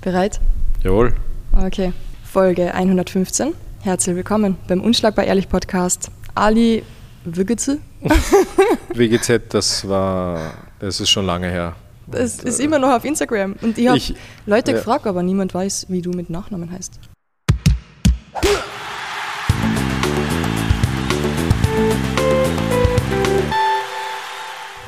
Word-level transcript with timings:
Bereit? 0.00 0.40
Jawohl. 0.82 1.12
Okay. 1.52 1.92
Folge 2.24 2.72
115. 2.72 3.52
Herzlich 3.82 4.16
willkommen 4.16 4.56
beim 4.66 4.80
Unschlagbar 4.80 5.26
Ehrlich 5.26 5.46
Podcast. 5.46 6.10
Ali 6.34 6.84
Wügitze. 7.26 7.80
WGZ, 8.94 9.52
das 9.52 9.86
war, 9.86 10.54
das 10.78 11.00
ist 11.00 11.10
schon 11.10 11.26
lange 11.26 11.50
her. 11.50 11.76
Das 12.06 12.38
Und, 12.38 12.48
ist 12.48 12.60
äh, 12.60 12.64
immer 12.64 12.78
noch 12.78 12.88
auf 12.92 13.04
Instagram. 13.04 13.56
Und 13.60 13.76
ich 13.76 13.88
habe 13.88 14.00
Leute 14.46 14.70
ja. 14.70 14.78
gefragt, 14.78 15.06
aber 15.06 15.22
niemand 15.22 15.52
weiß, 15.52 15.86
wie 15.90 16.00
du 16.00 16.12
mit 16.12 16.30
Nachnamen 16.30 16.70
heißt. 16.70 16.98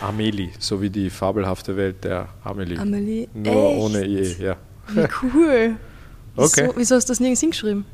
Amelie, 0.01 0.53
so 0.59 0.81
wie 0.81 0.89
die 0.89 1.11
fabelhafte 1.11 1.77
Welt 1.77 2.03
der 2.03 2.29
Amelie. 2.45 2.79
Amelie. 2.79 3.29
Nur 3.35 3.73
Echt? 3.73 3.79
ohne 3.79 4.05
E, 4.07 4.37
ja. 4.43 4.57
Wie 4.95 5.09
cool. 5.23 5.77
Okay. 6.37 6.63
Wieso, 6.67 6.75
wieso 6.77 6.95
hast 6.97 7.09
du 7.09 7.13
das 7.13 7.21
nirgends 7.21 7.41
hingeschrieben? 7.41 7.85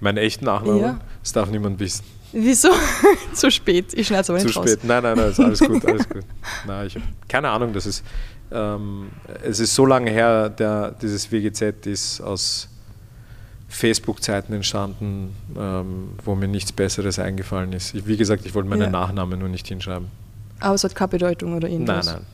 Mein 0.00 0.16
echten 0.16 0.44
Nachname, 0.46 0.80
Ja. 0.80 1.00
das 1.22 1.32
darf 1.32 1.50
niemand 1.50 1.78
wissen. 1.78 2.04
Wieso? 2.32 2.70
Zu 3.34 3.50
spät. 3.50 3.92
Ich 3.94 4.06
schneide 4.06 4.22
es 4.22 4.30
aber 4.30 4.38
Zu 4.38 4.46
nicht 4.46 4.56
raus. 4.56 4.70
spät. 4.70 4.84
Nein, 4.84 5.02
nein, 5.02 5.16
nein, 5.16 5.30
ist 5.30 5.40
alles 5.40 5.60
gut, 5.60 5.84
alles 5.84 6.08
gut. 6.08 6.24
Nein, 6.66 6.86
ich 6.86 6.94
habe 6.94 7.04
keine 7.28 7.50
Ahnung, 7.50 7.72
das 7.72 7.86
ist, 7.86 8.04
ähm, 8.52 9.08
es 9.42 9.60
ist 9.60 9.74
so 9.74 9.84
lange 9.84 10.10
her, 10.10 10.48
der, 10.48 10.92
dieses 10.92 11.30
WGZ 11.32 11.86
ist 11.86 12.20
aus 12.20 12.68
Facebook-Zeiten 13.68 14.52
entstanden, 14.52 15.34
ähm, 15.56 16.10
wo 16.24 16.34
mir 16.34 16.48
nichts 16.48 16.72
Besseres 16.72 17.18
eingefallen 17.18 17.72
ist. 17.72 17.94
Ich, 17.94 18.06
wie 18.06 18.16
gesagt, 18.16 18.44
ich 18.46 18.54
wollte 18.54 18.68
meinen 18.68 18.82
Ja. 18.82 18.90
Nachnamen 18.90 19.38
nur 19.38 19.48
nicht 19.48 19.66
hinschreiben. 19.68 20.08
Aber 20.60 20.74
es 20.74 20.84
hat 20.84 20.94
keine 20.94 21.08
Bedeutung 21.08 21.54
oder 21.56 21.68
Nein, 21.68 21.72
irgendwas. 21.80 22.06
nein, 22.06 22.26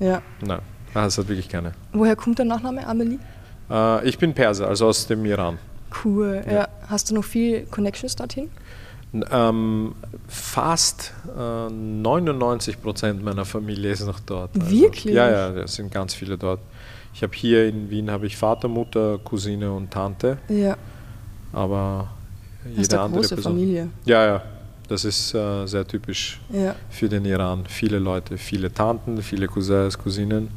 Ja. 0.00 0.22
nein. 0.44 0.60
Ah, 0.94 1.04
Das 1.04 1.18
hat 1.18 1.28
wirklich 1.28 1.48
keine. 1.48 1.72
Woher 1.92 2.16
kommt 2.16 2.38
der 2.38 2.44
Nachname 2.46 2.86
Amelie? 2.86 3.18
Äh, 3.70 4.06
ich 4.08 4.18
bin 4.18 4.34
Perser, 4.34 4.68
also 4.68 4.86
aus 4.88 5.06
dem 5.06 5.24
Iran. 5.24 5.58
Cool. 6.04 6.42
Ja. 6.50 6.68
Hast 6.88 7.10
du 7.10 7.14
noch 7.14 7.24
viel 7.24 7.64
Connections 7.66 8.16
dorthin? 8.16 8.50
Ähm, 9.30 9.94
fast 10.26 11.12
äh, 11.38 11.68
99 11.70 12.80
Prozent 12.80 13.22
meiner 13.22 13.44
Familie 13.44 13.90
ist 13.92 14.06
noch 14.06 14.20
dort. 14.20 14.50
Wirklich? 14.54 15.14
Ja, 15.14 15.30
ja, 15.30 15.48
es 15.62 15.74
sind 15.74 15.92
ganz 15.92 16.14
viele 16.14 16.38
dort. 16.38 16.60
Ich 17.14 17.22
habe 17.22 17.34
hier 17.34 17.68
in 17.68 17.90
Wien 17.90 18.10
habe 18.10 18.26
ich 18.26 18.38
Vater, 18.38 18.68
Mutter, 18.68 19.18
Cousine 19.22 19.70
und 19.70 19.90
Tante, 19.90 20.38
Ja. 20.48 20.76
aber 21.52 22.08
Das 22.62 22.70
jede 22.70 22.80
ist 22.82 22.92
eine 22.94 23.02
andere 23.02 23.20
große 23.20 23.34
Person. 23.34 23.52
Familie. 23.52 23.88
Ja, 24.06 24.24
ja, 24.24 24.42
das 24.88 25.04
ist 25.04 25.34
äh, 25.34 25.66
sehr 25.66 25.86
typisch 25.86 26.40
Ja. 26.50 26.74
für 26.88 27.10
den 27.10 27.26
Iran. 27.26 27.64
Viele 27.68 27.98
Leute, 27.98 28.38
viele 28.38 28.72
Tanten, 28.72 29.20
viele 29.20 29.46
Cousins, 29.46 29.98
Cousinen. 29.98 30.48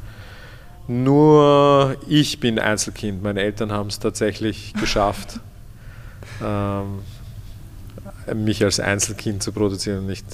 Nur 0.88 1.96
ich 2.08 2.40
bin 2.40 2.58
Einzelkind. 2.58 3.22
Meine 3.22 3.40
Eltern 3.40 3.72
haben 3.72 3.88
es 3.88 3.98
tatsächlich 3.98 4.72
geschafft, 4.80 5.40
ähm, 6.42 7.00
mich 8.34 8.62
als 8.64 8.78
Einzelkind 8.80 9.42
zu 9.42 9.52
produzieren 9.52 10.00
und 10.00 10.06
nicht 10.06 10.26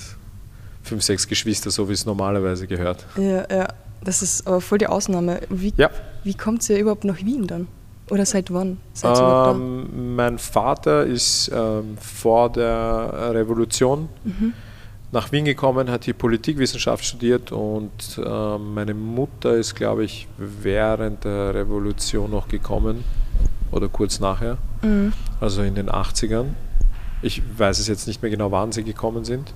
fünf, 0.82 1.02
sechs 1.02 1.26
Geschwister, 1.28 1.70
so 1.70 1.88
wie 1.88 1.92
es 1.92 2.04
normalerweise 2.06 2.66
gehört. 2.66 3.06
Ja, 3.16 3.44
ja. 3.50 3.68
Das 4.04 4.20
ist 4.20 4.46
aber 4.48 4.60
voll 4.60 4.78
die 4.78 4.88
Ausnahme. 4.88 5.40
Wie, 5.48 5.72
Ja. 5.76 5.88
wie 6.24 6.34
kommt 6.34 6.68
ihr 6.68 6.78
überhaupt 6.78 7.04
nach 7.04 7.18
Wien 7.18 7.46
dann? 7.46 7.68
Oder 8.10 8.26
seit 8.26 8.52
wann 8.52 8.78
überhaupt 9.00 9.56
Ähm, 9.60 10.16
mein 10.16 10.38
Vater 10.38 11.06
ist 11.06 11.50
ähm, 11.54 11.96
vor 11.98 12.50
der 12.50 13.30
Revolution 13.32 14.08
Mhm. 14.24 14.52
Nach 15.12 15.30
Wien 15.30 15.44
gekommen, 15.44 15.90
hat 15.90 16.04
hier 16.04 16.14
Politikwissenschaft 16.14 17.04
studiert 17.04 17.52
und 17.52 17.90
ähm, 18.24 18.74
meine 18.74 18.94
Mutter 18.94 19.54
ist, 19.54 19.74
glaube 19.74 20.04
ich, 20.04 20.26
während 20.38 21.24
der 21.24 21.54
Revolution 21.54 22.30
noch 22.30 22.48
gekommen 22.48 23.04
oder 23.70 23.88
kurz 23.88 24.20
nachher? 24.20 24.58
Mhm. 24.82 25.12
also 25.40 25.62
in 25.62 25.74
den 25.74 25.88
80ern. 25.88 26.46
Ich 27.22 27.42
weiß 27.56 27.78
es 27.78 27.86
jetzt 27.86 28.08
nicht 28.08 28.20
mehr 28.20 28.30
genau, 28.30 28.50
wann 28.50 28.72
sie 28.72 28.82
gekommen 28.82 29.24
sind. 29.24 29.52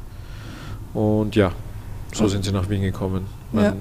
Und 0.95 1.35
ja, 1.35 1.51
so 2.15 2.29
sind 2.29 2.45
sie 2.45 2.53
nach 2.53 2.71
Wien 2.71 2.83
gekommen. 2.83 3.27
Ja. 3.53 3.75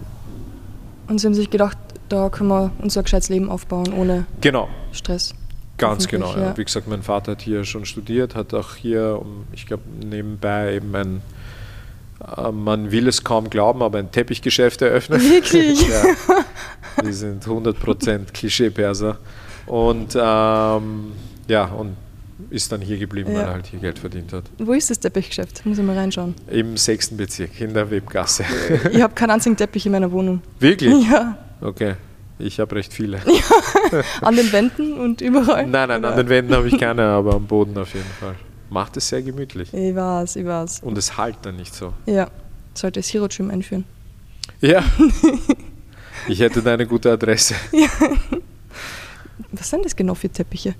Und 1.07 1.19
sie 1.19 1.27
haben 1.27 1.35
sich 1.35 1.49
gedacht, 1.49 1.77
da 2.09 2.29
können 2.29 2.49
wir 2.49 2.71
unser 2.79 3.03
gescheites 3.03 3.29
Leben 3.29 3.49
aufbauen 3.49 3.93
ohne 3.93 4.25
Genau, 4.41 4.69
Stress. 4.91 5.35
Ganz 5.77 6.07
genau. 6.07 6.35
Ja. 6.35 6.57
Wie 6.57 6.63
gesagt, 6.63 6.87
mein 6.87 7.03
Vater 7.03 7.33
hat 7.33 7.41
hier 7.41 7.63
schon 7.65 7.85
studiert, 7.85 8.33
hat 8.33 8.53
auch 8.53 8.75
hier, 8.75 9.21
ich 9.51 9.65
glaube, 9.65 9.83
nebenbei 10.03 10.75
eben 10.75 10.95
ein, 10.95 11.21
man 12.53 12.91
will 12.91 13.07
es 13.07 13.23
kaum 13.23 13.49
glauben, 13.49 13.81
aber 13.83 13.99
ein 13.99 14.11
Teppichgeschäft 14.11 14.81
eröffnet. 14.81 15.21
Wirklich? 15.29 15.87
ja. 15.87 16.03
Wir 17.03 17.13
sind 17.13 17.45
100% 17.45 18.31
Klischee-Perser. 18.33 19.17
Und 19.67 20.15
ähm, 20.19 21.11
ja, 21.47 21.65
und 21.65 21.97
ist 22.49 22.71
dann 22.71 22.81
hier 22.81 22.97
geblieben, 22.97 23.29
weil 23.33 23.41
Ja. 23.41 23.47
er 23.47 23.53
halt 23.53 23.65
hier 23.67 23.79
Geld 23.79 23.97
verdient 23.99 24.31
hat. 24.33 24.43
Wo 24.59 24.73
ist 24.73 24.89
das 24.89 24.99
Teppichgeschäft? 24.99 25.65
Muss 25.65 25.77
ich 25.77 25.83
mal 25.83 25.97
reinschauen. 25.97 26.35
Im 26.51 26.77
sechsten 26.77 27.17
Bezirk, 27.17 27.59
in 27.59 27.73
der 27.73 27.89
Webgasse. 27.89 28.43
ich 28.91 29.01
habe 29.01 29.13
keinen 29.13 29.31
einzigen 29.31 29.57
Teppich 29.57 29.85
in 29.85 29.91
meiner 29.93 30.11
Wohnung. 30.11 30.41
Wirklich? 30.59 31.09
Ja, 31.09 31.37
Okay. 31.61 31.95
Ich 32.37 32.59
habe 32.59 32.75
recht 32.75 32.91
viele. 32.93 33.19
an 34.21 34.35
den 34.35 34.51
Wänden 34.51 34.99
und 34.99 35.21
überall. 35.21 35.65
Nein, 35.67 35.87
nein, 35.87 36.03
an 36.03 36.17
den 36.17 36.27
Wänden 36.27 36.53
habe 36.53 36.67
ich 36.67 36.77
keine, 36.77 37.03
aber 37.03 37.35
am 37.35 37.45
Boden 37.47 37.77
auf 37.77 37.93
jeden 37.93 38.09
Fall. 38.19 38.35
Macht 38.69 38.97
es 38.97 39.09
sehr 39.09 39.21
gemütlich. 39.21 39.73
Ich 39.73 39.95
weiß, 39.95 40.35
ich 40.37 40.45
weiß. 40.45 40.81
Und 40.81 40.97
es 40.97 41.17
halt 41.17 41.37
dann 41.43 41.55
nicht 41.55 41.73
so. 41.73 41.93
Ja, 42.05 42.29
sollte 42.73 42.99
das 42.99 43.13
Hero 43.13 43.27
Gym 43.27 43.49
einführen. 43.49 43.85
Ja. 44.61 44.83
Ich 46.27 46.39
hätte 46.39 46.61
da 46.61 46.73
eine 46.73 46.87
gute 46.87 47.11
Adresse. 47.11 47.55
Was 49.51 49.69
sind 49.69 49.85
das 49.85 49.95
genau 49.95 50.15
für 50.15 50.29
Teppiche? 50.29 50.73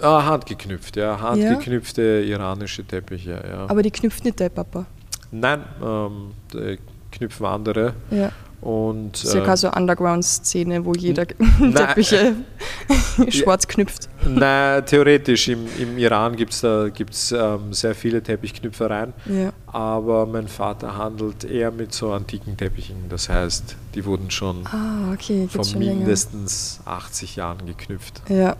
Ah, 0.00 0.24
handgeknüpft, 0.24 0.96
ja. 0.96 1.20
Handgeknüpfte 1.20 2.24
iranische 2.26 2.84
Teppiche, 2.84 3.42
ja. 3.48 3.66
Aber 3.68 3.82
die 3.82 3.90
knüpft 3.90 4.24
nicht 4.24 4.40
dein 4.40 4.50
Papa. 4.50 4.86
Nein, 5.30 5.64
ähm, 5.82 6.30
die 6.52 6.78
knüpfen 7.10 7.46
andere. 7.46 7.94
Ja. 8.10 8.32
Und 8.62 9.24
ja 9.24 9.40
äh, 9.40 9.44
keine 9.44 9.56
so 9.56 9.70
Underground-Szene, 9.72 10.84
wo 10.84 10.92
jeder 10.94 11.26
Nein. 11.58 11.74
Teppiche 11.74 12.34
schwarz 13.28 13.66
knüpft. 13.66 14.08
Nein, 14.24 14.86
theoretisch 14.86 15.48
im, 15.48 15.66
im 15.80 15.98
Iran 15.98 16.36
gibt 16.36 16.52
es 16.52 16.60
da 16.60 16.88
gibt's, 16.88 17.32
ähm, 17.32 17.72
sehr 17.72 17.94
viele 17.96 18.22
Teppichknüpfereien, 18.22 19.12
Ja. 19.26 19.52
aber 19.66 20.26
mein 20.26 20.46
Vater 20.46 20.96
handelt 20.96 21.42
eher 21.42 21.72
mit 21.72 21.92
so 21.92 22.12
antiken 22.12 22.56
Teppichen. 22.56 23.08
Das 23.08 23.28
heißt, 23.28 23.74
die 23.96 24.04
wurden 24.04 24.30
schon 24.30 24.64
Ah, 24.68 25.12
okay, 25.12 25.48
gibt's 25.50 25.70
schon 25.72 25.82
länger. 25.82 25.96
mindestens 25.96 26.80
80 26.84 27.34
Jahren 27.36 27.66
geknüpft. 27.66 28.22
Ja. 28.28 28.54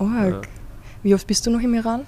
Oh, 0.00 0.04
Ja. 0.06 0.40
Wie 1.04 1.14
oft 1.14 1.26
bist 1.28 1.46
du 1.46 1.50
noch 1.50 1.60
im 1.60 1.74
Iran? 1.74 2.00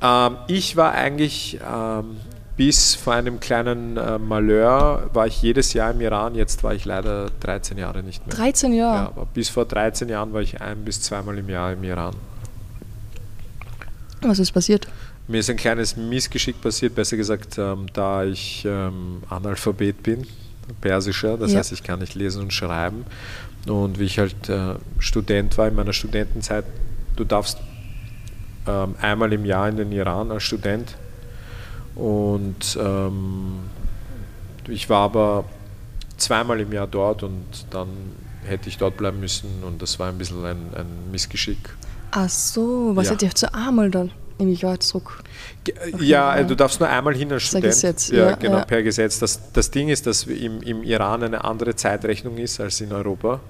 Ähm, 0.00 0.36
ich 0.46 0.74
war 0.76 0.92
eigentlich 0.92 1.58
ähm, 1.70 2.16
bis 2.56 2.94
vor 2.94 3.12
einem 3.14 3.38
kleinen 3.40 3.96
äh, 3.98 4.18
Malheur, 4.18 5.10
war 5.12 5.26
ich 5.26 5.42
jedes 5.42 5.72
Jahr 5.74 5.90
im 5.90 6.00
Iran. 6.00 6.34
Jetzt 6.34 6.64
war 6.64 6.74
ich 6.74 6.84
leider 6.86 7.30
13 7.40 7.76
Jahre 7.78 8.02
nicht 8.02 8.26
mehr. 8.26 8.34
13 8.34 8.72
Ja, 8.72 8.94
Jahre. 8.94 9.06
aber 9.08 9.26
bis 9.26 9.48
vor 9.50 9.66
13 9.66 10.08
Jahren 10.08 10.32
war 10.32 10.40
ich 10.40 10.60
ein 10.60 10.84
bis 10.84 11.02
zweimal 11.02 11.36
im 11.38 11.48
Jahr 11.48 11.72
im 11.72 11.84
Iran. 11.84 12.14
Was 14.22 14.38
ist 14.38 14.52
passiert? 14.52 14.88
Mir 15.28 15.40
ist 15.40 15.50
ein 15.50 15.56
kleines 15.56 15.96
Missgeschick 15.96 16.60
passiert, 16.60 16.94
besser 16.94 17.16
gesagt, 17.16 17.58
ähm, 17.58 17.86
da 17.92 18.24
ich 18.24 18.64
ähm, 18.64 19.22
Analphabet 19.28 20.02
bin, 20.02 20.26
persischer, 20.80 21.36
das 21.36 21.52
Ja. 21.52 21.58
heißt, 21.58 21.72
ich 21.72 21.82
kann 21.82 21.98
nicht 21.98 22.14
lesen 22.14 22.42
und 22.42 22.52
schreiben. 22.52 23.04
Und 23.66 23.98
wie 23.98 24.04
ich 24.04 24.18
halt 24.18 24.48
äh, 24.48 24.76
Student 24.98 25.58
war 25.58 25.66
in 25.68 25.74
meiner 25.74 25.92
Studentenzeit, 25.92 26.64
du 27.16 27.24
darfst 27.24 27.58
ähm, 28.68 28.94
einmal 29.00 29.32
im 29.32 29.44
Jahr 29.44 29.68
in 29.68 29.76
den 29.76 29.92
Iran 29.92 30.30
als 30.30 30.44
Student. 30.44 30.96
Und 31.96 32.78
ähm, 32.80 33.60
ich 34.68 34.88
war 34.88 35.00
aber 35.00 35.44
zweimal 36.18 36.60
im 36.60 36.72
Jahr 36.72 36.86
dort 36.86 37.22
und 37.22 37.44
dann 37.70 37.88
hätte 38.44 38.68
ich 38.68 38.78
dort 38.78 38.96
bleiben 38.96 39.18
müssen 39.20 39.64
und 39.64 39.82
das 39.82 39.98
war 39.98 40.08
ein 40.08 40.18
bisschen 40.18 40.44
ein, 40.44 40.58
ein 40.74 41.10
Missgeschick. 41.10 41.58
Ach 42.12 42.28
so, 42.28 42.92
was 42.94 43.06
Ja. 43.06 43.12
hat 43.12 43.22
ihr 43.22 43.34
zu 43.34 43.52
einmal 43.52 43.90
dann? 43.90 44.10
Ich 44.38 44.60
gerade 44.60 44.78
zurück. 44.80 45.22
Okay, 45.66 45.94
ja, 46.04 46.36
ja. 46.36 46.42
du 46.42 46.54
darfst 46.54 46.78
nur 46.78 46.88
einmal 46.90 47.14
hin 47.14 47.32
als 47.32 47.44
Student. 47.44 47.64
Gesetz, 47.72 48.08
ja, 48.08 48.30
ja, 48.30 48.36
genau, 48.36 48.58
ja. 48.58 48.64
per 48.64 48.82
Gesetz. 48.82 49.18
Das, 49.18 49.52
das 49.52 49.70
Ding 49.70 49.88
ist, 49.88 50.06
dass 50.06 50.24
im, 50.24 50.60
im 50.62 50.82
Iran 50.82 51.22
eine 51.22 51.42
andere 51.42 51.74
Zeitrechnung 51.74 52.36
ist 52.36 52.60
als 52.60 52.80
in 52.82 52.92
Europa. 52.92 53.40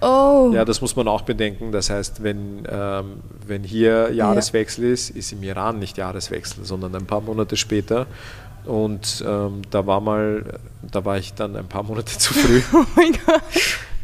Oh, 0.00 0.50
Ja, 0.54 0.64
das 0.64 0.80
muss 0.80 0.94
man 0.96 1.08
auch 1.08 1.22
bedenken. 1.22 1.72
Das 1.72 1.90
heißt, 1.90 2.22
wenn, 2.22 2.66
ähm, 2.70 3.20
wenn 3.46 3.64
hier 3.64 4.12
Jahreswechsel 4.12 4.84
ist, 4.84 5.10
ist 5.10 5.32
im 5.32 5.42
Iran 5.42 5.78
nicht 5.78 5.96
Jahreswechsel, 5.98 6.64
sondern 6.64 6.94
ein 6.94 7.06
paar 7.06 7.20
Monate 7.20 7.56
später. 7.56 8.06
Und 8.64 9.24
ähm, 9.26 9.62
da 9.70 9.86
war 9.86 10.00
mal, 10.00 10.58
da 10.82 11.04
war 11.04 11.16
ich 11.18 11.34
dann 11.34 11.56
ein 11.56 11.66
paar 11.68 11.82
Monate 11.82 12.16
zu 12.18 12.34
früh. 12.34 12.60
oh 12.74 12.84
mein 12.96 13.12
Gott. 13.26 13.42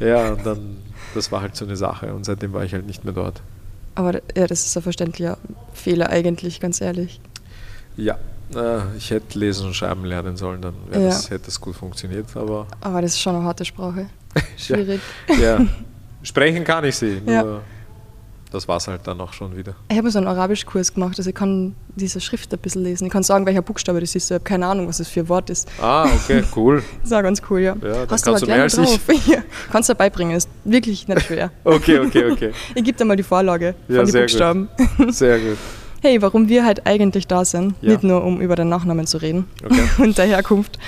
ja, 0.01 0.33
und 0.33 0.45
dann, 0.47 0.77
das 1.15 1.31
war 1.31 1.43
halt 1.43 1.55
so 1.55 1.65
eine 1.65 1.77
Sache. 1.77 2.13
Und 2.15 2.25
seitdem 2.25 2.53
war 2.53 2.65
ich 2.65 2.73
halt 2.73 2.87
nicht 2.87 3.05
mehr 3.05 3.13
dort. 3.15 3.43
Aber 3.95 4.15
ja, 4.37 4.47
das 4.47 4.65
ist 4.65 4.77
ein 4.77 4.83
verständlicher 4.83 5.39
Fehler 5.73 6.11
eigentlich, 6.11 6.61
ganz 6.61 6.81
ehrlich. 6.81 7.21
Ja, 7.97 8.19
äh, 8.57 8.97
ich 8.97 9.11
hätte 9.11 9.39
lesen 9.39 9.67
und 9.69 9.75
schreiben 9.75 10.05
lernen 10.05 10.37
sollen, 10.37 10.63
dann 10.63 10.75
Ja. 10.93 10.99
das, 11.01 11.31
hätte 11.31 11.45
das 11.47 11.61
gut 11.61 11.77
funktioniert. 11.77 12.27
Aber 12.35 12.67
Aber 12.81 13.03
das 13.03 13.13
ist 13.13 13.21
schon 13.21 13.37
eine 13.37 13.45
harte 13.45 13.65
Sprache. 13.65 14.07
Schwierig. 14.57 15.01
ja, 15.41 15.61
Sprechen 16.23 16.65
kann 16.65 16.85
ich 16.85 16.97
sie, 16.97 17.21
nur 17.25 17.35
Ja. 17.35 17.61
das 18.51 18.67
war 18.67 18.77
es 18.79 18.89
halt 18.89 19.07
dann 19.07 19.21
auch 19.21 19.33
schon 19.33 19.57
wieder. 19.57 19.75
Ich 19.91 19.99
habe 19.99 20.11
so 20.11 20.19
einen 20.19 20.27
Arabischkurs 20.29 20.95
gemacht, 20.95 21.15
also 21.19 21.29
ich 21.29 21.37
kann 21.37 21.75
diese 21.97 22.21
Schrift 22.21 22.53
ein 22.53 22.59
bisschen 22.59 22.83
lesen. 22.83 23.07
Ich 23.07 23.13
kann 23.13 23.23
sagen, 23.23 23.45
welcher 23.47 23.63
Buchstabe 23.63 24.01
das 24.01 24.15
ist. 24.15 24.31
Ich 24.31 24.35
habe 24.35 24.43
keine 24.45 24.67
Ahnung, 24.67 24.89
was 24.89 24.99
das 24.99 25.09
für 25.09 25.21
ein 25.21 25.29
Wort 25.29 25.51
ist. 25.51 25.69
Ah, 25.81 26.05
okay, 26.15 26.43
cool. 26.57 26.83
Das 27.03 27.11
ist 27.11 27.13
auch 27.13 27.23
ganz 27.23 27.43
cool, 27.51 27.61
ja. 27.61 27.77
Ja, 27.83 28.07
Hast 28.09 28.09
kannst 28.09 28.27
du 28.27 28.31
aber 28.33 28.41
gleich 28.41 28.73
drauf. 28.73 29.01
Ja, 29.27 29.39
kannst 29.71 29.89
du 29.91 29.95
beibringen, 29.95 30.37
ist 30.37 30.49
wirklich 30.65 31.07
nicht 31.07 31.23
schwer. 31.23 31.51
Okay, 31.63 31.99
okay, 32.01 32.31
okay. 32.33 32.53
Ich 32.75 32.83
gebe 32.85 32.97
dir 32.97 33.05
mal 33.05 33.17
die 33.17 33.23
Vorlage 33.23 33.75
Ja, 33.89 33.97
von 33.97 34.07
den 34.07 34.07
sehr 34.07 34.23
gut. 34.23 34.31
Buchstaben. 34.31 34.69
Sehr 35.11 35.39
gut. 35.39 35.59
Hey, 36.01 36.21
warum 36.21 36.49
wir 36.49 36.65
halt 36.67 36.87
eigentlich 36.87 37.27
da 37.27 37.45
sind, 37.45 37.75
Ja. 37.81 37.93
nicht 37.93 38.03
nur 38.05 38.23
um 38.25 38.41
über 38.41 38.57
den 38.57 38.69
Nachnamen 38.69 39.07
zu 39.07 39.19
reden 39.19 39.47
Okay. 39.65 39.83
und 39.99 40.19
der 40.19 40.27
Herkunft, 40.27 40.79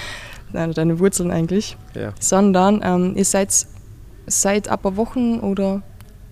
deine 0.52 0.98
Wurzeln 0.98 1.30
eigentlich, 1.30 1.76
Ja. 1.94 2.12
sondern 2.20 2.80
ähm, 2.82 3.12
ihr 3.16 3.24
seid 3.24 3.54
seit 4.26 4.68
ein 4.68 4.78
paar 4.78 4.96
Wochen 4.96 5.40
oder 5.40 5.82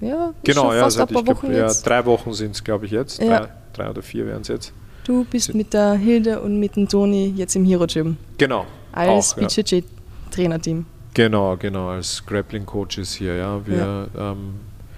ja, 0.01 0.33
Genau, 0.43 0.73
ja, 0.73 0.81
fast 0.83 0.97
seit, 0.97 1.09
ein 1.09 1.13
paar 1.15 1.23
ich 1.23 1.27
glaub, 1.27 1.43
Wochen 1.43 1.53
ja, 1.53 1.67
jetzt. 1.67 1.83
drei 1.87 2.05
Wochen 2.05 2.33
sind 2.33 2.53
es, 2.53 2.65
glaube 2.65 2.87
ich, 2.87 2.93
jetzt. 2.93 3.21
Ja. 3.23 3.41
Drei, 3.41 3.49
drei 3.73 3.91
oder 3.91 4.03
vier 4.03 4.27
wären 4.27 4.43
es 4.43 4.49
jetzt. 4.49 4.73
Du 5.05 5.25
bist 5.25 5.55
mit 5.55 5.73
der 5.75 5.93
Hilde 5.95 6.41
und 6.41 6.59
mit 6.59 6.77
dem 6.77 6.89
Toni 6.89 7.33
jetzt 7.37 7.55
im 7.57 7.65
Hero 7.65 7.87
Gym 7.87 8.17
Genau. 8.39 8.67
als 8.93 9.35
auch, 9.35 9.41
ja. 9.41 9.47
BJJ 9.47 9.83
Trainerteam. 10.31 10.87
Genau, 11.15 11.57
genau, 11.57 11.91
als 11.91 12.25
Grappling 12.27 12.67
Coaches 12.67 13.15
hier, 13.15 13.37
ja. 13.37 13.65
Wir, 13.67 14.09
Ähm, 14.19 14.55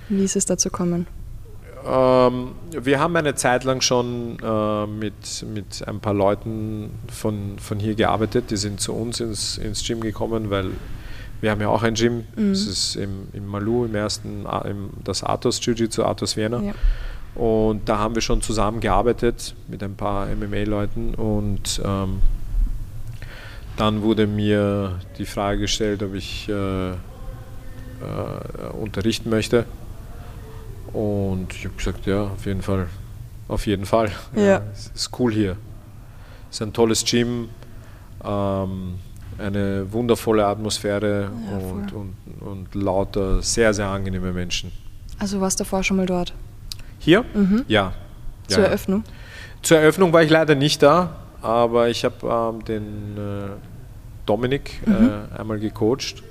Wie 0.09 0.25
ist 0.25 0.37
es 0.37 0.47
dazu 0.47 0.71
gekommen? 0.71 1.07
Ähm, 1.87 2.53
wir 2.71 3.01
haben 3.01 3.17
eine 3.17 3.35
Zeit 3.35 3.65
lang 3.65 3.81
schon 3.81 4.39
äh, 4.43 4.87
mit, 4.87 5.47
mit 5.53 5.87
ein 5.87 6.01
paar 6.01 6.15
Leuten 6.15 6.91
von, 7.09 7.59
von 7.59 7.79
hier 7.79 7.95
gearbeitet. 7.95 8.51
Die 8.51 8.57
sind 8.57 8.81
zu 8.81 8.93
uns 8.93 9.21
ins, 9.21 9.59
ins 9.59 9.87
Gym 9.87 10.01
gekommen, 10.01 10.51
weil 10.51 10.71
wir 11.41 11.51
haben 11.51 11.61
ja 11.61 11.69
auch 11.69 11.83
ein 11.83 11.95
Gym. 11.95 12.25
Mhm. 12.35 12.51
Das 12.51 12.67
ist 12.67 12.97
im, 12.97 13.29
im 13.33 13.47
Malu, 13.47 13.85
im 13.85 13.95
ersten, 13.95 14.47
im, 14.65 14.91
das 15.05 15.23
Athos 15.23 15.61
Jiu-Jitsu, 15.65 16.03
Athos 16.03 16.37
Vienna. 16.37 16.61
Ja. 16.61 16.73
Und 17.35 17.89
da 17.89 17.99
haben 17.99 18.15
wir 18.15 18.23
schon 18.23 18.41
zusammengearbeitet 18.41 19.55
mit 19.69 19.83
ein 19.83 19.95
paar 19.95 20.27
MMA-Leuten 20.27 21.15
und 21.15 21.83
ähm, 21.85 22.23
dann 23.77 24.01
wurde 24.01 24.27
mir 24.27 25.01
die 25.19 25.27
Frage 25.27 25.61
gestellt, 25.61 26.03
ob 26.03 26.15
ich 26.15 26.49
äh, 26.49 26.93
äh, 26.93 26.95
unterrichten 28.81 29.29
möchte. 29.29 29.67
Und 30.93 31.49
ich 31.53 31.65
habe 31.65 31.75
gesagt, 31.77 32.07
ja, 32.07 32.23
auf 32.25 32.47
jeden 32.47 32.63
Fall. 32.63 32.89
Auf 33.49 33.67
jeden 33.67 33.87
Fall. 33.87 34.11
Ja. 34.35 34.63
es 34.73 34.91
ist 34.95 35.11
cool 35.19 35.33
hier. 35.33 35.57
Es 36.51 36.57
ist 36.57 36.63
ein 36.63 36.73
tolles 36.73 37.05
Gym, 37.05 37.49
ähm, 38.25 38.95
eine 39.39 39.93
wundervolle 39.93 40.47
Atmosphäre 40.47 41.31
Ja, 41.51 41.57
und, 41.59 41.93
und, 41.93 42.15
und 42.41 42.75
lauter 42.75 43.43
sehr, 43.43 43.75
sehr 43.75 43.87
angenehme 43.89 44.33
Menschen. 44.33 44.73
Also 45.19 45.41
warst 45.41 45.61
du 45.61 45.65
davor 45.65 45.83
schon 45.83 45.97
mal 45.99 46.07
dort? 46.07 46.33
Hier? 46.99 47.25
Mhm. 47.35 47.65
Ja. 47.69 47.93
Zur 48.49 48.63
ja. 48.63 48.69
Eröffnung? 48.69 49.05
Zur 49.63 49.79
Eröffnung 49.79 50.13
war 50.13 50.23
ich 50.23 50.31
leider 50.31 50.55
nicht 50.55 50.83
da, 50.83 51.17
aber 51.43 51.89
ich 51.89 52.05
habe 52.05 52.15
ähm, 52.55 52.65
den 52.65 53.17
äh, 53.17 53.51
Dominik 54.25 54.81
Mhm. 54.87 55.11
äh, 55.35 55.39
einmal 55.39 55.59
gecoacht 55.59 56.23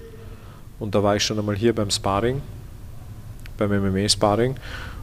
und 0.80 0.96
da 0.96 1.04
war 1.04 1.16
ich 1.16 1.24
schon 1.24 1.38
einmal 1.40 1.56
hier 1.56 1.74
beim 1.76 1.90
Sparring, 1.92 2.42
beim 3.58 3.72
MMA-Sparring 3.72 4.56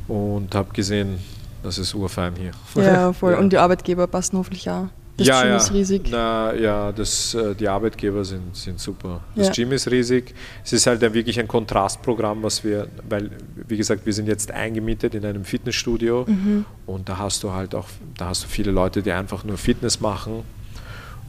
und 0.08 0.54
habe 0.54 0.72
gesehen, 0.72 1.18
das 1.62 1.78
ist 1.78 1.94
urfein 1.94 2.34
hier. 2.36 2.50
Ja, 2.82 3.12
voll. 3.12 3.32
Ja. 3.32 3.38
Und 3.38 3.52
die 3.52 3.58
Arbeitgeber 3.58 4.06
passen 4.06 4.36
hoffentlich 4.38 4.68
auch. 4.68 4.86
Das 5.18 5.26
ja, 5.26 5.42
Gym 5.42 5.50
ja. 5.50 5.56
ist 5.58 5.72
riesig. 5.74 6.08
Na, 6.10 6.54
ja, 6.54 6.90
das, 6.90 7.34
äh, 7.34 7.54
die 7.54 7.68
Arbeitgeber 7.68 8.24
sind, 8.24 8.56
sind 8.56 8.80
super. 8.80 9.20
Das 9.36 9.48
Ja. 9.48 9.52
Gym 9.52 9.72
ist 9.72 9.90
riesig. 9.90 10.34
Es 10.64 10.72
ist 10.72 10.86
halt 10.86 11.04
ein, 11.04 11.12
wirklich 11.12 11.38
ein 11.38 11.46
Kontrastprogramm, 11.46 12.42
was 12.42 12.64
wir, 12.64 12.88
weil, 13.08 13.30
wie 13.68 13.76
gesagt, 13.76 14.06
wir 14.06 14.12
sind 14.14 14.26
jetzt 14.26 14.50
eingemietet 14.50 15.14
in 15.14 15.24
einem 15.26 15.44
Fitnessstudio 15.44 16.24
Mhm. 16.26 16.64
und 16.86 17.08
da 17.10 17.18
hast 17.18 17.42
du 17.42 17.52
halt 17.52 17.74
auch, 17.74 17.88
da 18.16 18.26
hast 18.28 18.44
du 18.44 18.48
viele 18.48 18.70
Leute, 18.70 19.02
die 19.02 19.12
einfach 19.12 19.44
nur 19.44 19.58
Fitness 19.58 20.00
machen. 20.00 20.44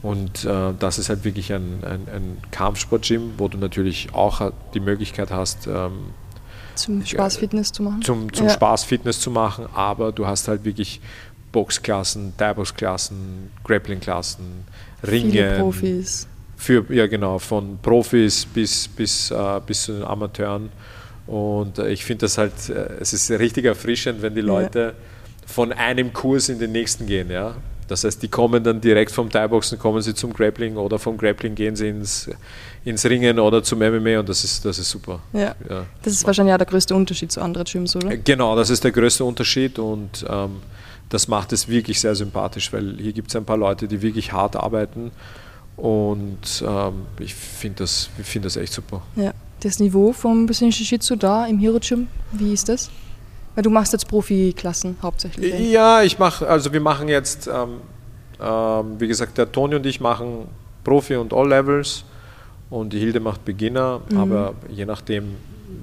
Und 0.02 0.44
äh, 0.46 0.72
das 0.78 0.98
ist 0.98 1.10
halt 1.10 1.24
wirklich 1.24 1.52
ein, 1.52 1.78
ein, 1.82 2.08
ein 2.14 2.38
Kampfsport-Gym, 2.50 3.32
wo 3.38 3.48
du 3.48 3.58
natürlich 3.58 4.08
auch 4.14 4.50
die 4.72 4.80
Möglichkeit 4.80 5.30
hast, 5.30 5.66
ähm, 5.66 5.92
Zum 6.74 7.04
Spaß 7.04 7.36
Fitness 7.36 7.72
zu 7.72 7.82
machen. 7.82 8.02
zum, 8.02 8.32
zum 8.32 8.46
Ja. 8.46 8.52
Spaß 8.52 8.84
Fitness 8.84 9.20
zu 9.20 9.30
machen, 9.30 9.66
aber 9.74 10.12
du 10.12 10.26
hast 10.26 10.48
halt 10.48 10.64
wirklich 10.64 11.00
Boxklassen, 11.52 12.32
Thai-Box-Klassen, 12.36 13.50
Grappling-Klassen, 13.64 14.64
Ringen. 15.06 15.30
Viele 15.30 15.58
Profis. 15.58 16.26
Für, 16.56 16.84
ja, 16.92 17.06
genau, 17.06 17.38
von 17.38 17.78
Profis 17.82 18.44
bis, 18.46 18.88
bis, 18.88 19.30
äh, 19.30 19.60
bis 19.66 19.82
zu 19.84 19.92
den 19.92 20.02
Amateuren. 20.02 20.70
Und 21.26 21.78
äh, 21.78 21.90
ich 21.90 22.04
finde 22.04 22.22
das 22.22 22.38
halt, 22.38 22.52
äh, 22.68 22.94
es 23.00 23.12
ist 23.12 23.30
richtig 23.30 23.64
erfrischend, 23.66 24.20
wenn 24.22 24.34
die 24.34 24.40
Ja. 24.40 24.46
Leute 24.46 24.94
von 25.46 25.72
einem 25.72 26.12
Kurs 26.12 26.48
in 26.48 26.58
den 26.58 26.72
nächsten 26.72 27.06
gehen. 27.06 27.30
Ja? 27.30 27.54
Das 27.88 28.04
heißt, 28.04 28.22
die 28.22 28.28
kommen 28.28 28.64
dann 28.64 28.80
direkt 28.80 29.10
vom 29.10 29.30
Thai-Boxen, 29.30 29.78
kommen 29.78 30.00
sie 30.00 30.14
zum 30.14 30.32
Grappling 30.32 30.76
oder 30.76 30.98
vom 30.98 31.16
Grappling 31.16 31.54
gehen 31.54 31.76
sie 31.76 31.88
ins, 31.88 32.30
ins 32.84 33.04
Ringen 33.04 33.38
oder 33.38 33.62
zum 33.62 33.80
MMA 33.80 34.20
und 34.20 34.28
das 34.28 34.44
ist, 34.44 34.64
das 34.64 34.78
ist 34.78 34.90
super. 34.90 35.20
Ja. 35.32 35.54
Ja. 35.68 35.86
Das 36.02 36.12
ist 36.12 36.26
wahrscheinlich 36.26 36.54
auch 36.54 36.58
der 36.58 36.66
größte 36.66 36.94
Unterschied 36.94 37.30
zu 37.30 37.40
anderen 37.40 37.64
Gyms, 37.64 37.94
oder? 37.96 38.16
Genau, 38.16 38.56
das 38.56 38.70
ist 38.70 38.84
der 38.84 38.92
größte 38.92 39.24
Unterschied 39.24 39.78
und 39.78 40.24
ähm, 40.28 40.62
das 41.10 41.28
macht 41.28 41.52
es 41.52 41.68
wirklich 41.68 42.00
sehr 42.00 42.14
sympathisch, 42.14 42.72
weil 42.72 42.96
hier 42.98 43.12
gibt 43.12 43.28
es 43.28 43.36
ein 43.36 43.44
paar 43.44 43.58
Leute, 43.58 43.86
die 43.86 44.00
wirklich 44.00 44.32
hart 44.32 44.56
arbeiten 44.56 45.10
und 45.76 46.64
ähm, 46.66 47.06
ich 47.18 47.34
finde 47.34 47.78
das, 47.78 48.08
ich 48.18 48.26
find 48.26 48.44
das 48.44 48.56
echt 48.56 48.72
super. 48.72 49.02
Ja. 49.16 49.32
Das 49.60 49.78
Niveau 49.78 50.12
vom 50.12 50.44
Brazilian 50.46 50.72
Jiu-Jitsu 50.72 51.16
da 51.16 51.46
im 51.46 51.58
Hero 51.58 51.78
Gym, 51.80 52.08
wie 52.32 52.52
ist 52.52 52.68
das? 52.68 52.90
Weil 53.54 53.62
du 53.62 53.70
machst 53.70 53.92
jetzt 53.92 54.08
Profiklassen 54.08 54.96
hauptsächlich. 55.02 55.70
ja? 55.70 56.02
Ich 56.02 56.18
mache, 56.18 56.46
also 56.48 56.72
wir 56.72 56.80
machen 56.80 57.08
jetzt, 57.08 57.46
ähm, 57.46 57.80
ähm, 58.40 58.98
wie 59.00 59.06
gesagt, 59.08 59.38
der 59.38 59.50
Toni 59.52 59.76
und 59.76 59.86
ich 59.86 60.00
machen 60.00 60.48
Profi 60.82 61.16
und 61.16 61.32
All 61.32 61.48
Levels 61.48 62.04
und 62.70 62.92
die 62.92 62.98
Hilde 62.98 63.20
macht 63.20 63.44
Beginner, 63.44 64.00
Mhm. 64.10 64.18
aber 64.18 64.54
je 64.68 64.84
nachdem, 64.84 65.36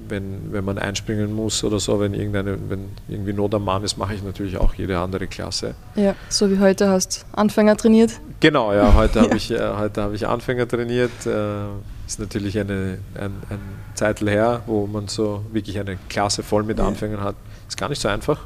wenn, 0.08 0.52
wenn 0.52 0.64
man 0.64 0.78
einspringen 0.78 1.34
muss 1.34 1.64
oder 1.64 1.80
so, 1.80 1.98
wenn, 2.00 2.12
irgendeine, 2.14 2.58
wenn 2.68 2.90
irgendwie 3.08 3.32
Not 3.32 3.54
am 3.54 3.64
Mann 3.64 3.82
ist, 3.82 3.96
mache 3.96 4.14
ich 4.14 4.22
natürlich 4.22 4.56
auch 4.58 4.74
jede 4.74 4.98
andere 4.98 5.26
Klasse. 5.26 5.74
Ja, 5.96 6.14
so 6.28 6.50
wie 6.50 6.58
heute 6.58 6.88
hast 6.90 7.24
Anfänger 7.32 7.76
trainiert. 7.76 8.12
Genau, 8.40 8.72
ja, 8.72 8.92
heute 8.96 9.20
habe 9.20 9.30
Ja. 9.30 9.36
ich, 9.36 9.50
äh, 9.50 9.70
heute 9.78 10.02
hab 10.02 10.12
ich 10.12 10.26
Anfänger 10.26 10.68
trainiert. 10.68 11.10
Äh, 11.26 11.64
ist 12.06 12.18
natürlich 12.20 12.58
eine, 12.58 12.98
ein, 13.14 13.32
ein 13.48 13.58
Zeitl 13.94 14.28
her, 14.28 14.62
wo 14.66 14.86
man 14.86 15.08
so 15.08 15.44
wirklich 15.52 15.78
eine 15.80 15.96
Klasse 16.08 16.42
voll 16.42 16.62
mit 16.64 16.78
Ja. 16.78 16.86
Anfängern 16.86 17.22
hat. 17.22 17.36
Ist 17.72 17.78
gar 17.78 17.88
nicht 17.88 18.02
so 18.02 18.08
einfach. 18.08 18.38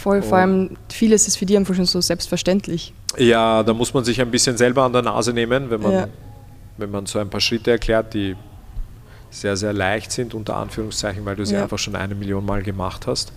Voll, 0.00 0.22
vor 0.22 0.38
allem 0.38 0.76
vieles 0.88 1.26
ist 1.26 1.36
für 1.36 1.46
die 1.46 1.56
einfach 1.56 1.74
schon 1.74 1.84
so 1.84 2.00
selbstverständlich. 2.00 2.94
Ja, 3.18 3.64
da 3.64 3.74
muss 3.74 3.92
man 3.92 4.04
sich 4.04 4.20
ein 4.20 4.30
bisschen 4.30 4.56
selber 4.56 4.84
an 4.84 4.92
der 4.92 5.02
Nase 5.02 5.32
nehmen, 5.32 5.68
wenn 5.68 5.82
man, 5.82 5.92
Ja. 5.92 6.08
wenn 6.76 6.92
man 6.92 7.06
so 7.06 7.18
ein 7.18 7.28
paar 7.28 7.40
Schritte 7.40 7.72
erklärt, 7.72 8.14
die 8.14 8.36
sehr, 9.30 9.56
sehr 9.56 9.72
leicht 9.72 10.12
sind, 10.12 10.32
unter 10.32 10.54
Anführungszeichen, 10.58 11.24
weil 11.24 11.34
du 11.34 11.44
sie 11.44 11.54
Ja. 11.56 11.64
einfach 11.64 11.78
schon 11.80 11.96
eine 11.96 12.14
Million 12.14 12.46
Mal 12.46 12.62
gemacht 12.62 13.08
hast. 13.08 13.32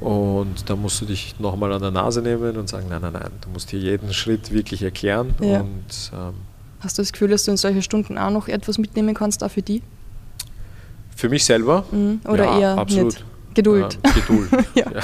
Und 0.00 0.68
da 0.68 0.74
musst 0.74 1.00
du 1.02 1.04
dich 1.04 1.38
nochmal 1.38 1.72
an 1.72 1.82
der 1.82 1.92
Nase 1.92 2.20
nehmen 2.20 2.56
und 2.56 2.68
sagen, 2.68 2.86
nein, 2.88 3.02
nein, 3.02 3.12
nein, 3.12 3.30
du 3.40 3.50
musst 3.50 3.70
hier 3.70 3.78
jeden 3.78 4.12
Schritt 4.12 4.50
wirklich 4.50 4.82
erklären. 4.82 5.34
Ja. 5.40 5.60
Und 5.60 6.10
ähm, 6.12 6.32
Hast 6.80 6.98
du 6.98 7.02
das 7.02 7.12
Gefühl, 7.12 7.28
dass 7.28 7.44
du 7.44 7.52
in 7.52 7.56
solche 7.56 7.82
Stunden 7.82 8.18
auch 8.18 8.30
noch 8.30 8.48
etwas 8.48 8.76
mitnehmen 8.78 9.14
kannst, 9.14 9.44
auch 9.44 9.50
für 9.52 9.62
die? 9.62 9.82
für 11.14 11.28
mich 11.28 11.44
selber 11.44 11.84
Mhm. 11.92 12.20
Oder 12.26 12.44
ja, 12.46 12.58
eher 12.58 12.78
absolut. 12.78 13.12
nicht? 13.12 13.24
Geduld. 13.54 13.98
Ja, 14.04 14.12
Geduld. 14.12 14.50
Ja. 14.74 14.84
ja. 14.92 15.00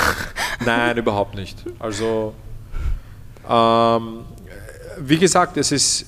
Nein, 0.64 0.96
überhaupt 0.96 1.34
nicht. 1.34 1.58
Also, 1.78 2.34
ähm, 3.48 4.20
wie 4.98 5.18
gesagt, 5.18 5.56
es 5.56 5.72
ist, 5.72 6.06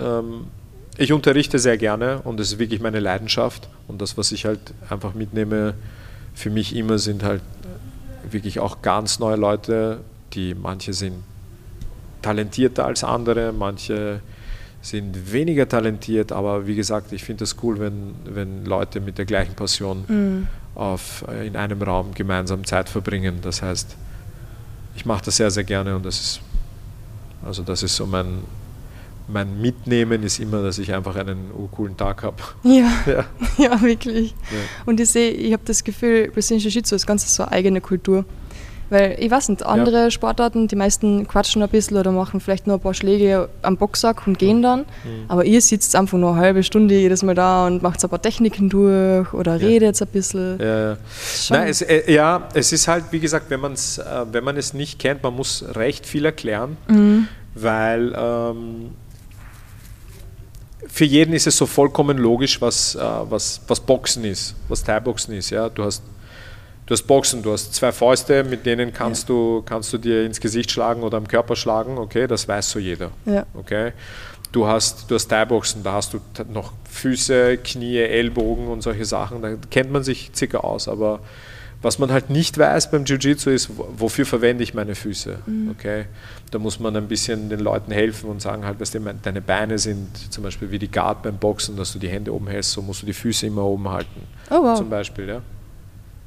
ähm, 0.00 0.46
ich 0.96 1.12
unterrichte 1.12 1.58
sehr 1.58 1.76
gerne 1.78 2.20
und 2.24 2.38
es 2.40 2.52
ist 2.52 2.58
wirklich 2.58 2.80
meine 2.80 3.00
Leidenschaft. 3.00 3.68
Und 3.88 4.00
das, 4.00 4.16
was 4.16 4.32
ich 4.32 4.44
halt 4.44 4.60
einfach 4.90 5.14
mitnehme, 5.14 5.74
für 6.34 6.50
mich 6.50 6.74
immer 6.74 6.98
sind 6.98 7.22
halt 7.22 7.42
wirklich 8.30 8.58
auch 8.58 8.82
ganz 8.82 9.18
neue 9.18 9.36
Leute, 9.36 10.00
die 10.32 10.54
manche 10.54 10.92
sind 10.92 11.22
talentierter 12.22 12.86
als 12.86 13.04
andere, 13.04 13.52
manche 13.52 14.20
sind 14.80 15.32
weniger 15.32 15.68
talentiert, 15.68 16.32
aber 16.32 16.66
wie 16.66 16.74
gesagt, 16.74 17.12
ich 17.12 17.24
finde 17.24 17.44
es 17.44 17.56
cool, 17.62 17.78
wenn, 17.78 18.14
wenn 18.24 18.64
Leute 18.64 19.00
mit 19.00 19.18
der 19.18 19.24
gleichen 19.24 19.54
Passion 19.54 20.04
Mhm. 20.08 20.46
Auf, 20.74 21.24
äh, 21.28 21.46
in 21.46 21.56
einem 21.56 21.80
Raum 21.82 22.14
gemeinsam 22.14 22.64
Zeit 22.64 22.88
verbringen. 22.88 23.38
Das 23.42 23.62
heißt, 23.62 23.96
ich 24.96 25.06
mache 25.06 25.24
das 25.24 25.36
sehr, 25.36 25.50
sehr 25.50 25.64
gerne 25.64 25.94
und 25.96 26.04
das 26.04 26.20
ist, 26.20 26.40
also 27.44 27.62
das 27.62 27.82
ist 27.82 27.96
so 27.96 28.06
mein, 28.06 28.38
mein 29.28 29.60
Mitnehmen 29.60 30.22
ist 30.22 30.38
immer, 30.38 30.62
dass 30.62 30.78
ich 30.78 30.92
einfach 30.92 31.16
einen 31.16 31.50
coolen 31.72 31.96
Tag 31.96 32.22
habe. 32.22 32.36
Ja, 32.62 32.90
Ja. 33.06 33.24
ja, 33.58 33.80
wirklich. 33.82 34.30
Ja. 34.50 34.58
Und 34.86 35.00
ich 35.00 35.10
sehe, 35.10 35.30
ich 35.30 35.52
habe 35.52 35.62
das 35.64 35.82
Gefühl, 35.82 36.30
Brazilian 36.30 36.62
Jiu-Jitsu 36.62 36.94
ist 36.94 37.06
ganz 37.06 37.34
so 37.34 37.42
eine 37.44 37.52
eigene 37.52 37.80
Kultur. 37.80 38.24
Weil 38.90 39.16
ich 39.18 39.30
weiß 39.30 39.48
nicht, 39.48 39.64
andere 39.64 40.04
ja. 40.04 40.10
Sportarten, 40.10 40.68
die 40.68 40.76
meisten 40.76 41.26
quatschen 41.26 41.62
ein 41.62 41.68
bisschen 41.68 41.96
oder 41.96 42.12
machen 42.12 42.40
vielleicht 42.40 42.66
nur 42.66 42.76
ein 42.76 42.80
paar 42.80 42.94
Schläge 42.94 43.48
am 43.62 43.76
Boxsack 43.76 44.26
und 44.26 44.38
gehen 44.38 44.62
dann. 44.62 44.80
Mhm. 44.80 45.24
Aber 45.28 45.44
ihr 45.44 45.60
sitzt 45.60 45.96
einfach 45.96 46.18
nur 46.18 46.32
eine 46.32 46.40
halbe 46.40 46.62
Stunde 46.62 46.94
jedes 46.94 47.22
Mal 47.22 47.34
da 47.34 47.66
und 47.66 47.82
macht 47.82 48.02
ein 48.04 48.10
paar 48.10 48.20
Techniken 48.20 48.68
durch 48.68 49.32
oder 49.32 49.56
ja. 49.56 49.66
redet 49.66 50.00
ein 50.00 50.08
bisschen. 50.08 50.58
Ja, 50.60 50.90
ja. 50.90 50.96
Nein, 51.50 51.68
es, 51.68 51.82
äh, 51.82 52.12
ja, 52.12 52.48
es 52.54 52.72
ist 52.72 52.88
halt, 52.88 53.04
wie 53.10 53.20
gesagt, 53.20 53.50
wenn, 53.50 53.60
man's, 53.60 53.98
äh, 53.98 54.26
wenn 54.32 54.44
man 54.44 54.56
es 54.56 54.74
nicht 54.74 54.98
kennt, 54.98 55.22
man 55.22 55.34
muss 55.34 55.64
recht 55.74 56.06
viel 56.06 56.24
erklären, 56.24 56.76
mhm. 56.88 57.28
weil 57.54 58.14
ähm, 58.16 58.90
für 60.86 61.04
jeden 61.04 61.34
ist 61.34 61.46
es 61.46 61.56
so 61.56 61.66
vollkommen 61.66 62.18
logisch, 62.18 62.60
was, 62.60 62.94
äh, 62.94 63.00
was, 63.00 63.60
was 63.66 63.80
Boxen 63.80 64.24
ist, 64.24 64.54
was 64.68 64.84
Thai-Boxen 64.84 65.34
ist. 65.34 65.50
Ja? 65.50 65.68
Du, 65.68 65.84
hast, 65.84 66.02
du 66.86 66.92
hast 66.92 67.02
Boxen, 67.02 67.42
du 67.42 67.52
hast 67.52 67.74
zwei 67.74 67.92
Fäuste, 67.92 68.44
mit 68.44 68.66
denen 68.66 68.92
kannst, 68.92 69.28
ja. 69.28 69.34
du, 69.34 69.62
kannst 69.64 69.92
du 69.92 69.98
dir 69.98 70.24
ins 70.24 70.40
Gesicht 70.40 70.70
schlagen 70.70 71.02
oder 71.02 71.16
am 71.16 71.28
Körper 71.28 71.56
schlagen, 71.56 71.98
okay, 71.98 72.26
das 72.26 72.46
weiß 72.46 72.70
so 72.70 72.78
jeder. 72.78 73.10
Ja. 73.24 73.46
Okay? 73.54 73.92
Du 74.52 74.66
hast, 74.66 75.10
du 75.10 75.16
hast 75.16 75.28
Thai-Boxen, 75.28 75.82
da 75.82 75.94
hast 75.94 76.14
du 76.14 76.20
noch 76.48 76.72
Füße, 76.88 77.58
Knie, 77.58 77.98
Ellbogen 77.98 78.68
und 78.68 78.82
solche 78.82 79.04
Sachen, 79.04 79.42
da 79.42 79.54
kennt 79.70 79.90
man 79.90 80.04
sich 80.04 80.30
circa 80.34 80.58
aus, 80.58 80.86
aber 80.88 81.20
was 81.82 81.98
man 81.98 82.10
halt 82.10 82.30
nicht 82.30 82.56
weiß 82.56 82.90
beim 82.90 83.04
Jiu-Jitsu 83.04 83.50
ist, 83.50 83.70
wofür 83.76 84.24
verwende 84.24 84.62
ich 84.62 84.72
meine 84.72 84.94
Füße. 84.94 85.40
Mhm. 85.44 85.70
Okay? 85.70 86.06
Da 86.50 86.58
muss 86.58 86.80
man 86.80 86.96
ein 86.96 87.08
bisschen 87.08 87.50
den 87.50 87.60
Leuten 87.60 87.92
helfen 87.92 88.30
und 88.30 88.40
sagen 88.40 88.64
halt, 88.64 88.80
was 88.80 88.90
deine 88.90 89.42
Beine 89.42 89.78
sind, 89.78 90.32
zum 90.32 90.44
Beispiel 90.44 90.70
wie 90.70 90.78
die 90.78 90.90
Guard 90.90 91.22
beim 91.22 91.36
Boxen, 91.36 91.76
dass 91.76 91.92
du 91.92 91.98
die 91.98 92.08
Hände 92.08 92.32
oben 92.32 92.48
hältst, 92.48 92.72
so 92.72 92.80
musst 92.80 93.02
du 93.02 93.06
die 93.06 93.12
Füße 93.12 93.46
immer 93.46 93.64
oben 93.64 93.90
halten. 93.90 94.22
Oh 94.50 94.62
wow. 94.62 94.78
Zum 94.78 94.88
Beispiel, 94.88 95.28
ja. 95.28 95.42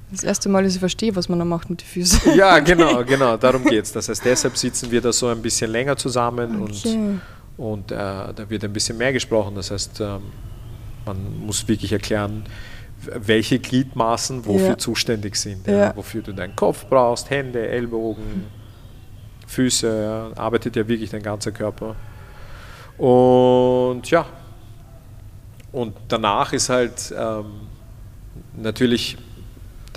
Das 0.10 0.24
erste 0.24 0.48
Mal, 0.48 0.64
dass 0.64 0.74
ich 0.74 0.80
verstehe, 0.80 1.16
was 1.16 1.28
man 1.28 1.40
da 1.40 1.46
macht 1.46 1.70
mit 1.70 1.82
den 1.82 1.86
Füßen. 1.86 2.36
Ja, 2.36 2.60
genau, 2.72 3.04
genau, 3.04 3.36
darum 3.38 3.64
geht 3.64 3.84
es. 3.84 3.92
Das 3.92 4.08
heißt, 4.08 4.24
deshalb 4.24 4.58
sitzen 4.58 4.90
wir 4.90 5.02
da 5.02 5.12
so 5.12 5.28
ein 5.28 5.42
bisschen 5.42 5.70
länger 5.72 5.98
zusammen 5.98 6.62
okay. 6.62 6.96
und, 7.58 7.66
und 7.66 7.92
äh, 7.92 7.96
da 7.96 8.46
wird 8.48 8.64
ein 8.64 8.72
bisschen 8.72 8.98
mehr 8.98 9.12
gesprochen. 9.12 9.56
Das 9.56 9.72
heißt, 9.72 10.00
ähm, 10.00 10.22
man 11.06 11.46
muss 11.46 11.68
wirklich 11.68 11.92
erklären, 11.92 12.46
welche 13.04 13.60
Gliedmaßen 13.60 14.46
wofür 14.46 14.68
ja. 14.70 14.78
zuständig 14.78 15.36
sind. 15.36 15.68
Ja. 15.68 15.78
Ja, 15.78 15.96
wofür 15.96 16.22
du 16.22 16.34
deinen 16.34 16.56
Kopf 16.56 16.86
brauchst, 16.90 17.30
Hände, 17.30 17.68
Ellbogen, 17.68 18.46
Füße, 19.46 20.32
arbeitet 20.36 20.76
ja 20.76 20.88
wirklich 20.88 21.10
dein 21.10 21.24
ganzer 21.24 21.52
Körper. 21.52 21.96
Und 22.98 24.10
ja, 24.10 24.26
und 25.72 25.96
danach 26.08 26.54
ist 26.54 26.70
halt 26.70 27.14
ähm, 27.18 27.46
natürlich, 28.56 29.18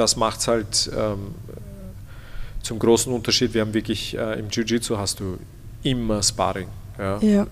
das 0.01 0.17
macht 0.17 0.41
es 0.41 0.49
halt 0.49 0.91
ähm, 0.97 1.35
zum 2.63 2.79
großen 2.79 3.13
Unterschied. 3.13 3.55
Wir 3.55 3.61
haben 3.61 3.75
wirklich 3.75 4.17
äh, 4.17 4.39
im 4.39 4.49
Jiu-Jitsu 4.51 4.97
hast 4.97 5.21
du 5.21 5.39
immer 5.83 6.23
Sparring. 6.23 6.69
Ja 7.23 7.47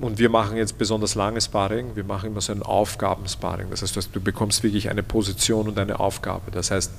und 0.00 0.18
wir 0.18 0.28
machen 0.28 0.56
jetzt 0.56 0.76
besonders 0.76 1.14
lange 1.14 1.40
Sparring, 1.40 1.96
wir 1.96 2.04
machen 2.04 2.30
immer 2.30 2.40
so 2.40 2.52
ein 2.52 2.62
Aufgabensparring. 2.62 3.68
Das 3.70 3.82
heißt, 3.82 4.10
du 4.12 4.20
bekommst 4.20 4.62
wirklich 4.62 4.90
eine 4.90 5.02
Position 5.02 5.68
und 5.68 5.78
eine 5.78 5.98
Aufgabe. 5.98 6.50
Das 6.50 6.70
heißt, 6.70 6.92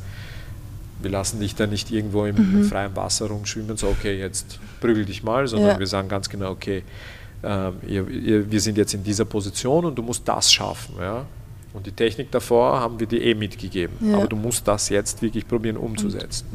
wir 1.01 1.11
lassen 1.11 1.39
dich 1.39 1.55
da 1.55 1.67
nicht 1.67 1.91
irgendwo 1.91 2.25
im, 2.25 2.35
mhm. 2.35 2.63
freien 2.65 2.95
Wasser 2.95 3.27
rumschwimmen, 3.27 3.77
so 3.77 3.87
okay, 3.87 4.17
jetzt 4.17 4.59
prügel 4.81 5.05
dich 5.05 5.23
mal, 5.23 5.47
sondern 5.47 5.71
ja. 5.71 5.79
wir 5.79 5.87
sagen 5.87 6.09
ganz 6.09 6.29
genau, 6.29 6.49
okay, 6.51 6.83
ähm, 7.43 7.75
ihr, 7.87 8.07
ihr, 8.09 8.51
wir 8.51 8.59
sind 8.59 8.77
jetzt 8.77 8.93
in 8.93 9.03
dieser 9.03 9.25
Position 9.25 9.85
und 9.85 9.95
du 9.95 10.01
musst 10.01 10.27
das 10.27 10.51
schaffen. 10.51 10.95
Ja? 10.99 11.25
Und 11.73 11.85
die 11.85 11.91
Technik 11.91 12.31
davor 12.31 12.79
haben 12.79 12.99
wir 12.99 13.07
dir 13.07 13.21
eh 13.21 13.35
mitgegeben, 13.35 13.95
ja. 14.01 14.17
aber 14.17 14.27
du 14.27 14.35
musst 14.35 14.67
das 14.67 14.89
jetzt 14.89 15.21
wirklich 15.21 15.47
probieren 15.47 15.77
umzusetzen. 15.77 16.47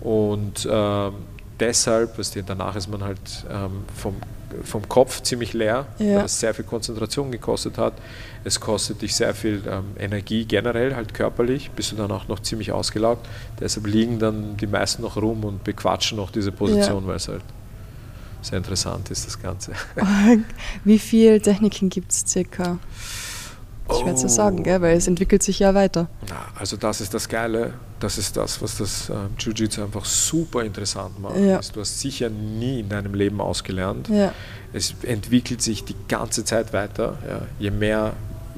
Und, 0.00 0.66
und 0.66 0.68
ähm, 0.70 1.12
deshalb, 1.58 2.18
weißt 2.18 2.36
du, 2.36 2.42
danach 2.42 2.74
ist 2.74 2.88
man 2.88 3.04
halt 3.04 3.20
ähm, 3.50 3.84
vom 3.94 4.14
vom 4.64 4.88
Kopf 4.88 5.22
ziemlich 5.22 5.52
leer, 5.52 5.86
ja. 5.98 6.16
weil 6.16 6.24
es 6.24 6.40
sehr 6.40 6.54
viel 6.54 6.64
Konzentration 6.64 7.30
gekostet 7.30 7.78
hat. 7.78 7.94
Es 8.44 8.58
kostet 8.60 9.02
dich 9.02 9.14
sehr 9.14 9.34
viel 9.34 9.62
ähm, 9.68 9.84
Energie 9.98 10.44
generell, 10.44 10.94
halt 10.94 11.14
körperlich, 11.14 11.70
bist 11.70 11.92
du 11.92 11.96
dann 11.96 12.10
auch 12.10 12.28
noch 12.28 12.40
ziemlich 12.40 12.72
ausgelaugt. 12.72 13.28
Deshalb 13.60 13.86
liegen 13.86 14.18
dann 14.18 14.56
die 14.56 14.66
meisten 14.66 15.02
noch 15.02 15.16
rum 15.16 15.44
und 15.44 15.64
bequatschen 15.64 16.16
noch 16.16 16.30
diese 16.30 16.52
Position, 16.52 17.02
ja. 17.02 17.08
weil 17.08 17.16
es 17.16 17.28
halt 17.28 17.42
sehr 18.42 18.58
interessant 18.58 19.10
ist, 19.10 19.26
das 19.26 19.40
Ganze. 19.40 19.72
Wie 20.84 20.98
viele 20.98 21.40
Techniken 21.40 21.90
gibt 21.90 22.10
es 22.12 22.24
circa? 22.26 22.78
Schwer 23.94 24.14
oh. 24.14 24.16
zu 24.16 24.28
sagen, 24.28 24.62
gell? 24.62 24.80
weil 24.80 24.96
es 24.96 25.06
entwickelt 25.06 25.42
sich 25.42 25.58
ja 25.58 25.74
weiter. 25.74 26.08
also 26.58 26.76
das 26.76 27.00
ist 27.00 27.14
das 27.14 27.28
Geile, 27.28 27.74
das 27.98 28.18
ist 28.18 28.36
das, 28.36 28.60
was 28.62 28.78
das 28.78 29.10
äh, 29.10 29.14
Jiu-Jitsu 29.38 29.82
einfach 29.82 30.04
super 30.04 30.64
interessant 30.64 31.20
macht. 31.20 31.36
Ja. 31.36 31.60
Du 31.72 31.80
hast 31.80 32.00
sicher 32.00 32.30
nie 32.30 32.80
in 32.80 32.88
deinem 32.88 33.14
Leben 33.14 33.40
ausgelernt. 33.40 34.08
Ja. 34.08 34.32
Es 34.72 34.94
entwickelt 35.02 35.62
sich 35.62 35.84
die 35.84 35.96
ganze 36.08 36.44
Zeit 36.44 36.72
weiter. 36.72 37.18
Ja. 37.28 37.42
Je 37.58 37.70
mehr, 37.70 38.12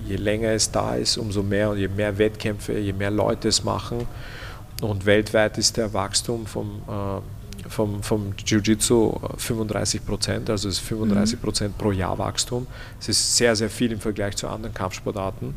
je 0.06 0.16
länger 0.16 0.50
es 0.50 0.70
da 0.70 0.94
ist, 0.94 1.16
umso 1.16 1.42
mehr 1.42 1.70
und 1.70 1.78
je 1.78 1.88
mehr 1.88 2.18
Wettkämpfe, 2.18 2.78
je 2.78 2.92
mehr 2.92 3.10
Leute 3.10 3.48
es 3.48 3.64
machen. 3.64 4.06
Und 4.80 5.06
weltweit 5.06 5.58
ist 5.58 5.76
der 5.76 5.92
Wachstum 5.92 6.46
vom 6.46 6.82
äh, 6.88 7.20
vom, 7.69 8.02
vom 8.02 8.35
Jiu-Jitsu 8.37 9.21
35 9.37 10.04
Prozent, 10.04 10.50
also 10.50 10.69
es 10.69 10.76
ist 10.76 10.87
35 10.87 11.40
Prozent 11.40 11.78
pro 11.78 11.92
Jahr 11.92 12.19
Wachstum. 12.19 12.66
Es 13.00 13.09
ist 13.09 13.37
sehr, 13.37 13.57
sehr 13.57 13.71
viel 13.71 13.92
im 13.92 14.00
Vergleich 14.00 14.37
zu 14.37 14.49
anderen 14.49 14.75
Kampfsportarten, 14.75 15.54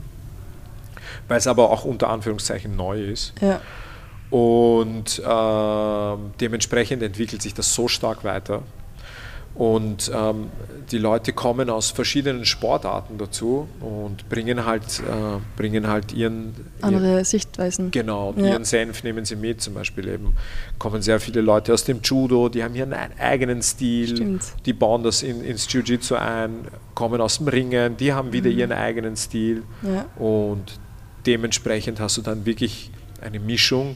weil 1.28 1.38
es 1.38 1.48
aber 1.48 1.70
auch 1.70 1.86
unter 1.86 2.10
Anführungszeichen 2.10 2.76
neu 2.76 3.04
ist. 3.04 3.34
Ja. 3.42 3.62
Und 4.30 5.20
äh, 5.20 6.18
dementsprechend 6.40 7.04
entwickelt 7.04 7.42
sich 7.42 7.54
das 7.54 7.74
so 7.74 7.88
stark 7.88 8.24
weiter, 8.24 8.64
und 9.56 10.12
ähm, 10.14 10.50
die 10.92 10.98
Leute 10.98 11.32
kommen 11.32 11.70
aus 11.70 11.92
verschiedenen 11.92 12.46
Sportarten 12.46 13.18
dazu 13.18 13.68
und 13.80 14.28
bringen 14.28 14.66
halt, 14.66 15.00
äh, 15.00 15.40
bringen 15.56 15.88
halt 15.88 16.12
ihren. 16.12 16.54
Andere 16.82 17.14
ihren, 17.14 17.26
Sichtweisen. 17.26 17.90
Genau, 17.92 18.34
ja. 18.38 18.48
ihren 18.48 18.66
Senf 18.66 19.04
nehmen 19.04 19.24
sie 19.24 19.38
mit. 19.38 19.62
Zum 19.62 19.74
Beispiel 19.74 20.10
eben 20.10 20.36
kommen 20.78 21.02
sehr 21.02 21.22
viele 21.22 21.40
Leute 21.40 21.74
aus 21.74 21.86
dem 21.86 22.02
Judo, 22.04 22.50
die 22.50 22.64
haben 22.64 22.76
ihren 22.76 22.94
eigenen 22.94 23.62
Stil, 23.62 24.10
Stimmt. 24.10 24.44
die 24.66 24.74
bauen 24.74 25.04
das 25.04 25.24
in, 25.24 25.42
ins 25.44 25.72
Jiu-Jitsu 25.72 26.16
ein, 26.16 26.68
kommen 26.94 27.22
aus 27.22 27.38
dem 27.38 27.48
Ringen, 27.48 27.96
die 27.96 28.14
haben 28.14 28.34
wieder 28.34 28.52
mhm. 28.52 28.60
ihren 28.60 28.72
eigenen 28.74 29.16
Stil. 29.16 29.64
Ja. 29.84 30.06
Und 30.22 30.80
dementsprechend 31.26 32.02
hast 32.02 32.18
du 32.18 32.22
dann 32.22 32.46
wirklich 32.46 32.92
eine 33.22 33.40
Mischung, 33.40 33.96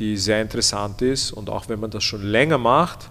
die 0.00 0.16
sehr 0.16 0.42
interessant 0.42 1.00
ist. 1.00 1.30
Und 1.30 1.48
auch 1.48 1.68
wenn 1.68 1.78
man 1.78 1.90
das 1.90 2.02
schon 2.02 2.22
länger 2.22 2.58
macht, 2.58 3.10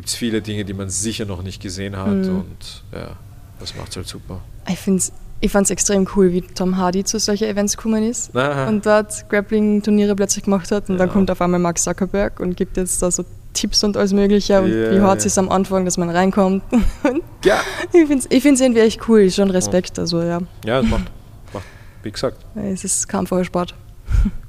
gibt 0.00 0.08
es 0.08 0.14
viele 0.14 0.40
Dinge, 0.40 0.64
die 0.64 0.72
man 0.72 0.88
sicher 0.88 1.26
noch 1.26 1.42
nicht 1.42 1.60
gesehen 1.60 1.94
hat 1.94 2.08
mhm. 2.08 2.36
und 2.38 2.82
ja, 2.90 3.16
das 3.58 3.76
macht 3.76 3.90
es 3.90 3.96
halt 3.96 4.08
super. 4.08 4.40
Ich 4.66 4.78
finde 4.78 5.02
ich 5.42 5.52
fand 5.52 5.66
es 5.66 5.70
extrem 5.70 6.08
cool, 6.16 6.32
wie 6.32 6.40
Tom 6.40 6.78
Hardy 6.78 7.04
zu 7.04 7.18
solchen 7.18 7.48
Events 7.48 7.76
gekommen 7.76 8.08
ist 8.08 8.34
Aha. 8.34 8.66
und 8.68 8.86
dort 8.86 9.28
Grappling-Turniere 9.28 10.16
plötzlich 10.16 10.44
gemacht 10.44 10.70
hat 10.70 10.88
und 10.88 10.94
ja. 10.94 11.00
dann 11.00 11.10
kommt 11.10 11.30
auf 11.30 11.42
einmal 11.42 11.60
Mark 11.60 11.78
Zuckerberg 11.78 12.40
und 12.40 12.56
gibt 12.56 12.78
jetzt 12.78 13.02
da 13.02 13.10
so 13.10 13.26
Tipps 13.52 13.84
und 13.84 13.98
alles 13.98 14.14
Mögliche 14.14 14.62
und 14.62 14.70
yeah, 14.70 14.90
wie 14.90 15.00
hart 15.02 15.18
yeah. 15.18 15.26
es 15.26 15.36
am 15.36 15.50
Anfang, 15.50 15.84
dass 15.84 15.98
man 15.98 16.08
reinkommt. 16.08 16.62
ja. 17.44 17.60
Ich 17.92 18.06
finde 18.06 18.24
es 18.24 18.26
ich 18.30 18.42
irgendwie 18.42 18.80
echt 18.80 19.06
cool, 19.06 19.30
schon 19.30 19.50
Respekt. 19.50 19.98
Also, 19.98 20.22
ja. 20.22 20.40
ja, 20.64 20.80
es 20.80 20.88
macht, 20.88 21.10
macht, 21.52 21.64
wie 22.02 22.10
gesagt. 22.10 22.38
Es 22.54 22.84
ist 22.84 23.06
kein 23.06 23.20
einfacher 23.20 23.44
Sport. 23.44 23.74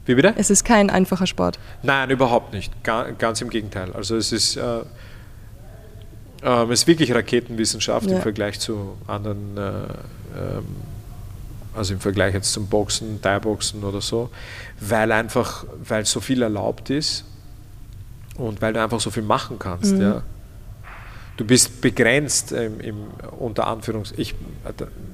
Wie 0.05 0.15
bitte? 0.15 0.34
Es 0.38 0.50
ist 0.50 0.63
kein 0.63 0.89
einfacher 0.89 1.27
Sport. 1.27 1.60
Nein, 1.84 2.10
überhaupt 2.10 2.53
nicht. 2.53 2.72
ganz 2.84 3.41
im 3.41 3.50
Gegenteil. 3.50 3.91
Also 3.91 4.15
es 4.15 4.31
ist... 4.31 4.55
Äh, 4.55 4.84
ähm, 6.43 6.71
es 6.71 6.81
ist 6.81 6.88
wirklich 6.88 7.13
Raketenwissenschaft 7.13 8.10
ja. 8.10 8.17
im 8.17 8.21
Vergleich 8.21 8.60
zu 8.60 8.98
anderen, 9.07 9.57
äh, 9.57 9.62
ähm, 9.62 10.65
also 11.75 11.93
im 11.93 12.00
Vergleich 12.00 12.33
jetzt 12.33 12.51
zum 12.51 12.67
Boxen, 12.67 13.21
Thai-Boxen 13.21 13.83
oder 13.83 14.01
so, 14.01 14.29
weil 14.79 15.12
einfach, 15.12 15.65
weil 15.88 16.05
so 16.05 16.19
viel 16.19 16.41
erlaubt 16.41 16.89
ist 16.89 17.25
und 18.36 18.62
weil 18.62 18.74
du 18.74 18.81
einfach 18.81 19.00
so 19.00 19.12
viel 19.12 19.24
machen 19.24 19.60
kannst. 19.60 19.93
Mhm. 19.93 20.01
Ja. 20.01 20.24
Du 21.38 21.45
bist 21.45 21.81
begrenzt 21.81 22.51
im, 22.51 22.79
im 22.81 22.95
unter 23.39 23.67
Anführungs 23.67 24.13
ich, 24.17 24.36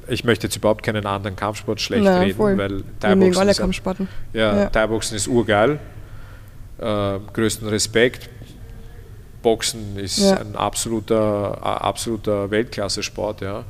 ich 0.07 0.24
möchte 0.24 0.48
jetzt 0.48 0.55
überhaupt 0.55 0.84
keinen 0.84 1.05
anderen 1.05 1.36
Kampfsport 1.36 1.79
schlecht 1.79 2.03
Na, 2.03 2.19
reden, 2.19 2.38
voll. 2.38 2.57
weil 2.57 2.84
Thai-Boxen 3.00 3.50
ist, 3.50 3.62
ja, 4.34 4.57
ja. 4.57 4.69
Thai 4.69 4.88
ist 4.98 5.27
urgeil. 5.27 5.79
Äh, 6.79 7.19
größten 7.34 7.67
Respekt 7.69 8.29
Boxen 9.48 9.98
ist 9.98 10.18
ja. 10.20 10.42
ein 10.42 10.58
absoluter, 10.58 11.63
absoluter 11.63 12.51
Weltklasse-Sport, 12.51 13.39
ja. 13.39 13.63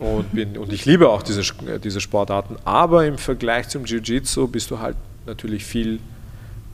Und, 0.00 0.32
bin, 0.32 0.58
und 0.58 0.72
ich 0.72 0.84
liebe 0.84 1.08
auch 1.08 1.22
diese, 1.22 1.42
diese 1.78 2.00
Sportarten, 2.00 2.56
aber 2.64 3.06
im 3.06 3.16
Vergleich 3.16 3.68
zum 3.68 3.84
Jiu-Jitsu 3.84 4.48
bist 4.48 4.72
du 4.72 4.80
halt 4.80 4.96
natürlich 5.26 5.64
viel 5.64 6.00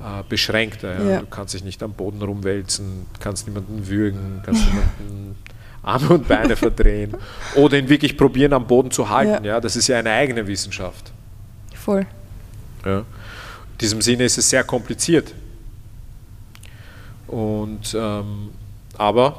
äh, 0.00 0.22
beschränkter. 0.26 0.98
Ja. 0.98 1.10
Ja. 1.10 1.20
Du 1.20 1.26
kannst 1.26 1.52
dich 1.52 1.62
nicht 1.62 1.82
am 1.82 1.92
Boden 1.92 2.22
rumwälzen, 2.22 3.04
kannst 3.20 3.46
niemanden 3.46 3.86
würgen, 3.86 4.40
kannst 4.46 4.64
niemanden 4.64 5.36
Arme 5.82 6.08
und 6.08 6.26
Beine 6.26 6.56
verdrehen 6.56 7.14
oder 7.54 7.78
ihn 7.78 7.90
wirklich 7.90 8.16
probieren 8.16 8.54
am 8.54 8.66
Boden 8.66 8.90
zu 8.90 9.10
halten. 9.10 9.44
Ja. 9.44 9.56
ja. 9.56 9.60
Das 9.60 9.76
ist 9.76 9.88
ja 9.88 9.98
eine 9.98 10.10
eigene 10.10 10.46
Wissenschaft. 10.46 11.12
Voll. 11.74 12.06
Ja. 12.86 13.00
In 13.00 13.78
diesem 13.78 14.00
Sinne 14.00 14.24
ist 14.24 14.38
es 14.38 14.48
sehr 14.48 14.64
kompliziert. 14.64 15.34
Und, 17.30 17.94
ähm, 17.96 18.50
aber, 18.98 19.38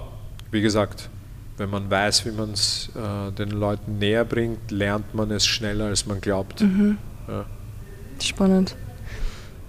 wie 0.50 0.62
gesagt, 0.62 1.10
wenn 1.58 1.70
man 1.70 1.92
weiß, 1.92 2.26
wie 2.26 2.32
man 2.32 2.52
es 2.52 2.90
äh, 2.96 3.32
den 3.34 3.52
Leuten 3.52 4.00
näher 4.00 4.24
bringt, 4.24 4.72
lernt 4.72 5.14
man 5.14 5.30
es 5.30 5.46
schneller, 5.46 5.86
als 5.86 6.06
man 6.06 6.22
glaubt. 6.22 6.62
Mhm. 6.62 6.98
Ja. 7.28 7.46
Spannend. 8.22 8.76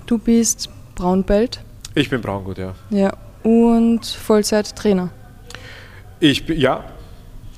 Du 0.06 0.18
bist 0.18 0.70
Braunbelt. 0.94 1.60
Ich 1.94 2.10
bin 2.10 2.20
Braungut, 2.20 2.58
ja. 2.58 2.74
Ja. 2.90 3.12
Und 3.42 4.06
Vollzeit-Trainer. 4.06 5.10
Ich 6.20 6.46
bin, 6.46 6.60
ja. 6.60 6.84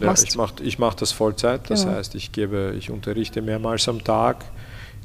ja 0.01 0.13
ich 0.15 0.35
mache 0.35 0.63
ich 0.63 0.79
mach 0.79 0.95
das 0.95 1.13
Vollzeit. 1.13 1.69
Das 1.69 1.83
genau. 1.85 1.97
heißt, 1.97 2.15
ich 2.15 2.33
gebe, 2.33 2.75
ich 2.79 2.91
unterrichte 2.91 3.43
mehrmals 3.43 3.87
am 3.87 4.03
Tag. 4.03 4.47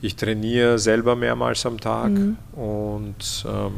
Ich 0.01 0.15
trainiere 0.15 0.79
selber 0.79 1.17
mehrmals 1.17 1.65
am 1.65 1.79
Tag 1.79 2.11
mhm. 2.11 2.37
und 2.53 3.45
ähm, 3.45 3.73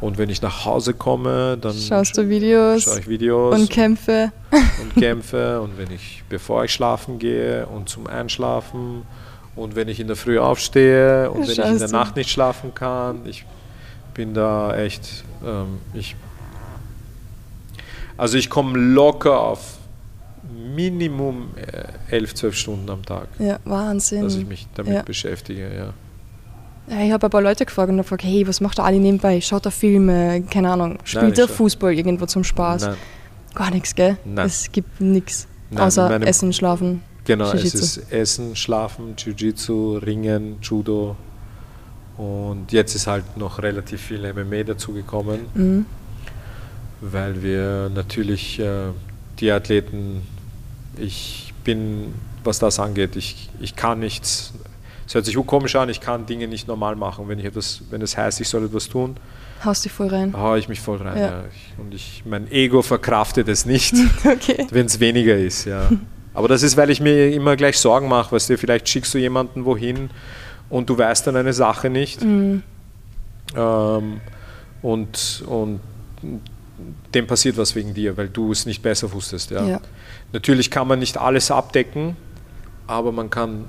und 0.00 0.18
wenn 0.18 0.28
ich 0.28 0.42
nach 0.42 0.64
Hause 0.64 0.92
komme, 0.92 1.56
dann 1.58 1.74
schaust 1.74 2.16
du 2.18 2.28
Videos, 2.28 2.84
schaue 2.84 3.00
ich 3.00 3.08
Videos 3.08 3.58
und 3.58 3.70
Kämpfe. 3.70 4.32
Und 4.80 4.94
Kämpfe. 4.94 5.60
Und 5.60 5.76
wenn 5.76 5.90
ich, 5.90 6.22
bevor 6.28 6.64
ich 6.64 6.72
schlafen 6.72 7.18
gehe 7.18 7.66
und 7.66 7.88
zum 7.88 8.06
Einschlafen 8.06 9.02
und 9.56 9.74
wenn 9.74 9.88
ich 9.88 9.98
in 10.00 10.06
der 10.06 10.16
Früh 10.16 10.38
aufstehe 10.38 11.30
und 11.30 11.42
wenn 11.42 11.50
ich 11.50 11.58
in 11.58 11.78
der 11.78 11.88
Nacht 11.88 12.16
nicht 12.16 12.30
schlafen 12.30 12.74
kann, 12.74 13.26
ich 13.26 13.44
bin 14.14 14.34
da 14.34 14.76
echt, 14.76 15.24
ähm, 15.44 15.78
ich, 15.94 16.14
also 18.16 18.38
ich 18.38 18.48
komme 18.48 18.78
locker 18.78 19.40
auf 19.40 19.78
Minimum 20.74 21.48
äh, 21.56 22.14
11, 22.14 22.34
12 22.34 22.54
Stunden 22.54 22.90
am 22.90 23.04
Tag. 23.04 23.28
Ja, 23.38 23.58
Wahnsinn. 23.64 24.22
Dass 24.22 24.36
ich 24.36 24.46
mich 24.46 24.66
damit 24.74 24.94
ja. 24.94 25.02
beschäftige, 25.02 25.74
ja. 25.74 25.92
Ja, 26.88 27.00
ich 27.02 27.12
habe 27.12 27.26
ein 27.26 27.30
paar 27.30 27.42
Leute 27.42 27.66
gefragt 27.66 27.90
und 27.90 27.96
gefragt, 27.96 28.22
hey, 28.22 28.46
was 28.46 28.60
macht 28.60 28.78
der 28.78 28.84
Ali 28.84 28.98
nebenbei? 28.98 29.40
Schaut 29.40 29.64
er 29.64 29.72
Filme? 29.72 30.42
Keine 30.42 30.70
Ahnung. 30.70 30.98
Spielt 31.04 31.38
er 31.38 31.48
Fußball 31.48 31.92
irgendwo 31.92 32.26
zum 32.26 32.44
Spaß? 32.44 32.82
Nein. 32.82 32.96
Gar 33.54 33.70
nichts, 33.70 33.94
gell? 33.94 34.18
Nein. 34.24 34.46
Es 34.46 34.70
gibt 34.70 35.00
nichts. 35.00 35.48
Außer 35.74 36.22
Essen, 36.22 36.52
Schlafen. 36.52 37.02
Genau, 37.24 37.50
es 37.52 37.74
ist 37.74 38.12
Essen, 38.12 38.54
Schlafen, 38.54 39.14
Jiu-Jitsu, 39.16 39.96
Ringen, 39.96 40.58
Judo. 40.62 41.16
Und 42.16 42.70
jetzt 42.70 42.94
ist 42.94 43.08
halt 43.08 43.36
noch 43.36 43.62
relativ 43.62 44.00
viel 44.00 44.32
MMA 44.32 44.62
dazugekommen, 44.62 45.40
mhm. 45.54 45.86
weil 47.00 47.42
wir 47.42 47.90
natürlich 47.94 48.58
äh, 48.60 48.90
die 49.38 49.50
Athleten, 49.50 50.22
ich 50.96 51.52
bin, 51.64 52.14
was 52.44 52.58
das 52.58 52.78
angeht, 52.78 53.16
ich, 53.16 53.50
ich 53.60 53.76
kann 53.76 53.98
nichts 53.98 54.54
es 55.06 55.14
hört 55.14 55.24
sich 55.24 55.36
komisch 55.46 55.76
an, 55.76 55.88
ich 55.88 56.00
kann 56.00 56.26
Dinge 56.26 56.48
nicht 56.48 56.66
normal 56.66 56.96
machen. 56.96 57.28
Wenn, 57.28 57.38
ich 57.38 57.44
etwas, 57.44 57.82
wenn 57.90 58.02
es 58.02 58.16
heißt, 58.16 58.40
ich 58.40 58.48
soll 58.48 58.64
etwas 58.64 58.88
tun, 58.88 59.16
haust 59.64 59.84
dich 59.84 59.92
voll 59.92 60.08
rein. 60.08 60.36
Haue 60.36 60.58
ich 60.58 60.68
mich 60.68 60.80
voll 60.80 60.98
rein, 60.98 61.16
ja. 61.16 61.26
ja. 61.26 61.44
Und 61.78 61.94
ich, 61.94 62.22
mein 62.26 62.50
Ego 62.50 62.82
verkraftet 62.82 63.48
es 63.48 63.66
nicht, 63.66 63.94
okay. 64.24 64.66
wenn 64.70 64.86
es 64.86 65.00
weniger 65.00 65.36
ist. 65.36 65.64
Ja. 65.64 65.88
Aber 66.34 66.48
das 66.48 66.62
ist, 66.62 66.76
weil 66.76 66.90
ich 66.90 67.00
mir 67.00 67.32
immer 67.32 67.56
gleich 67.56 67.78
Sorgen 67.78 68.08
mache, 68.08 68.32
weißt 68.32 68.50
du, 68.50 68.58
vielleicht 68.58 68.88
schickst 68.88 69.14
du 69.14 69.18
jemanden 69.18 69.64
wohin 69.64 70.10
und 70.68 70.90
du 70.90 70.98
weißt 70.98 71.26
dann 71.26 71.36
eine 71.36 71.52
Sache 71.52 71.88
nicht. 71.88 72.22
Mhm. 72.22 72.62
Ähm, 73.56 74.20
und, 74.82 75.44
und 75.46 75.80
dem 77.14 77.26
passiert 77.26 77.56
was 77.56 77.74
wegen 77.74 77.94
dir, 77.94 78.16
weil 78.16 78.28
du 78.28 78.52
es 78.52 78.66
nicht 78.66 78.82
besser 78.82 79.12
wusstest. 79.12 79.50
Ja. 79.50 79.64
ja. 79.64 79.80
Natürlich 80.32 80.70
kann 80.70 80.86
man 80.88 80.98
nicht 80.98 81.16
alles 81.16 81.50
abdecken, 81.50 82.16
aber 82.86 83.12
man 83.12 83.30
kann 83.30 83.64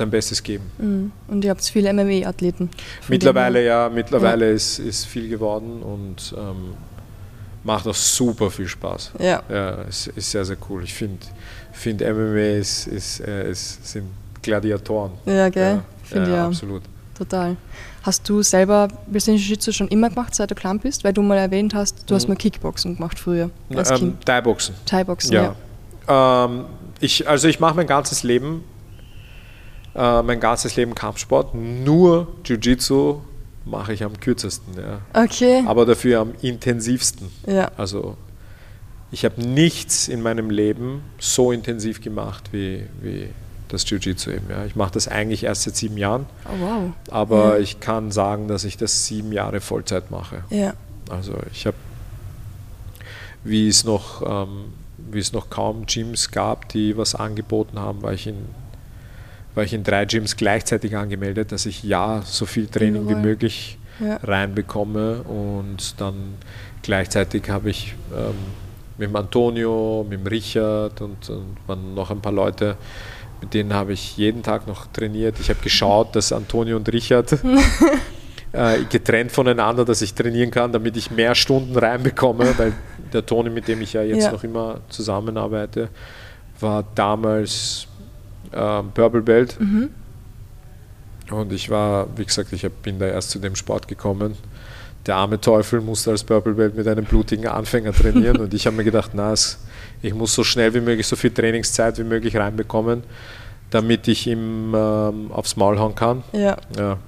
sein 0.00 0.10
Bestes 0.10 0.42
geben. 0.42 0.64
Mhm. 0.78 1.12
Und 1.28 1.44
ihr 1.44 1.50
habt 1.50 1.62
viele 1.62 1.92
MMA-Athleten? 1.92 2.70
Mittlerweile 3.08 3.64
ja, 3.64 3.90
mittlerweile 3.92 4.48
ja. 4.48 4.54
Ist, 4.54 4.78
ist 4.78 5.04
viel 5.04 5.28
geworden 5.28 5.82
und 5.82 6.34
ähm, 6.36 6.74
macht 7.62 7.86
auch 7.86 7.94
super 7.94 8.50
viel 8.50 8.66
Spaß. 8.66 9.12
Ja. 9.18 9.42
Ja, 9.48 9.82
es 9.88 10.06
ist 10.06 10.30
sehr, 10.30 10.44
sehr 10.44 10.56
cool. 10.68 10.82
Ich 10.84 10.94
finde, 10.94 11.26
find 11.72 12.00
MMA 12.00 12.58
ist, 12.58 12.86
ist, 12.86 13.20
äh, 13.20 13.50
ist, 13.50 13.86
sind 13.86 14.06
Gladiatoren. 14.42 15.12
Ja, 15.26 15.48
gell? 15.50 15.74
Ja, 15.74 15.82
finde 16.02 16.30
ja. 16.30 16.46
Absolut. 16.46 16.82
Total. 17.16 17.56
Hast 18.02 18.26
du 18.26 18.42
selber 18.42 18.88
Brazilian 19.06 19.42
Jiu-Jitsu 19.42 19.72
schon 19.72 19.88
immer 19.88 20.08
gemacht, 20.08 20.34
seit 20.34 20.50
du 20.50 20.54
klein 20.54 20.78
bist? 20.78 21.04
Weil 21.04 21.12
du 21.12 21.20
mal 21.20 21.36
erwähnt 21.36 21.74
hast, 21.74 22.08
du 22.08 22.14
mhm. 22.14 22.16
hast 22.16 22.28
mal 22.28 22.36
Kickboxen 22.36 22.96
gemacht 22.96 23.18
früher. 23.18 23.50
Als 23.74 23.90
ähm, 23.90 24.16
Thai-Boxen. 24.24 24.74
Thai-Boxen, 24.86 25.32
ja. 25.34 25.54
ja. 26.08 26.44
Ähm, 26.46 26.64
ich, 27.00 27.28
also 27.28 27.48
ich 27.48 27.60
mache 27.60 27.74
mein 27.74 27.86
ganzes 27.86 28.22
Leben 28.22 28.64
äh, 29.94 30.22
mein 30.22 30.40
ganzes 30.40 30.76
Leben 30.76 30.94
Kampfsport. 30.94 31.54
Nur 31.54 32.28
Jiu-Jitsu 32.44 33.20
mache 33.64 33.92
ich 33.92 34.02
am 34.04 34.18
kürzesten. 34.18 34.74
Ja. 34.76 35.00
Okay. 35.22 35.62
Aber 35.66 35.86
dafür 35.86 36.20
am 36.20 36.32
intensivsten. 36.42 37.30
Ja. 37.46 37.70
Also 37.76 38.16
ich 39.10 39.24
habe 39.24 39.42
nichts 39.42 40.08
in 40.08 40.22
meinem 40.22 40.50
Leben 40.50 41.02
so 41.18 41.52
intensiv 41.52 42.00
gemacht 42.00 42.50
wie, 42.52 42.84
wie 43.00 43.28
das 43.68 43.88
Jiu-Jitsu 43.88 44.30
eben. 44.30 44.50
Ja. 44.50 44.64
Ich 44.64 44.76
mache 44.76 44.92
das 44.92 45.08
eigentlich 45.08 45.44
erst 45.44 45.62
seit 45.62 45.76
sieben 45.76 45.96
Jahren. 45.96 46.26
Oh, 46.46 46.60
wow. 46.60 46.90
Aber 47.10 47.56
ja. 47.56 47.58
ich 47.58 47.80
kann 47.80 48.10
sagen, 48.10 48.48
dass 48.48 48.64
ich 48.64 48.76
das 48.76 49.06
sieben 49.06 49.32
Jahre 49.32 49.60
Vollzeit 49.60 50.10
mache. 50.10 50.44
Ja. 50.50 50.74
Also 51.08 51.34
ich 51.52 51.66
habe, 51.66 51.76
wie 53.42 53.68
es 53.68 53.84
noch, 53.84 54.22
ähm, 54.22 54.72
wie 55.10 55.18
es 55.18 55.32
noch 55.32 55.50
kaum 55.50 55.86
Gyms 55.86 56.30
gab, 56.30 56.68
die 56.68 56.96
was 56.96 57.14
angeboten 57.14 57.78
haben, 57.78 58.02
war 58.02 58.12
ich 58.12 58.26
in 58.26 58.44
war 59.54 59.64
ich 59.64 59.72
in 59.72 59.82
drei 59.82 60.04
Gyms 60.04 60.36
gleichzeitig 60.36 60.96
angemeldet, 60.96 61.52
dass 61.52 61.66
ich 61.66 61.82
ja 61.82 62.22
so 62.24 62.46
viel 62.46 62.66
Training 62.66 63.08
wie 63.08 63.14
möglich 63.14 63.78
ja. 63.98 64.16
reinbekomme 64.16 65.22
und 65.22 66.00
dann 66.00 66.34
gleichzeitig 66.82 67.50
habe 67.50 67.70
ich 67.70 67.94
ähm, 68.14 68.34
mit 68.98 69.08
dem 69.08 69.16
Antonio, 69.16 70.06
mit 70.08 70.20
dem 70.20 70.26
Richard 70.26 71.00
und, 71.00 71.28
und 71.28 71.56
waren 71.66 71.94
noch 71.94 72.10
ein 72.10 72.20
paar 72.20 72.32
Leute, 72.32 72.76
mit 73.40 73.54
denen 73.54 73.72
habe 73.72 73.92
ich 73.92 74.16
jeden 74.16 74.42
Tag 74.42 74.66
noch 74.66 74.86
trainiert. 74.86 75.40
Ich 75.40 75.48
habe 75.48 75.60
geschaut, 75.60 76.14
dass 76.14 76.32
Antonio 76.32 76.76
und 76.76 76.92
Richard 76.92 77.32
äh, 78.52 78.84
getrennt 78.88 79.32
voneinander, 79.32 79.84
dass 79.84 80.02
ich 80.02 80.14
trainieren 80.14 80.50
kann, 80.50 80.72
damit 80.72 80.96
ich 80.96 81.10
mehr 81.10 81.34
Stunden 81.34 81.76
reinbekomme, 81.76 82.58
weil 82.58 82.72
der 83.12 83.24
Toni, 83.24 83.50
mit 83.50 83.68
dem 83.68 83.80
ich 83.80 83.94
ja 83.94 84.02
jetzt 84.02 84.24
ja. 84.24 84.32
noch 84.32 84.44
immer 84.44 84.80
zusammenarbeite, 84.90 85.88
war 86.60 86.84
damals 86.94 87.86
äh, 88.52 88.82
Purple 88.94 89.22
Belt. 89.22 89.56
Mhm. 89.60 89.90
Und 91.30 91.52
ich 91.52 91.70
war, 91.70 92.06
wie 92.16 92.24
gesagt, 92.24 92.52
ich 92.52 92.66
bin 92.82 92.98
da 92.98 93.06
erst 93.06 93.30
zu 93.30 93.38
dem 93.38 93.54
Sport 93.54 93.88
gekommen. 93.88 94.34
Der 95.06 95.16
arme 95.16 95.40
Teufel 95.40 95.80
musste 95.80 96.10
als 96.10 96.24
Purple 96.24 96.54
Belt 96.54 96.76
mit 96.76 96.86
einem 96.86 97.04
blutigen 97.04 97.46
Anfänger 97.46 97.92
trainieren 97.92 98.36
und 98.40 98.52
ich 98.52 98.66
habe 98.66 98.76
mir 98.76 98.84
gedacht, 98.84 99.12
na, 99.14 99.32
ich 100.02 100.14
muss 100.14 100.34
so 100.34 100.44
schnell 100.44 100.74
wie 100.74 100.80
möglich, 100.80 101.06
so 101.06 101.16
viel 101.16 101.30
Trainingszeit 101.30 101.98
wie 101.98 102.04
möglich 102.04 102.36
reinbekommen, 102.36 103.02
damit 103.70 104.08
ich 104.08 104.26
ihm 104.26 104.74
ähm, 104.74 105.30
aufs 105.32 105.56
Maul 105.56 105.78
hauen 105.78 105.94
kann. 105.94 106.22
Ja. 106.32 106.56
ja. 106.76 106.98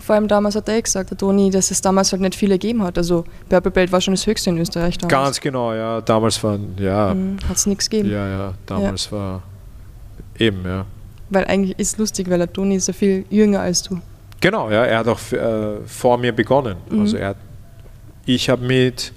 Vor 0.00 0.14
allem 0.14 0.28
damals 0.28 0.54
hat 0.56 0.68
er 0.68 0.76
eh 0.76 0.82
gesagt, 0.82 1.10
der 1.10 1.18
Toni, 1.18 1.50
dass 1.50 1.70
es 1.70 1.80
damals 1.80 2.12
halt 2.12 2.22
nicht 2.22 2.34
viele 2.34 2.54
gegeben 2.54 2.82
hat. 2.82 2.96
Also 2.96 3.24
Purple 3.48 3.70
Belt 3.70 3.92
war 3.92 4.00
schon 4.00 4.14
das 4.14 4.26
höchste 4.26 4.50
in 4.50 4.58
Österreich 4.58 4.96
damals. 4.96 5.12
Ganz 5.12 5.40
genau, 5.40 5.74
ja. 5.74 6.00
Damals 6.00 6.42
waren, 6.42 6.74
ja. 6.78 7.14
Mhm, 7.14 7.38
hat 7.48 7.56
es 7.56 7.66
nichts 7.66 7.90
gegeben. 7.90 8.10
Ja, 8.10 8.28
ja. 8.28 8.54
Damals 8.66 9.06
ja. 9.06 9.12
war 9.12 9.42
Eben, 10.40 10.64
ja. 10.64 10.86
Weil 11.28 11.44
eigentlich 11.44 11.78
ist 11.78 11.92
es 11.92 11.98
lustig, 11.98 12.28
weil 12.28 12.38
der 12.38 12.52
Toni 12.52 12.76
ist 12.76 12.86
so 12.86 12.92
viel 12.92 13.24
jünger 13.30 13.60
als 13.60 13.82
du. 13.82 14.00
Genau, 14.40 14.70
ja, 14.70 14.84
er 14.84 14.98
hat 14.98 15.08
auch 15.08 15.20
äh, 15.32 15.86
vor 15.86 16.16
mir 16.18 16.32
begonnen. 16.32 16.76
Mhm. 16.88 17.00
Also 17.00 17.18
er, 17.18 17.36
ich 18.24 18.48
habe 18.48 18.66
mit, 18.66 19.12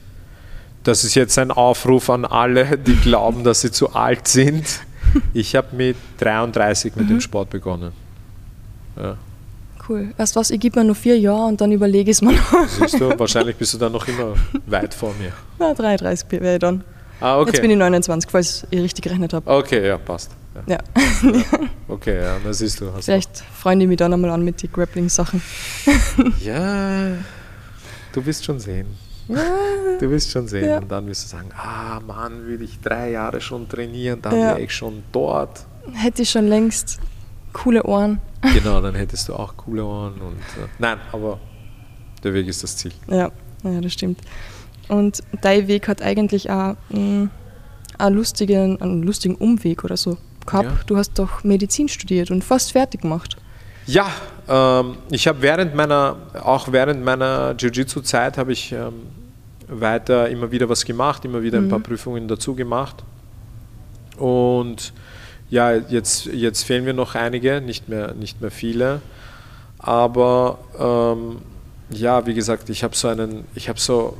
das 0.83 1.03
ist 1.03 1.15
jetzt 1.15 1.39
ein 1.39 1.49
Aufruf 1.49 2.09
an 2.09 2.25
alle, 2.25 2.77
die 2.85 2.95
glauben, 2.97 3.43
dass 3.43 3.61
sie 3.61 3.71
zu 3.71 3.93
alt 3.93 4.27
sind. 4.27 4.65
Ich 5.31 5.55
habe 5.55 5.75
mit 5.75 5.95
33 6.19 6.95
mit 6.95 7.05
mhm. 7.05 7.09
dem 7.09 7.21
Sport 7.21 7.51
begonnen. 7.51 7.91
Ja. 8.95 9.15
Cool. 9.87 10.11
Weißt 10.17 10.35
du 10.35 10.39
was, 10.39 10.49
ich 10.49 10.59
gebe 10.59 10.79
mir 10.79 10.85
nur 10.85 10.95
vier 10.95 11.19
Jahre 11.19 11.49
und 11.49 11.61
dann 11.61 11.71
überlege 11.71 12.09
ich 12.09 12.17
es 12.17 12.21
mir 12.23 12.31
noch. 12.51 12.67
Siehst 12.67 12.99
du, 12.99 13.19
wahrscheinlich 13.19 13.55
bist 13.55 13.75
du 13.75 13.77
dann 13.77 13.91
noch 13.91 14.07
immer 14.07 14.33
weit 14.65 14.91
vor 14.95 15.13
mir. 15.19 15.31
Na, 15.59 15.73
33 15.75 16.31
wäre 16.31 16.53
ich 16.53 16.59
dann. 16.59 16.83
Ah, 17.19 17.37
okay. 17.37 17.51
Jetzt 17.51 17.61
bin 17.61 17.69
ich 17.69 17.77
29, 17.77 18.31
falls 18.31 18.65
ich 18.71 18.79
richtig 18.79 19.03
gerechnet 19.03 19.33
habe. 19.33 19.47
Okay, 19.47 19.85
ja, 19.85 19.99
passt. 19.99 20.31
Ja. 20.55 20.61
ja. 20.67 20.79
Okay, 21.87 22.21
ja, 22.21 22.37
das 22.43 22.59
siehst 22.59 22.79
du. 22.81 22.91
Vielleicht 22.99 23.37
freuen 23.39 23.79
die 23.79 23.87
mich 23.87 23.97
dann 23.97 24.13
einmal 24.13 24.31
an 24.31 24.43
mit 24.43 24.61
den 24.61 24.71
Grappling-Sachen. 24.71 25.41
ja, 26.43 27.17
du 28.11 28.25
wirst 28.25 28.45
schon 28.45 28.59
sehen. 28.59 28.87
Ja. 29.27 29.43
Du 29.99 30.09
wirst 30.09 30.31
schon 30.31 30.47
sehen. 30.47 30.69
Ja. 30.69 30.77
Und 30.77 30.91
dann 30.91 31.07
wirst 31.07 31.23
du 31.25 31.27
sagen, 31.29 31.49
ah 31.55 31.99
Mann, 31.99 32.45
will 32.47 32.61
ich 32.61 32.79
drei 32.79 33.11
Jahre 33.11 33.39
schon 33.41 33.67
trainieren, 33.67 34.21
dann 34.21 34.33
wäre 34.33 34.61
ich 34.61 34.73
schon 34.73 35.03
dort. 35.11 35.65
Hätte 35.93 36.21
ich 36.21 36.29
schon 36.29 36.47
längst 36.47 36.99
coole 37.53 37.83
Ohren. 37.83 38.19
Genau, 38.53 38.81
dann 38.81 38.95
hättest 38.95 39.29
du 39.29 39.35
auch 39.35 39.55
coole 39.55 39.85
Ohren. 39.85 40.19
Und, 40.19 40.35
äh, 40.35 40.67
nein, 40.77 40.97
aber 41.13 41.39
der 42.23 42.33
Weg 42.33 42.47
ist 42.47 42.61
das 42.61 42.75
Ziel. 42.75 42.91
Ja, 43.07 43.31
ja, 43.63 43.79
das 43.79 43.93
stimmt. 43.93 44.19
Und 44.89 45.23
dein 45.41 45.67
Weg 45.69 45.87
hat 45.87 46.01
eigentlich 46.01 46.49
auch 46.49 46.75
mh, 46.89 46.99
mm, 46.99 47.29
einen, 47.99 48.15
lustigen, 48.15 48.81
einen 48.81 49.03
lustigen 49.03 49.35
Umweg 49.35 49.85
oder 49.85 49.95
so 49.95 50.17
gehabt. 50.45 50.65
Ja. 50.65 50.79
Du 50.85 50.97
hast 50.97 51.17
doch 51.19 51.43
Medizin 51.43 51.87
studiert 51.87 52.31
und 52.31 52.43
fast 52.43 52.71
fertig 52.71 53.01
gemacht. 53.01 53.37
Ja, 53.85 54.07
ähm, 54.47 54.97
ich 55.09 55.27
habe 55.27 55.41
während 55.41 55.75
meiner, 55.75 56.17
auch 56.41 56.71
während 56.71 57.03
meiner 57.03 57.55
Jiu-Jitsu-Zeit 57.57 58.37
habe 58.37 58.53
ich 58.53 58.71
ähm, 58.71 58.93
weiter 59.67 60.29
immer 60.29 60.51
wieder 60.51 60.69
was 60.69 60.85
gemacht, 60.85 61.25
immer 61.25 61.41
wieder 61.43 61.57
ein 61.57 61.69
paar 61.69 61.79
mhm. 61.79 61.83
Prüfungen 61.83 62.27
dazu 62.27 62.55
gemacht. 62.55 63.03
Und 64.17 64.93
ja, 65.49 65.73
jetzt, 65.73 66.25
jetzt 66.25 66.63
fehlen 66.63 66.85
mir 66.85 66.93
noch 66.93 67.15
einige, 67.15 67.61
nicht 67.61 67.89
mehr, 67.89 68.13
nicht 68.13 68.41
mehr 68.41 68.51
viele. 68.51 69.01
Aber 69.79 70.59
ähm, 70.79 71.37
ja, 71.89 72.25
wie 72.25 72.33
gesagt, 72.33 72.69
ich 72.69 72.83
habe 72.83 72.95
so 72.95 73.09
einen, 73.09 73.45
ich 73.53 73.67
habe 73.67 73.79
so, 73.79 74.17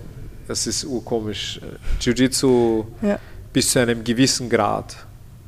das 0.48 0.68
ist 0.68 0.84
urkomisch, 0.84 1.62
Jiu-Jitsu 2.02 2.86
ja. 3.02 3.18
bis 3.54 3.72
zu 3.72 3.80
einem 3.80 4.04
gewissen 4.04 4.50
Grad 4.50 4.98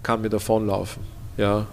kann 0.05 0.21
mir 0.21 0.29
davonlaufen. 0.29 1.01
Ja. 1.35 1.65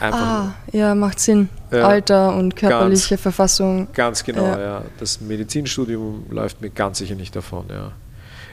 Einfach 0.00 0.18
ah, 0.18 0.54
ja, 0.72 0.94
macht 0.94 1.20
Sinn. 1.20 1.50
Ja, 1.70 1.86
Alter 1.86 2.34
und 2.34 2.56
körperliche 2.56 3.10
ganz, 3.10 3.22
Verfassung. 3.22 3.88
Ganz 3.92 4.24
genau, 4.24 4.46
ja. 4.46 4.60
ja. 4.60 4.82
Das 4.98 5.20
Medizinstudium 5.20 6.24
läuft 6.30 6.62
mir 6.62 6.70
ganz 6.70 6.98
sicher 6.98 7.14
nicht 7.14 7.36
davon, 7.36 7.66
ja. 7.68 7.92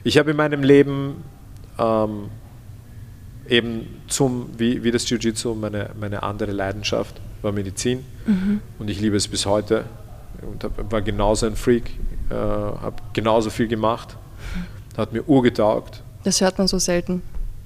Ich 0.04 0.18
habe 0.18 0.32
in 0.32 0.38
meinem 0.38 0.64
Leben 0.64 1.24
ähm, 1.78 2.30
eben 3.48 4.02
zum, 4.08 4.50
wie, 4.58 4.84
wie 4.84 4.92
das 4.92 5.10
Jiu-Jitsu, 5.10 5.56
meine, 5.56 5.92
meine 6.00 6.24
andere 6.24 6.52
Leidenschaft 6.52 7.16
war 7.42 7.54
Medizin 7.54 8.06
mhm. 8.26 8.60
und 8.78 8.90
ich 8.90 9.00
liebe 9.00 9.16
es 9.16 9.28
bis 9.30 9.46
heute 9.46 9.86
und 10.42 10.64
hab, 10.64 10.92
war 10.92 11.02
genauso 11.02 11.46
ein 11.46 11.56
Freak, 11.56 11.92
äh, 12.30 12.34
habe 12.34 12.96
genauso 13.14 13.50
viel 13.50 13.68
gemacht, 13.68 14.18
hat 14.98 15.14
mir 15.14 15.28
urgetaugt. 15.28 16.04
Das 16.24 16.42
hört 16.42 16.58
man 16.58 16.68
so 16.68 16.78
selten. 16.78 17.22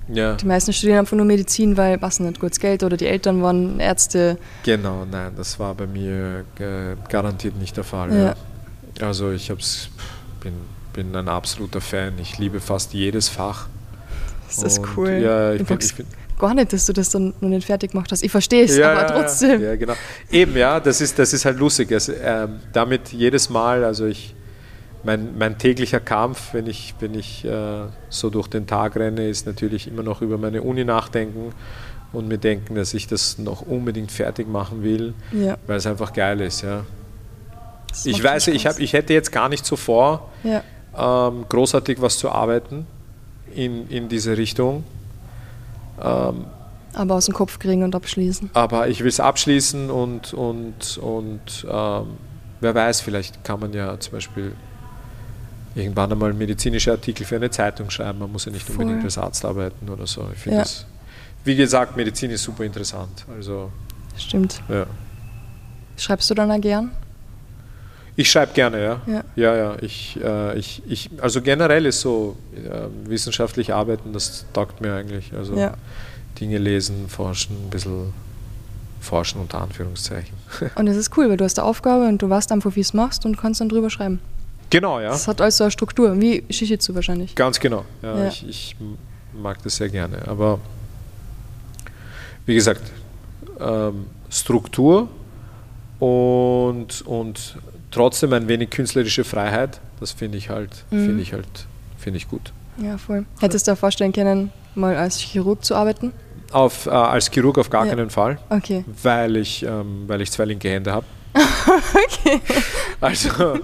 Ja. 0.07 0.33
Die 0.35 0.45
meisten 0.45 0.73
studieren 0.73 0.99
einfach 0.99 1.15
nur 1.15 1.25
Medizin, 1.25 1.77
weil 1.77 2.01
was 2.01 2.19
nicht 2.19 2.39
kurz 2.39 2.59
Geld 2.59 2.83
oder 2.83 2.97
die 2.97 3.07
Eltern 3.07 3.41
waren 3.41 3.79
Ärzte. 3.79 4.37
Genau, 4.63 5.05
nein, 5.09 5.31
das 5.35 5.59
war 5.59 5.73
bei 5.75 5.87
mir 5.87 6.43
äh, 6.59 6.95
garantiert 7.09 7.55
nicht 7.55 7.77
der 7.77 7.83
Fall. 7.83 8.11
Ja. 8.11 8.35
Ja. 8.99 9.07
Also 9.07 9.31
ich 9.31 9.49
hab's, 9.49 9.89
bin, 10.41 10.53
bin 10.93 11.15
ein 11.15 11.29
absoluter 11.29 11.81
Fan. 11.81 12.13
Ich 12.21 12.37
liebe 12.37 12.59
fast 12.59 12.93
jedes 12.93 13.29
Fach. 13.29 13.67
Ist 14.49 14.63
das 14.63 14.77
Und, 14.77 14.87
cool? 14.97 15.09
Ja, 15.09 15.53
ich 15.53 15.63
bin, 15.63 15.79
ich 15.79 15.95
bin, 15.95 16.05
gar 16.37 16.53
nicht, 16.53 16.73
dass 16.73 16.85
du 16.85 16.93
das 16.93 17.09
dann 17.09 17.33
noch 17.39 17.49
nicht 17.49 17.65
fertig 17.65 17.91
gemacht 17.91 18.11
hast. 18.11 18.23
Ich 18.23 18.31
verstehe 18.31 18.65
es, 18.65 18.75
ja, 18.75 18.91
aber 18.91 19.07
trotzdem. 19.07 19.61
Ja, 19.63 19.75
genau. 19.75 19.93
Eben, 20.29 20.55
ja, 20.57 20.79
das 20.79 21.01
ist, 21.01 21.17
das 21.17 21.33
ist 21.33 21.45
halt 21.45 21.57
lustig. 21.57 21.91
Also, 21.91 22.11
äh, 22.11 22.47
damit 22.71 23.13
jedes 23.13 23.49
Mal, 23.49 23.83
also 23.83 24.05
ich, 24.05 24.35
mein, 25.03 25.37
mein 25.37 25.57
täglicher 25.57 25.99
Kampf, 25.99 26.53
wenn 26.53 26.67
ich, 26.67 26.95
wenn 26.99 27.13
ich 27.13 27.43
äh, 27.45 27.85
so 28.09 28.29
durch 28.29 28.47
den 28.47 28.67
Tag 28.67 28.95
renne, 28.95 29.27
ist 29.27 29.45
natürlich 29.45 29.87
immer 29.87 30.03
noch 30.03 30.21
über 30.21 30.37
meine 30.37 30.61
Uni 30.61 30.85
nachdenken 30.85 31.53
und 32.13 32.27
mir 32.27 32.37
denken, 32.37 32.75
dass 32.75 32.93
ich 32.93 33.07
das 33.07 33.37
noch 33.37 33.61
unbedingt 33.61 34.11
fertig 34.11 34.47
machen 34.47 34.83
will, 34.83 35.13
ja. 35.31 35.57
weil 35.67 35.77
es 35.77 35.85
einfach 35.85 36.13
geil 36.13 36.39
ist. 36.41 36.61
Ja. 36.61 36.85
Ich 38.05 38.23
weiß, 38.23 38.47
ich, 38.47 38.65
hab, 38.65 38.79
ich 38.79 38.93
hätte 38.93 39.13
jetzt 39.13 39.31
gar 39.31 39.49
nicht 39.49 39.65
so 39.65 39.75
vor, 39.75 40.29
ja. 40.43 40.63
ähm, 40.97 41.45
großartig 41.49 42.01
was 42.01 42.17
zu 42.17 42.29
arbeiten 42.29 42.87
in, 43.53 43.87
in 43.89 44.09
diese 44.09 44.37
Richtung. 44.37 44.83
Ähm, 46.01 46.45
aber 46.93 47.15
aus 47.15 47.25
dem 47.25 47.33
Kopf 47.33 47.59
kriegen 47.59 47.83
und 47.83 47.95
abschließen. 47.95 48.51
Aber 48.53 48.87
ich 48.87 49.01
will 49.01 49.09
es 49.09 49.19
abschließen 49.19 49.89
und, 49.89 50.33
und, 50.33 50.97
und 50.99 51.65
ähm, 51.69 52.05
wer 52.61 52.75
weiß, 52.75 53.01
vielleicht 53.01 53.43
kann 53.43 53.59
man 53.59 53.73
ja 53.73 53.99
zum 53.99 54.13
Beispiel 54.13 54.53
irgendwann 55.75 56.11
einmal 56.11 56.33
medizinische 56.33 56.91
Artikel 56.91 57.25
für 57.25 57.35
eine 57.35 57.49
Zeitung 57.49 57.89
schreiben. 57.89 58.19
Man 58.19 58.31
muss 58.31 58.45
ja 58.45 58.51
nicht 58.51 58.65
Voll. 58.65 58.77
unbedingt 58.77 59.03
als 59.03 59.17
Arzt 59.17 59.43
arbeiten 59.45 59.89
oder 59.89 60.05
so. 60.07 60.27
Ich 60.33 60.39
finde 60.39 60.57
ja. 60.57 60.63
das, 60.63 60.85
wie 61.43 61.55
gesagt, 61.55 61.97
Medizin 61.97 62.31
ist 62.31 62.43
super 62.43 62.63
interessant. 62.63 63.25
Also, 63.35 63.71
Stimmt. 64.17 64.61
Ja. 64.69 64.85
Schreibst 65.97 66.29
du 66.29 66.33
dann 66.33 66.51
auch 66.51 66.61
gern? 66.61 66.91
Ich 68.15 68.29
schreibe 68.29 68.53
gerne, 68.53 68.83
ja. 68.83 69.01
Ja, 69.07 69.23
ja. 69.35 69.55
ja. 69.55 69.75
Ich, 69.81 70.19
äh, 70.23 70.57
ich, 70.57 70.83
ich, 70.87 71.09
also 71.19 71.41
generell 71.41 71.85
ist 71.85 72.01
so 72.01 72.37
äh, 72.55 73.09
wissenschaftlich 73.09 73.73
arbeiten, 73.73 74.13
das 74.13 74.45
taugt 74.53 74.81
mir 74.81 74.93
eigentlich. 74.93 75.33
Also 75.33 75.55
ja. 75.55 75.73
Dinge 76.39 76.59
lesen, 76.59 77.07
forschen, 77.09 77.55
ein 77.55 77.69
bisschen 77.69 78.13
forschen 78.99 79.41
unter 79.41 79.61
Anführungszeichen. 79.61 80.35
Und 80.75 80.87
es 80.87 80.95
ist 80.95 81.17
cool, 81.17 81.29
weil 81.29 81.37
du 81.37 81.43
hast 81.43 81.57
eine 81.57 81.67
Aufgabe 81.67 82.07
und 82.07 82.21
du 82.21 82.29
weißt 82.29 82.51
einfach, 82.51 82.75
wie 82.75 82.81
es 82.81 82.93
machst 82.93 83.25
und 83.25 83.37
kannst 83.37 83.61
dann 83.61 83.69
drüber 83.69 83.89
schreiben. 83.89 84.19
Genau, 84.73 84.99
ja. 84.99 85.09
Das 85.09 85.27
hat 85.27 85.39
alles 85.39 85.57
so 85.57 85.65
eine 85.65 85.69
Struktur, 85.69 86.19
wie 86.19 86.43
Shishitsu 86.49 86.95
wahrscheinlich. 86.95 87.35
Ganz 87.35 87.59
genau, 87.59 87.85
ja. 88.01 88.17
ja. 88.17 88.27
Ich, 88.27 88.49
ich, 88.49 88.75
mag 89.31 89.61
das 89.61 89.75
sehr 89.75 89.89
gerne. 89.89 90.27
Aber 90.27 90.59
wie 92.47 92.55
gesagt, 92.55 92.81
ähm, 93.59 94.07
Struktur 94.31 95.09
und, 95.99 97.03
und 97.03 97.57
trotzdem 97.91 98.33
ein 98.33 98.47
wenig 98.47 98.71
künstlerische 98.71 99.23
Freiheit, 99.23 99.79
das 99.99 100.11
finde 100.11 100.39
ich 100.39 100.49
halt, 100.49 100.71
mhm. 100.89 101.05
finde 101.05 101.21
ich 101.21 101.33
halt, 101.33 101.67
finde 101.99 102.17
ich 102.17 102.27
gut. 102.27 102.51
Ja, 102.77 102.97
voll. 102.97 103.25
Hättest 103.41 103.67
du 103.67 103.71
dir 103.73 103.75
vorstellen 103.75 104.11
können, 104.11 104.51
mal 104.73 104.95
als 104.95 105.19
Chirurg 105.19 105.63
zu 105.63 105.75
arbeiten? 105.75 106.13
Auf, 106.51 106.87
äh, 106.87 106.89
als 106.89 107.29
Chirurg 107.29 107.59
auf 107.59 107.69
gar 107.69 107.85
ja. 107.85 107.91
keinen 107.93 108.09
Fall. 108.09 108.39
Okay. 108.49 108.83
Weil 109.03 109.37
ich, 109.37 109.61
ähm, 109.61 110.05
weil 110.07 110.21
ich 110.21 110.31
zwei 110.31 110.45
linke 110.45 110.71
Hände 110.71 110.91
habe. 110.91 111.05
okay. 111.35 112.41
Also, 113.01 113.59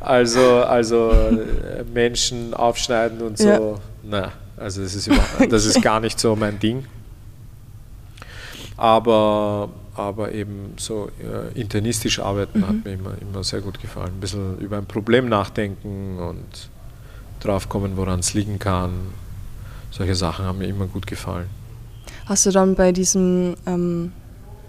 also, 0.00 0.62
also 0.62 1.10
äh, 1.10 1.84
Menschen 1.92 2.54
aufschneiden 2.54 3.20
und 3.22 3.38
so. 3.38 3.48
Ja. 3.48 3.74
Na, 4.02 4.32
also 4.56 4.82
das 4.82 4.94
ist, 4.94 5.10
das 5.50 5.64
ist 5.64 5.82
gar 5.82 6.00
nicht 6.00 6.18
so 6.18 6.36
mein 6.36 6.58
Ding. 6.58 6.86
Aber, 8.76 9.70
aber 9.94 10.32
eben 10.32 10.74
so 10.76 11.10
äh, 11.20 11.58
internistisch 11.58 12.20
arbeiten 12.20 12.60
mhm. 12.60 12.68
hat 12.68 12.84
mir 12.84 12.92
immer, 12.92 13.12
immer 13.20 13.42
sehr 13.42 13.60
gut 13.60 13.80
gefallen. 13.80 14.12
Ein 14.14 14.20
bisschen 14.20 14.58
über 14.58 14.78
ein 14.78 14.86
Problem 14.86 15.28
nachdenken 15.28 16.18
und 16.18 16.70
drauf 17.40 17.68
kommen, 17.68 17.96
woran 17.96 18.20
es 18.20 18.34
liegen 18.34 18.58
kann. 18.58 18.92
Solche 19.90 20.14
Sachen 20.14 20.44
haben 20.44 20.58
mir 20.58 20.68
immer 20.68 20.86
gut 20.86 21.06
gefallen. 21.06 21.48
Hast 22.26 22.46
du 22.46 22.50
dann 22.50 22.74
bei 22.74 22.92
diesem 22.92 23.56
ähm, 23.66 24.12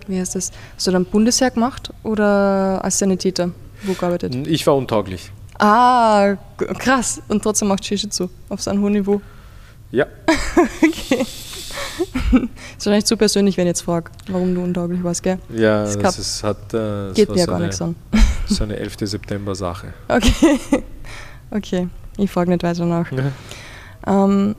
wie 0.09 0.19
heißt 0.19 0.35
das? 0.35 0.51
Hast 0.75 0.87
du 0.87 0.91
dann 0.91 1.05
Bundesheer 1.05 1.51
gemacht 1.51 1.93
oder 2.03 2.83
als 2.83 2.97
Sanitäter 2.99 3.51
wo 3.83 3.93
gearbeitet? 3.93 4.35
Ich 4.47 4.65
war 4.67 4.75
untauglich. 4.75 5.31
Ah, 5.57 6.37
krass. 6.57 7.21
Und 7.27 7.43
trotzdem 7.43 7.67
macht 7.67 7.83
Jiu-Jitsu 7.83 8.29
auf 8.49 8.61
so 8.61 8.71
einem 8.71 8.81
hohen 8.81 8.93
Niveau. 8.93 9.21
Ja. 9.91 10.05
okay. 10.77 11.21
ist 11.21 12.85
wahrscheinlich 12.85 13.05
zu 13.05 13.17
persönlich, 13.17 13.57
wenn 13.57 13.65
ich 13.65 13.71
jetzt 13.71 13.81
frage, 13.81 14.11
warum 14.27 14.55
du 14.55 14.61
untauglich 14.61 15.03
warst, 15.03 15.23
gell? 15.23 15.39
Ja, 15.49 15.83
das, 15.83 15.97
das 15.97 16.19
ist, 16.19 16.43
hat. 16.43 16.73
Äh, 16.73 16.77
das 16.77 17.13
Geht 17.15 17.29
mir 17.29 17.37
ja 17.37 17.45
so 17.45 17.47
gar 17.47 17.55
eine, 17.57 17.65
nichts 17.65 17.81
an. 17.81 17.95
so 18.47 18.63
eine 18.63 18.77
11. 18.77 18.95
September-Sache. 19.01 19.93
Okay. 20.07 20.59
Okay, 21.51 21.87
ich 22.17 22.29
frage 22.29 22.51
nicht 22.51 22.63
weiter 22.63 22.85
nach. 22.85 23.11
Ja. 23.11 23.31
Ähm, 24.05 24.55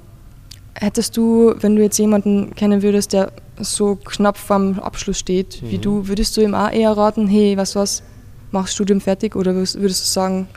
hättest 0.74 1.16
du, 1.16 1.54
wenn 1.60 1.76
du 1.76 1.82
jetzt 1.82 1.98
jemanden 1.98 2.54
kennen 2.54 2.82
würdest, 2.82 3.12
der 3.12 3.32
so 3.58 3.96
knapp 3.96 4.36
vorm 4.36 4.78
Abschluss 4.80 5.18
steht, 5.18 5.62
mhm. 5.62 5.70
wie 5.70 5.78
du, 5.78 6.08
würdest 6.08 6.36
du 6.36 6.40
ihm 6.40 6.54
auch 6.54 6.70
eher 6.70 6.96
raten, 6.96 7.28
hey, 7.28 7.56
was 7.56 7.76
was, 7.76 8.02
mach 8.50 8.64
das 8.64 8.74
Studium 8.74 9.00
fertig 9.00 9.36
oder 9.36 9.54
würdest, 9.54 9.80
würdest 9.80 10.04
du 10.04 10.08
sagen, 10.08 10.48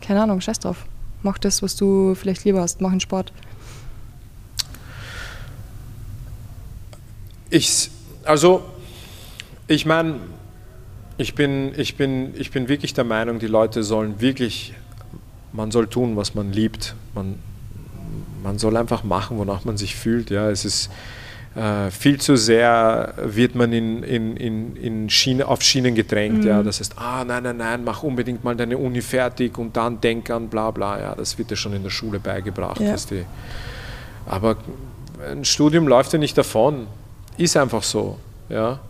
keine 0.00 0.22
Ahnung, 0.22 0.40
scheiß 0.40 0.60
drauf, 0.60 0.84
mach 1.22 1.38
das, 1.38 1.62
was 1.62 1.76
du 1.76 2.14
vielleicht 2.14 2.44
lieber 2.44 2.60
hast, 2.60 2.80
mach 2.80 2.90
einen 2.90 3.00
Sport? 3.00 3.32
Ich, 7.50 7.90
also, 8.24 8.62
ich 9.68 9.86
meine, 9.86 10.16
ich 11.18 11.34
bin, 11.34 11.72
ich, 11.78 11.96
bin, 11.96 12.34
ich 12.36 12.50
bin 12.50 12.68
wirklich 12.68 12.92
der 12.92 13.04
Meinung, 13.04 13.38
die 13.38 13.46
Leute 13.46 13.82
sollen 13.82 14.20
wirklich, 14.20 14.74
man 15.52 15.70
soll 15.70 15.86
tun, 15.86 16.16
was 16.16 16.34
man 16.34 16.52
liebt. 16.52 16.94
Man, 17.14 17.38
man 18.42 18.58
soll 18.58 18.76
einfach 18.76 19.02
machen, 19.02 19.38
wonach 19.38 19.64
man 19.64 19.76
sich 19.76 19.96
fühlt. 19.96 20.30
Ja, 20.30 20.50
es 20.50 20.64
ist, 20.64 20.90
äh, 21.56 21.90
viel 21.90 22.20
zu 22.20 22.36
sehr 22.36 23.14
wird 23.16 23.54
man 23.54 23.72
in, 23.72 24.02
in, 24.02 24.36
in, 24.36 24.76
in 24.76 25.10
Schiene, 25.10 25.48
auf 25.48 25.62
Schienen 25.62 25.94
gedrängt. 25.94 26.42
Mhm. 26.42 26.46
Ja. 26.46 26.62
Das 26.62 26.80
heißt, 26.80 26.98
ah, 26.98 27.24
nein, 27.24 27.42
nein, 27.44 27.56
nein, 27.56 27.82
mach 27.82 28.02
unbedingt 28.02 28.44
mal 28.44 28.54
deine 28.54 28.76
Uni 28.76 29.00
fertig 29.00 29.56
und 29.56 29.74
dann 29.74 30.00
denk 30.00 30.28
an 30.30 30.48
bla 30.48 30.70
bla. 30.70 31.00
Ja, 31.00 31.14
das 31.14 31.38
wird 31.38 31.50
dir 31.50 31.56
schon 31.56 31.72
in 31.72 31.82
der 31.82 31.90
Schule 31.90 32.20
beigebracht. 32.20 32.80
Ja. 32.80 32.94
Die, 33.10 33.24
aber 34.26 34.58
ein 35.30 35.46
Studium 35.46 35.88
läuft 35.88 36.12
ja 36.12 36.18
nicht 36.18 36.36
davon. 36.36 36.88
Ist 37.38 37.56
einfach 37.56 37.82
so. 37.82 38.18
Ja. 38.50 38.80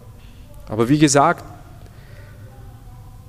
Aber 0.68 0.88
wie 0.88 0.98
gesagt, 0.98 1.44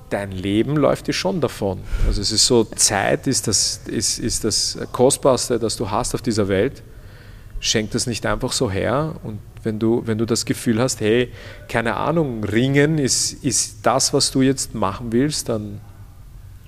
dein 0.10 0.32
Leben 0.32 0.78
läuft 0.78 1.08
dir 1.08 1.14
schon 1.14 1.42
davon. 1.42 1.82
Also 2.08 2.22
es 2.22 2.32
ist 2.32 2.48
so, 2.48 2.64
Zeit 2.64 3.28
ist 3.28 3.48
das, 3.48 3.82
ist, 3.86 4.18
ist 4.18 4.44
das 4.44 4.80
Kostbarste, 4.92 5.60
das 5.60 5.76
du 5.76 5.92
hast 5.92 6.16
auf 6.16 6.24
dieser 6.24 6.48
Welt 6.48 6.82
schenk 7.60 7.92
das 7.92 8.08
nicht 8.08 8.26
einfach 8.26 8.52
so 8.52 8.70
her. 8.70 9.16
Und 9.24 9.40
wenn 9.64 9.80
du, 9.80 10.04
wenn 10.06 10.18
du 10.18 10.26
das 10.26 10.46
Gefühl 10.46 10.80
hast, 10.80 11.02
hey, 11.02 11.32
keine 11.68 11.96
Ahnung, 11.96 12.44
Ringen 12.44 12.98
ist, 12.98 13.44
ist 13.44 13.80
das, 13.84 14.14
was 14.14 14.32
du 14.32 14.42
jetzt 14.42 14.76
machen 14.76 15.12
willst, 15.12 15.50
dann 15.50 15.82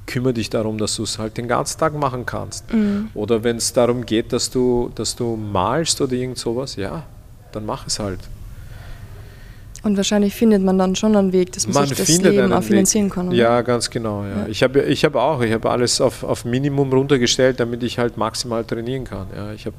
kümmere 0.10 0.34
dich 0.34 0.49
darum, 0.49 0.78
dass 0.78 0.95
du 0.95 1.04
es 1.04 1.19
halt 1.19 1.38
den 1.38 1.47
ganzen 1.47 1.80
Tag 1.80 1.93
machen 1.93 2.25
kannst. 2.25 2.73
Mhm. 2.73 3.10
Oder 3.13 3.43
wenn 3.43 3.58
es 3.58 3.71
darum 3.73 4.06
geht, 4.06 4.34
dass 4.34 4.49
du, 4.49 4.91
dass 4.95 5.15
du 5.15 5.36
malst 5.36 6.02
oder 6.02 6.13
irgend 6.13 6.39
sowas, 6.39 6.75
ja, 6.75 7.04
dann 7.52 7.65
mach 7.65 7.86
es 7.88 7.99
halt. 7.99 8.19
Und 9.82 9.95
wahrscheinlich 9.95 10.36
findet 10.36 10.62
man 10.62 10.78
dann 10.78 10.95
schon 10.95 11.15
einen 11.15 11.32
Weg, 11.32 11.54
dass 11.54 11.65
man, 11.65 11.75
man 11.75 11.88
sich 11.88 11.97
das 11.97 12.17
Leben 12.17 12.52
auch 12.52 12.63
finanzieren 12.63 13.06
Weg. 13.06 13.13
kann. 13.13 13.28
Oder? 13.30 13.38
Ja, 13.38 13.62
ganz 13.62 13.89
genau. 13.89 14.23
Ja. 14.23 14.30
Ja. 14.30 14.47
Ich 14.47 14.62
habe 14.62 14.82
ich 14.82 15.06
hab 15.06 15.15
auch, 15.15 15.41
ich 15.41 15.54
habe 15.54 15.69
alles 15.69 16.02
auf, 16.02 16.23
auf 16.23 16.43
Minimum 16.43 16.91
runtergestellt, 16.91 17.60
damit 17.60 17.84
ich 17.84 17.97
halt 17.97 18.17
maximal 18.17 18.65
trainieren 18.65 19.06
kann. 19.06 19.28
Ja, 19.34 19.54
ich 19.54 19.65
hab, 19.65 19.73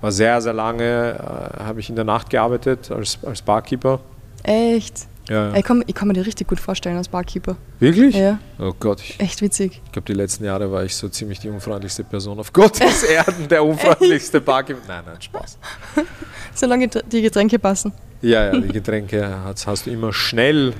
war 0.00 0.12
sehr, 0.12 0.40
sehr 0.40 0.52
lange, 0.52 1.14
äh, 1.58 1.64
habe 1.64 1.80
ich 1.80 1.88
in 1.88 1.96
der 1.96 2.04
Nacht 2.04 2.30
gearbeitet 2.30 2.90
als, 2.90 3.18
als 3.24 3.42
Barkeeper. 3.42 4.00
Echt? 4.42 5.06
Ja, 5.28 5.50
ja. 5.50 5.56
Ich, 5.56 5.64
kann, 5.64 5.84
ich 5.86 5.94
kann 5.94 6.08
mir 6.08 6.14
die 6.14 6.20
richtig 6.20 6.48
gut 6.48 6.58
vorstellen 6.58 6.96
als 6.96 7.08
Barkeeper. 7.08 7.56
Wirklich? 7.80 8.16
Ja. 8.16 8.38
Oh 8.58 8.72
Gott. 8.78 9.00
Ich, 9.02 9.20
Echt 9.20 9.42
witzig. 9.42 9.82
Ich 9.84 9.92
glaube, 9.92 10.06
die 10.06 10.14
letzten 10.14 10.44
Jahre 10.44 10.70
war 10.72 10.84
ich 10.84 10.96
so 10.96 11.08
ziemlich 11.08 11.38
die 11.38 11.50
unfreundlichste 11.50 12.04
Person 12.04 12.38
auf 12.38 12.52
Gottes 12.52 13.02
Erden, 13.02 13.46
der 13.48 13.62
unfreundlichste 13.62 14.40
Barkeeper. 14.40 14.80
Nein, 14.88 15.02
nein, 15.06 15.20
Spaß. 15.20 15.58
Solange 16.54 16.88
die 16.88 17.22
Getränke 17.22 17.58
passen. 17.58 17.92
Ja, 18.22 18.46
ja, 18.46 18.58
die 18.58 18.68
Getränke 18.72 19.36
hast, 19.44 19.66
hast 19.66 19.86
du 19.86 19.90
immer 19.90 20.12
schnell, 20.12 20.72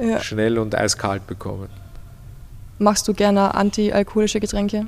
ja. 0.00 0.20
schnell 0.20 0.58
und 0.58 0.74
eiskalt 0.74 1.26
bekommen. 1.26 1.68
Machst 2.78 3.06
du 3.06 3.12
gerne 3.12 3.54
antialkoholische 3.54 4.40
Getränke? 4.40 4.86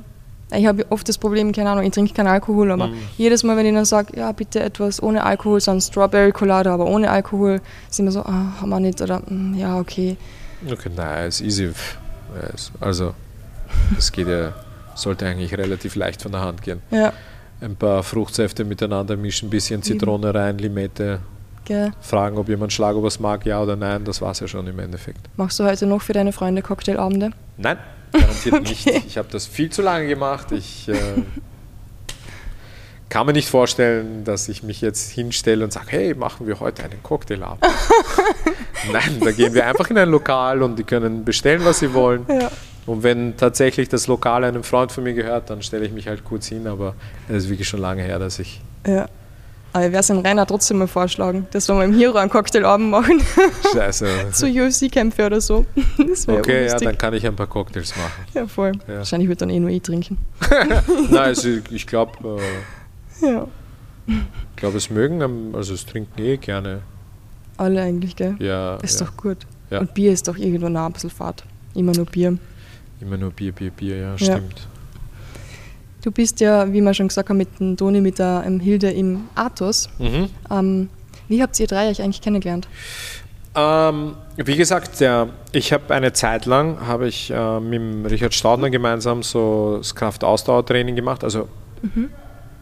Ich 0.55 0.65
habe 0.65 0.85
oft 0.89 1.07
das 1.09 1.17
Problem, 1.17 1.51
keine 1.51 1.69
Ahnung, 1.69 1.83
ich 1.83 1.91
trinke 1.91 2.13
keinen 2.13 2.27
Alkohol, 2.27 2.71
aber 2.71 2.87
mm. 2.87 2.95
jedes 3.17 3.43
Mal, 3.43 3.57
wenn 3.57 3.65
ich 3.65 3.73
dann 3.73 3.83
sage, 3.83 4.17
ja, 4.17 4.31
bitte 4.31 4.61
etwas 4.61 5.03
ohne 5.03 5.23
Alkohol, 5.25 5.59
so 5.59 5.71
ein 5.71 5.81
Strawberry 5.81 6.31
Colada, 6.31 6.73
aber 6.73 6.85
ohne 6.85 7.09
Alkohol, 7.11 7.59
sind 7.89 8.05
wir 8.05 8.13
so, 8.13 8.21
ah, 8.21 8.53
haben 8.61 8.69
wir 8.69 8.79
nicht, 8.79 9.01
oder 9.01 9.19
mm, 9.19 9.55
ja, 9.55 9.77
okay. 9.77 10.15
Okay, 10.71 10.89
ist 11.27 11.41
easy. 11.41 11.71
Also, 12.79 13.13
es 13.97 14.11
geht 14.11 14.27
ja, 14.27 14.53
sollte 14.95 15.27
eigentlich 15.27 15.55
relativ 15.57 15.95
leicht 15.95 16.21
von 16.21 16.31
der 16.31 16.41
Hand 16.41 16.61
gehen. 16.61 16.81
Ja. 16.91 17.11
Ein 17.59 17.75
paar 17.75 18.03
Fruchtsäfte 18.03 18.63
miteinander 18.63 19.17
mischen, 19.17 19.47
ein 19.47 19.49
bisschen 19.49 19.83
Zitrone 19.83 20.33
rein, 20.33 20.59
Limette, 20.59 21.19
Gell. 21.65 21.91
fragen, 21.99 22.37
ob 22.37 22.47
jemand 22.47 22.71
Schlagobers 22.71 23.19
mag, 23.19 23.45
ja 23.45 23.61
oder 23.61 23.75
nein, 23.75 24.05
das 24.05 24.21
war 24.21 24.31
es 24.31 24.39
ja 24.39 24.47
schon 24.47 24.65
im 24.67 24.79
Endeffekt. 24.79 25.19
Machst 25.35 25.59
du 25.59 25.65
heute 25.65 25.85
noch 25.85 26.01
für 26.01 26.13
deine 26.13 26.31
Freunde 26.31 26.61
Cocktailabende? 26.61 27.31
Nein, 27.57 27.77
garantiert 28.11 28.55
okay. 28.55 28.69
nicht. 28.69 29.07
Ich 29.07 29.17
habe 29.17 29.27
das 29.31 29.45
viel 29.45 29.69
zu 29.69 29.81
lange 29.81 30.07
gemacht. 30.07 30.51
Ich 30.51 30.87
äh, 30.89 30.95
kann 33.09 33.25
mir 33.25 33.33
nicht 33.33 33.49
vorstellen, 33.49 34.23
dass 34.23 34.49
ich 34.49 34.63
mich 34.63 34.81
jetzt 34.81 35.11
hinstelle 35.11 35.63
und 35.63 35.71
sage, 35.71 35.87
hey, 35.89 36.13
machen 36.13 36.47
wir 36.47 36.59
heute 36.59 36.83
einen 36.83 37.01
Cocktailabend. 37.03 37.63
Nein, 38.91 39.19
da 39.19 39.31
gehen 39.31 39.53
wir 39.53 39.65
einfach 39.65 39.89
in 39.89 39.97
ein 39.97 40.09
Lokal 40.09 40.61
und 40.61 40.77
die 40.77 40.83
können 40.83 41.25
bestellen, 41.25 41.63
was 41.63 41.79
sie 41.79 41.93
wollen. 41.93 42.25
Ja. 42.29 42.51
Und 42.85 43.03
wenn 43.03 43.35
tatsächlich 43.35 43.89
das 43.89 44.07
Lokal 44.07 44.43
einem 44.43 44.63
Freund 44.63 44.91
von 44.91 45.03
mir 45.03 45.13
gehört, 45.13 45.49
dann 45.49 45.61
stelle 45.61 45.85
ich 45.85 45.91
mich 45.91 46.07
halt 46.07 46.23
kurz 46.23 46.47
hin, 46.47 46.67
aber 46.67 46.95
es 47.27 47.43
ist 47.43 47.49
wirklich 47.49 47.67
schon 47.67 47.81
lange 47.81 48.01
her, 48.01 48.19
dass 48.19 48.39
ich 48.39 48.61
ja. 48.85 49.07
Aber 49.77 49.85
ich 49.85 49.91
werde 49.91 50.11
es 50.11 50.25
Rainer 50.25 50.47
trotzdem 50.47 50.79
mal 50.79 50.87
vorschlagen, 50.87 51.45
dass 51.51 51.67
wir 51.67 51.75
mal 51.75 51.85
im 51.85 51.95
Hero 51.95 52.17
einen 52.17 52.31
Cocktailabend 52.31 52.89
machen. 52.89 53.21
Scheiße. 53.73 54.07
Zu 54.31 54.47
UFC-Kämpfe 54.47 55.27
oder 55.27 55.39
so. 55.39 55.67
okay, 56.27 56.65
ja, 56.65 56.77
dann 56.79 56.97
kann 56.97 57.13
ich 57.13 57.27
ein 57.27 57.35
paar 57.35 57.45
Cocktails 57.45 57.95
machen. 57.95 58.25
Ja, 58.33 58.47
voll. 58.47 58.71
Ja. 58.87 58.97
Wahrscheinlich 58.97 59.29
wird 59.29 59.39
dann 59.39 59.51
eh 59.51 59.59
nur 59.59 59.69
ich 59.69 59.83
trinken. 59.83 60.17
Nein, 61.11 61.15
also 61.15 61.49
ich 61.69 61.85
glaube, 61.85 62.39
äh, 63.21 63.31
ja. 63.31 63.47
ich 64.07 64.55
glaube, 64.55 64.77
es 64.77 64.89
mögen, 64.89 65.53
also 65.53 65.75
es 65.75 65.85
trinken 65.85 66.19
eh 66.19 66.37
gerne. 66.37 66.81
Alle 67.57 67.83
eigentlich, 67.83 68.15
gell? 68.15 68.35
Ja. 68.39 68.77
Ist 68.77 68.99
ja. 68.99 69.05
doch 69.05 69.15
gut. 69.15 69.37
Ja. 69.69 69.81
Und 69.81 69.93
Bier 69.93 70.11
ist 70.11 70.27
doch 70.27 70.37
irgendwo 70.37 70.69
nah 70.69 70.87
ein 70.87 70.93
bisschen 70.93 71.11
Fahrt. 71.11 71.43
Immer 71.75 71.91
nur 71.91 72.07
Bier. 72.07 72.35
Immer 72.99 73.17
nur 73.17 73.29
Bier, 73.29 73.51
Bier, 73.51 73.69
Bier, 73.69 73.97
ja, 73.97 74.17
stimmt. 74.17 74.67
Du 76.07 76.13
bist 76.13 76.39
ja, 76.39 76.71
wie 76.71 76.79
wir 76.79 76.93
schon 76.93 77.09
gesagt 77.09 77.27
haben, 77.27 77.35
mit 77.35 77.59
dem 77.59 77.75
Toni, 77.75 77.99
mit 77.99 78.17
der 78.17 78.41
ähm, 78.45 78.61
Hilde 78.61 78.89
im 78.89 79.27
Athos. 79.35 79.89
Mhm. 79.99 80.29
Ähm, 80.49 80.89
wie 81.27 81.41
habt 81.41 81.59
ihr 81.59 81.67
drei 81.67 81.89
euch 81.89 82.01
eigentlich 82.01 82.21
kennengelernt? 82.21 82.65
Ähm, 83.53 84.15
wie 84.37 84.55
gesagt, 84.55 85.01
ja, 85.01 85.27
ich 85.51 85.73
habe 85.73 85.93
eine 85.93 86.13
Zeit 86.13 86.45
lang 86.45 86.87
habe 86.87 87.09
ich 87.09 87.29
äh, 87.29 87.59
mit 87.59 88.09
Richard 88.09 88.33
Staudner 88.33 88.69
gemeinsam 88.69 89.21
so 89.21 89.79
das 89.79 89.95
Kraftausdauertraining 89.95 90.95
gemacht. 90.95 91.25
Also 91.25 91.49
mhm. 91.81 92.09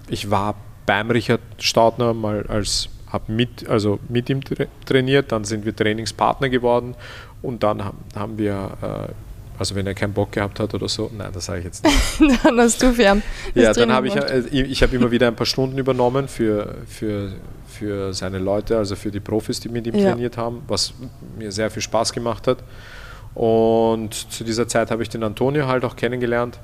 ich 0.09 0.31
war 0.31 0.55
beim 0.87 1.11
Richard 1.11 1.41
Staudner 1.59 2.15
mal 2.15 2.47
als 2.47 2.89
habe 3.11 3.31
mit, 3.31 3.69
also 3.69 3.99
mit 4.09 4.27
ihm 4.27 4.39
trainiert, 4.85 5.31
dann 5.31 5.43
sind 5.43 5.65
wir 5.65 5.75
Trainingspartner 5.75 6.49
geworden 6.49 6.95
und 7.43 7.61
dann 7.61 7.91
haben 8.15 8.39
wir 8.39 8.71
äh, 8.81 9.13
also 9.57 9.75
wenn 9.75 9.87
er 9.87 9.93
keinen 9.93 10.13
Bock 10.13 10.31
gehabt 10.31 10.59
hat 10.59 10.73
oder 10.73 10.87
so, 10.87 11.09
nein, 11.15 11.29
das 11.33 11.45
sage 11.45 11.59
ich 11.59 11.65
jetzt 11.65 11.83
nicht. 11.83 11.95
dann 12.43 12.59
hast 12.59 12.81
du 12.81 12.93
fern. 12.93 13.21
Ja, 13.53 13.73
dann 13.73 13.91
habe 13.91 14.07
ich, 14.07 14.15
äh, 14.15 14.39
ich 14.49 14.81
habe 14.83 14.95
immer 14.95 15.11
wieder 15.11 15.27
ein 15.27 15.35
paar 15.35 15.45
Stunden 15.45 15.77
übernommen 15.77 16.27
für, 16.27 16.75
für, 16.87 17.33
für 17.67 18.13
seine 18.13 18.39
Leute, 18.39 18.77
also 18.77 18.95
für 18.95 19.11
die 19.11 19.19
Profis, 19.19 19.59
die 19.59 19.69
mit 19.69 19.87
ihm 19.87 19.95
ja. 19.95 20.11
trainiert 20.11 20.37
haben, 20.37 20.63
was 20.67 20.93
mir 21.37 21.51
sehr 21.51 21.69
viel 21.71 21.81
Spaß 21.81 22.13
gemacht 22.13 22.47
hat. 22.47 22.59
Und 23.33 24.13
zu 24.13 24.43
dieser 24.43 24.67
Zeit 24.67 24.91
habe 24.91 25.03
ich 25.03 25.09
den 25.09 25.23
Antonio 25.23 25.67
halt 25.67 25.83
auch 25.83 25.95
kennengelernt 25.95 26.59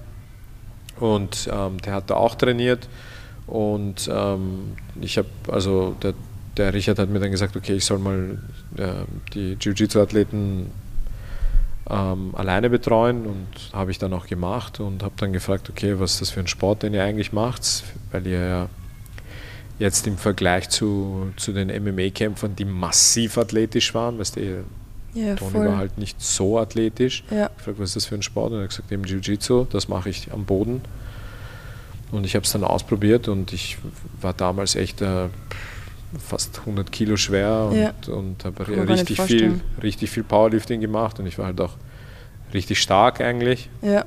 und 0.99 1.49
ähm, 1.51 1.81
der 1.81 1.93
hat 1.93 2.09
da 2.09 2.15
auch 2.15 2.35
trainiert 2.35 2.87
und 3.47 4.09
ähm, 4.09 4.77
ich 5.01 5.17
habe, 5.17 5.27
also 5.49 5.95
der, 6.01 6.13
der 6.55 6.73
Richard 6.73 6.99
hat 6.99 7.09
mir 7.09 7.19
dann 7.19 7.31
gesagt, 7.31 7.57
okay, 7.57 7.73
ich 7.73 7.85
soll 7.85 7.99
mal 7.99 8.37
äh, 8.77 8.87
die 9.33 9.57
Jiu-Jitsu-Athleten 9.59 10.67
ähm, 11.91 12.33
alleine 12.33 12.69
betreuen 12.69 13.25
und 13.25 13.47
habe 13.73 13.91
ich 13.91 13.99
dann 13.99 14.13
auch 14.13 14.27
gemacht 14.27 14.79
und 14.79 15.03
habe 15.03 15.13
dann 15.17 15.33
gefragt, 15.33 15.69
okay, 15.69 15.99
was 15.99 16.13
ist 16.13 16.21
das 16.21 16.29
für 16.29 16.39
ein 16.39 16.47
Sport, 16.47 16.83
den 16.83 16.93
ihr 16.93 17.03
eigentlich 17.03 17.33
macht, 17.33 17.83
weil 18.11 18.25
ihr 18.25 18.39
ja 18.39 18.69
jetzt 19.77 20.07
im 20.07 20.17
Vergleich 20.17 20.69
zu, 20.69 21.31
zu 21.35 21.51
den 21.51 21.67
MMA-Kämpfern, 21.67 22.55
die 22.55 22.65
massiv 22.65 23.37
athletisch 23.37 23.93
waren, 23.93 24.19
weißt 24.19 24.37
du, 24.37 24.63
ja, 25.13 25.35
Toni 25.35 25.51
voll. 25.51 25.67
war 25.67 25.77
halt 25.77 25.97
nicht 25.97 26.21
so 26.21 26.59
athletisch. 26.59 27.23
Ja. 27.29 27.49
Ich 27.57 27.63
fragte, 27.63 27.81
was 27.81 27.89
ist 27.89 27.95
das 27.97 28.05
für 28.05 28.15
ein 28.15 28.21
Sport? 28.21 28.51
Und 28.53 28.59
er 28.59 28.63
hat 28.63 28.69
gesagt, 28.69 28.91
eben 28.91 29.03
Jiu-Jitsu, 29.03 29.65
das 29.69 29.89
mache 29.89 30.09
ich 30.09 30.31
am 30.31 30.45
Boden. 30.45 30.81
Und 32.11 32.25
ich 32.25 32.35
habe 32.35 32.45
es 32.45 32.51
dann 32.51 32.63
ausprobiert 32.63 33.27
und 33.27 33.51
ich 33.51 33.77
war 34.21 34.33
damals 34.33 34.75
echt 34.75 35.01
äh, 35.01 35.27
fast 36.19 36.59
100 36.59 36.91
Kilo 36.91 37.17
schwer 37.17 37.69
und, 37.69 37.77
ja. 37.77 38.13
und 38.13 38.43
habe 38.45 38.89
richtig 38.89 39.21
viel, 39.21 39.61
richtig 39.81 40.09
viel 40.09 40.23
Powerlifting 40.23 40.81
gemacht 40.81 41.19
und 41.19 41.25
ich 41.25 41.37
war 41.37 41.45
halt 41.45 41.61
auch 41.61 41.75
richtig 42.53 42.81
stark 42.81 43.21
eigentlich. 43.21 43.69
Ja. 43.81 44.05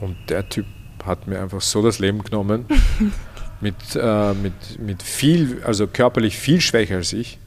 Und 0.00 0.16
der 0.28 0.48
Typ 0.48 0.66
hat 1.04 1.26
mir 1.26 1.40
einfach 1.40 1.60
so 1.60 1.82
das 1.82 1.98
Leben 1.98 2.22
genommen. 2.22 2.66
mit, 3.60 3.74
äh, 3.94 4.34
mit, 4.34 4.78
mit 4.78 5.02
viel, 5.02 5.62
also 5.64 5.86
körperlich 5.86 6.36
viel 6.36 6.60
schwächer 6.60 6.96
als 6.96 7.12
ich. 7.12 7.38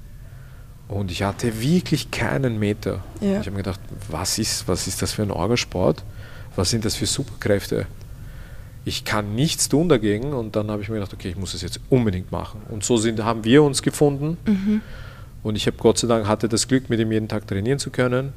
Und 0.87 1.11
ich 1.11 1.21
hatte 1.21 1.61
wirklich 1.61 2.09
keinen 2.09 2.57
Meter. 2.57 3.03
Ja. 3.21 3.33
Ich 3.33 3.37
habe 3.39 3.51
mir 3.51 3.57
gedacht, 3.57 3.79
was 4.09 4.39
ist, 4.39 4.67
was 4.67 4.87
ist 4.87 5.01
das 5.01 5.13
für 5.13 5.21
ein 5.21 5.31
Orgasport? 5.31 6.03
Was 6.55 6.71
sind 6.71 6.83
das 6.83 6.95
für 6.95 7.05
Superkräfte? 7.05 7.85
Ich 8.85 9.05
kann 9.05 9.35
nichts 9.35 9.69
tun 9.69 9.89
dagegen. 9.89 10.33
Und 10.33 10.55
dann 10.55 10.71
habe 10.71 10.81
ich 10.81 10.89
mir 10.89 10.95
gedacht, 10.95 11.13
okay, 11.13 11.29
ich 11.29 11.37
muss 11.37 11.53
es 11.53 11.61
jetzt 11.61 11.79
unbedingt 11.89 12.31
machen. 12.31 12.61
Und 12.69 12.83
so 12.83 12.97
sind, 12.97 13.23
haben 13.23 13.43
wir 13.43 13.63
uns 13.63 13.81
gefunden. 13.81 14.37
Mhm. 14.45 14.81
Und 15.43 15.55
ich 15.55 15.67
habe 15.67 15.77
Gott 15.77 15.97
sei 15.97 16.07
Dank 16.07 16.27
hatte 16.27 16.49
das 16.49 16.67
Glück, 16.67 16.89
mit 16.89 16.99
ihm 16.99 17.11
jeden 17.11 17.27
Tag 17.27 17.47
trainieren 17.47 17.79
zu 17.79 17.89
können. 17.89 18.33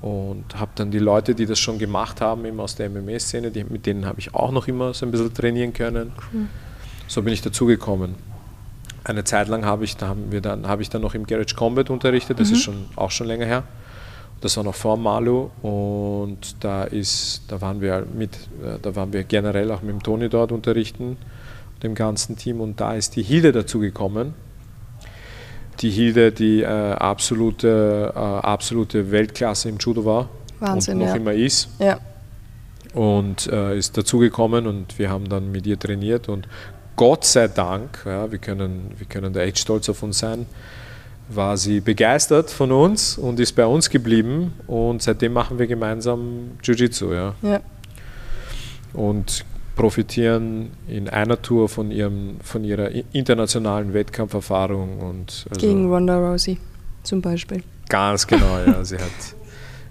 Und 0.00 0.44
habe 0.56 0.72
dann 0.74 0.90
die 0.90 0.98
Leute, 0.98 1.34
die 1.34 1.46
das 1.46 1.60
schon 1.60 1.78
gemacht 1.78 2.20
haben, 2.20 2.44
eben 2.44 2.58
aus 2.58 2.74
der 2.74 2.90
MMA-Szene, 2.90 3.52
mit 3.68 3.86
denen 3.86 4.04
habe 4.04 4.18
ich 4.18 4.34
auch 4.34 4.50
noch 4.50 4.66
immer 4.66 4.92
so 4.94 5.06
ein 5.06 5.12
bisschen 5.12 5.32
trainieren 5.32 5.72
können. 5.72 6.12
Cool. 6.32 6.46
So 7.06 7.22
bin 7.22 7.32
ich 7.32 7.40
dazugekommen. 7.40 8.16
Eine 9.04 9.22
Zeit 9.22 9.48
lang 9.48 9.64
habe 9.64 9.84
ich, 9.84 9.96
da 9.96 10.08
haben 10.08 10.32
wir 10.32 10.40
dann, 10.40 10.66
habe 10.66 10.82
ich 10.82 10.90
dann 10.90 11.02
noch 11.02 11.14
im 11.14 11.26
Garage 11.26 11.54
Combat 11.54 11.90
unterrichtet, 11.90 12.40
das 12.40 12.48
mhm. 12.48 12.54
ist 12.54 12.62
schon, 12.62 12.74
auch 12.96 13.10
schon 13.10 13.28
länger 13.28 13.46
her. 13.46 13.64
Das 14.42 14.56
war 14.56 14.64
noch 14.64 14.74
vor 14.74 14.96
Malu 14.96 15.50
und 15.62 16.56
da 16.58 16.82
ist, 16.82 17.42
da 17.46 17.60
waren 17.60 17.80
wir 17.80 18.04
mit, 18.12 18.34
äh, 18.62 18.78
da 18.82 18.96
waren 18.96 19.12
wir 19.12 19.22
generell 19.22 19.70
auch 19.70 19.82
mit 19.82 19.92
dem 19.92 20.02
Toni 20.02 20.28
dort 20.28 20.50
unterrichten, 20.50 21.16
dem 21.84 21.94
ganzen 21.94 22.36
Team 22.36 22.60
und 22.60 22.80
da 22.80 22.94
ist 22.94 23.14
die 23.14 23.22
Hilde 23.22 23.52
dazugekommen. 23.52 24.34
Die 25.78 25.90
Hilde, 25.90 26.32
die 26.32 26.62
äh, 26.62 26.66
absolute, 26.66 28.12
äh, 28.14 28.18
absolute 28.18 29.12
Weltklasse 29.12 29.68
im 29.68 29.78
Judo 29.78 30.04
war 30.04 30.28
Wahnsinn, 30.58 30.94
und 30.94 31.00
noch 31.00 31.08
ja. 31.08 31.14
immer 31.14 31.32
ist. 31.32 31.68
Ja. 31.78 32.00
Und 32.94 33.46
äh, 33.46 33.78
ist 33.78 33.96
dazugekommen 33.96 34.66
und 34.66 34.98
wir 34.98 35.08
haben 35.08 35.28
dann 35.28 35.52
mit 35.52 35.66
ihr 35.68 35.78
trainiert 35.78 36.28
und 36.28 36.48
Gott 36.96 37.24
sei 37.24 37.46
Dank, 37.46 38.02
ja, 38.04 38.30
wir, 38.30 38.38
können, 38.38 38.90
wir 38.98 39.06
können 39.06 39.32
da 39.32 39.40
echt 39.40 39.60
stolz 39.60 39.88
auf 39.88 40.02
uns 40.02 40.18
sein, 40.18 40.46
war 41.36 41.56
sie 41.56 41.80
begeistert 41.80 42.50
von 42.50 42.72
uns 42.72 43.18
und 43.18 43.40
ist 43.40 43.52
bei 43.52 43.66
uns 43.66 43.90
geblieben 43.90 44.52
und 44.66 45.02
seitdem 45.02 45.32
machen 45.32 45.58
wir 45.58 45.66
gemeinsam 45.66 46.52
Jiu-Jitsu. 46.62 47.12
Ja. 47.12 47.34
ja. 47.42 47.60
Und 48.92 49.44
profitieren 49.74 50.70
in 50.86 51.08
einer 51.08 51.40
Tour 51.40 51.68
von, 51.68 51.90
ihrem, 51.90 52.36
von 52.42 52.64
ihrer 52.64 52.90
internationalen 53.12 53.94
Wettkampferfahrung. 53.94 55.00
Und 55.00 55.46
also 55.50 55.60
Gegen 55.60 55.90
Ronda 55.90 56.18
Rousey 56.18 56.58
zum 57.02 57.20
Beispiel. 57.20 57.62
Ganz 57.88 58.26
genau, 58.26 58.58
ja. 58.66 58.84
Sie 58.84 58.96
hat 58.96 59.10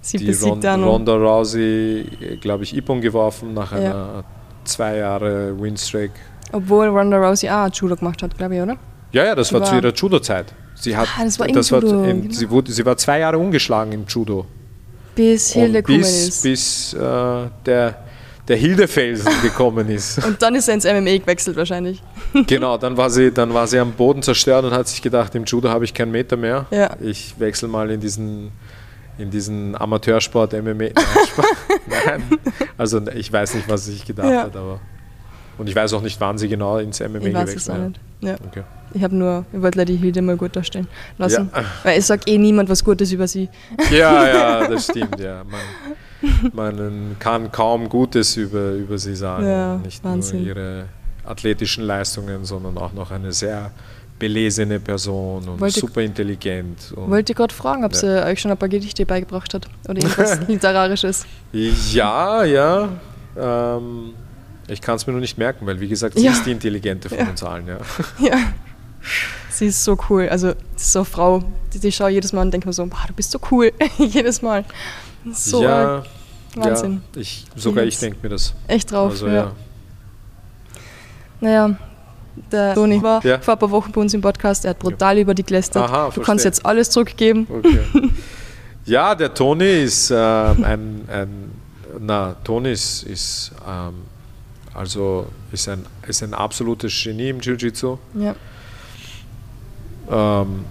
sie 0.02 0.18
die 0.18 0.32
Ron, 0.32 0.84
Ronda 0.84 1.14
Rousey, 1.14 2.38
glaube 2.42 2.64
ich, 2.64 2.76
Ippon 2.76 3.02
geworfen 3.02 3.54
nach 3.54 3.72
einer 3.72 3.84
ja. 3.84 4.24
zwei 4.64 4.98
Jahre 4.98 5.60
Winstreak. 5.62 6.12
Obwohl 6.52 6.88
Ronda 6.88 7.18
Rousey 7.18 7.50
auch 7.50 7.70
Judo 7.72 7.96
gemacht 7.96 8.24
hat, 8.24 8.36
glaube 8.38 8.56
ich, 8.56 8.62
oder? 8.62 8.78
Ja, 9.12 9.26
ja, 9.26 9.36
das 9.36 9.54
war, 9.54 9.62
war, 9.62 9.68
zu 9.68 9.76
ihrer 9.76 9.94
Judo-Zeit. 9.94 10.54
Sie 10.82 10.98
hat, 10.98 11.08
ah, 11.18 11.24
das 11.24 11.40
war, 11.40 11.48
das 11.48 11.72
war 11.72 11.84
in, 11.84 12.24
genau. 12.24 12.34
sie, 12.34 12.50
wurde, 12.50 12.72
sie 12.72 12.86
war 12.86 12.98
zwei 12.98 13.20
Jahre 13.20 13.38
ungeschlagen 13.38 13.92
im 13.94 14.06
Judo. 14.08 14.46
Bis 15.16 15.52
Hilde 15.52 15.84
gekommen 15.84 16.02
ist. 16.02 16.44
Bis 16.44 16.94
äh, 16.94 16.98
der, 17.66 17.96
der 18.48 18.58
Hildefelsen 18.58 19.32
gekommen 19.42 19.90
ist. 19.90 20.26
Und 20.26 20.42
dann 20.42 20.56
ist 20.56 20.68
er 20.68 20.74
ins 20.74 20.86
MMA 20.86 21.18
gewechselt 21.18 21.58
wahrscheinlich. 21.58 22.02
genau, 22.48 22.78
dann 22.78 22.98
war, 22.98 23.10
sie, 23.10 23.32
dann 23.32 23.54
war 23.54 23.68
sie 23.68 23.80
am 23.80 23.92
Boden 23.92 24.24
zerstört 24.24 24.66
und 24.66 24.72
hat 24.72 24.88
sich 24.88 25.02
gedacht, 25.02 25.36
im 25.36 25.46
Judo 25.46 25.70
habe 25.70 25.86
ich 25.86 25.94
keinen 25.94 26.12
Meter 26.12 26.38
mehr. 26.38 26.66
Ja. 26.72 26.96
Ich 27.00 27.36
wechsle 27.40 27.68
mal 27.68 27.92
in 27.92 28.00
diesen, 28.00 28.52
in 29.18 29.30
diesen 29.30 29.80
Amateursport 29.80 30.54
MMA. 30.54 30.74
Nein, 30.74 30.94
Nein, 31.88 32.24
also 32.78 33.06
ich 33.08 33.32
weiß 33.32 33.54
nicht, 33.56 33.70
was 33.70 33.86
sie 33.86 33.94
sich 33.94 34.06
gedacht 34.06 34.32
ja. 34.32 34.44
hat, 34.44 34.56
aber... 34.56 34.80
Und 35.58 35.68
ich 35.68 35.76
weiß 35.76 35.94
auch 35.94 36.02
nicht, 36.02 36.20
wann 36.20 36.40
sie 36.40 36.48
genau 36.48 36.78
ins 36.78 37.02
MMA 37.02 37.18
ich 37.18 37.24
gewechselt 37.34 37.88
nicht. 37.90 38.00
Ja. 38.22 38.36
Okay. 38.48 38.64
Ich 38.94 39.04
habe 39.04 39.16
nur, 39.16 39.46
ich 39.54 39.62
wollte 39.62 39.86
die 39.86 39.96
Hilde 39.96 40.22
mal 40.22 40.36
gut 40.36 40.56
darstellen 40.56 40.88
lassen. 41.18 41.50
Ja. 41.54 41.64
Weil 41.84 41.98
es 42.00 42.08
sagt 42.08 42.30
eh 42.30 42.38
niemand 42.38 42.70
was 42.70 42.84
Gutes 42.84 43.12
über 43.12 43.28
sie. 43.28 43.50
Ja, 43.90 44.28
ja, 44.28 44.68
das 44.70 44.86
stimmt, 44.86 45.20
ja. 45.20 45.44
Man, 45.44 46.52
man 46.54 47.16
kann 47.20 47.52
kaum 47.52 47.88
Gutes 47.88 48.36
über, 48.36 48.74
über 48.74 48.98
sie 48.98 49.16
sagen. 49.16 49.48
Ja, 49.48 49.78
Nicht 49.78 50.04
Wahnsinn. 50.04 50.40
nur 50.40 50.48
ihre 50.48 50.86
athletischen 51.26 51.86
Leistungen, 51.86 52.44
sondern 52.44 52.78
auch 52.78 52.94
noch 52.94 53.12
eine 53.12 53.32
sehr 53.32 53.72
belesene 54.20 54.80
Person 54.80 55.48
und 55.48 55.60
wollte, 55.60 55.80
super 55.80 56.02
intelligent. 56.02 56.94
Und, 56.96 57.10
wollte 57.10 57.34
gerade 57.34 57.54
fragen, 57.54 57.84
ob 57.84 57.94
ja. 57.94 57.98
sie 57.98 58.26
euch 58.26 58.40
schon 58.40 58.52
ein 58.52 58.58
paar 58.58 58.70
Gedichte 58.70 59.06
beigebracht 59.06 59.54
hat 59.54 59.68
oder 59.90 60.00
irgendwas 60.00 60.40
Literarisches. 60.48 61.26
Ja, 61.52 62.44
ja. 62.44 62.90
Ähm, 63.36 64.14
ich 64.72 64.82
kann 64.82 64.96
es 64.96 65.06
mir 65.06 65.14
nur 65.14 65.22
nicht 65.22 65.38
merken, 65.38 65.66
weil 65.66 65.80
wie 65.80 65.88
gesagt, 65.88 66.18
sie 66.18 66.26
ja. 66.26 66.32
ist 66.32 66.46
die 66.46 66.52
Intelligente 66.52 67.10
von 67.10 67.18
ja. 67.18 67.30
uns 67.30 67.44
allen. 67.44 67.68
Ja. 67.68 67.78
ja. 68.20 68.38
Sie 69.50 69.68
ist 69.68 69.84
so 69.84 69.98
cool. 70.10 70.30
Also, 70.30 70.54
sie 70.76 70.84
ist 70.84 70.92
so 70.94 71.00
eine 71.00 71.06
Frau, 71.06 71.44
die, 71.74 71.80
die 71.80 71.92
schaue 71.92 72.10
jedes 72.10 72.34
Mal 72.34 72.44
und 72.44 72.52
denke 72.52 72.68
mir 72.68 72.74
so, 72.74 72.86
boah, 72.86 73.04
du 73.08 73.14
bist 73.14 73.32
so 73.32 73.40
cool. 73.52 73.72
jedes 73.98 74.42
Mal. 74.42 74.64
So 75.34 75.64
ja, 75.64 76.04
Wahnsinn. 76.56 77.02
Ja, 77.16 77.22
ich, 77.22 77.46
sogar 77.56 77.84
ich 77.84 78.00
denke 78.00 78.20
mir 78.22 78.30
das. 78.30 78.54
Echt 78.68 78.92
drauf, 78.92 79.12
also, 79.12 79.28
ja. 79.28 79.34
ja. 79.34 79.52
Naja, 81.42 81.78
der 82.52 82.74
Toni 82.74 83.02
war 83.02 83.24
ja. 83.26 83.40
vor 83.40 83.56
ein 83.56 83.60
paar 83.60 83.72
Wochen 83.72 83.92
bei 83.92 84.02
uns 84.02 84.14
im 84.14 84.22
Podcast, 84.22 84.64
er 84.66 84.72
hat 84.72 84.80
brutal 84.80 85.16
ja. 85.18 85.22
über 85.24 85.34
die 85.34 85.44
gelästert. 85.44 85.84
Aha, 85.84 86.06
du 86.06 86.12
verstehe. 86.12 86.24
kannst 86.24 86.46
jetzt 86.46 86.66
alles 86.66 86.90
zurückgeben. 86.90 87.48
Okay. 87.50 87.80
ja, 88.86 89.16
der 89.16 89.34
Toni 89.34 89.84
ist 89.84 90.12
ähm, 90.12 90.64
ein, 90.64 91.02
ein, 91.08 91.52
na, 92.00 92.36
Toni 92.44 92.72
ist, 92.72 93.04
ist 93.04 93.52
ähm, 93.68 93.94
also 94.74 95.28
ist 95.52 95.68
ein, 95.68 95.86
ist 96.08 96.24
ein 96.24 96.34
absolutes 96.34 96.94
Genie 97.04 97.30
im 97.30 97.40
Jiu-Jitsu. 97.40 97.98
Ja. 98.16 98.36
Ähm, 100.10 100.66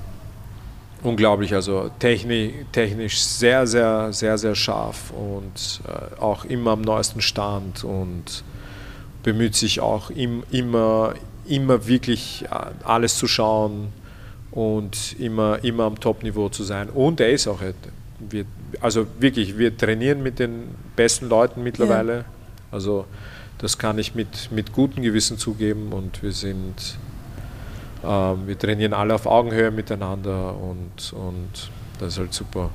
unglaublich, 1.02 1.54
also 1.54 1.90
technisch, 1.98 2.52
technisch 2.72 3.20
sehr, 3.20 3.66
sehr, 3.66 4.12
sehr, 4.12 4.38
sehr 4.38 4.54
scharf 4.54 5.12
und 5.12 5.80
äh, 5.86 6.20
auch 6.20 6.44
immer 6.44 6.72
am 6.72 6.82
neuesten 6.82 7.20
Stand 7.20 7.84
und 7.84 8.44
bemüht 9.22 9.54
sich 9.54 9.80
auch 9.80 10.10
im, 10.10 10.42
immer, 10.50 11.14
immer 11.46 11.86
wirklich 11.86 12.44
äh, 12.44 12.48
alles 12.84 13.18
zu 13.18 13.26
schauen 13.26 13.92
und 14.50 15.18
immer, 15.18 15.62
immer 15.62 15.84
am 15.84 16.00
Top-Niveau 16.00 16.48
zu 16.48 16.64
sein. 16.64 16.88
Und 16.90 17.20
er 17.20 17.30
ist 17.30 17.46
auch, 17.46 17.60
wir, 18.18 18.44
also 18.80 19.06
wirklich, 19.18 19.58
wir 19.58 19.76
trainieren 19.76 20.22
mit 20.22 20.38
den 20.38 20.74
besten 20.96 21.28
Leuten 21.28 21.62
mittlerweile. 21.62 22.16
Ja. 22.16 22.24
Also 22.72 23.06
das 23.60 23.76
kann 23.78 23.98
ich 23.98 24.14
mit, 24.14 24.50
mit 24.50 24.72
gutem 24.72 25.02
Gewissen 25.02 25.38
zugeben 25.38 25.92
und 25.92 26.22
wir 26.22 26.32
sind, 26.32 26.96
ähm, 28.04 28.46
wir 28.46 28.58
trainieren 28.58 28.94
alle 28.94 29.14
auf 29.14 29.26
Augenhöhe 29.26 29.70
miteinander 29.70 30.56
und, 30.56 31.12
und 31.12 31.70
das 31.98 32.14
ist 32.14 32.18
halt 32.18 32.34
super. 32.34 32.70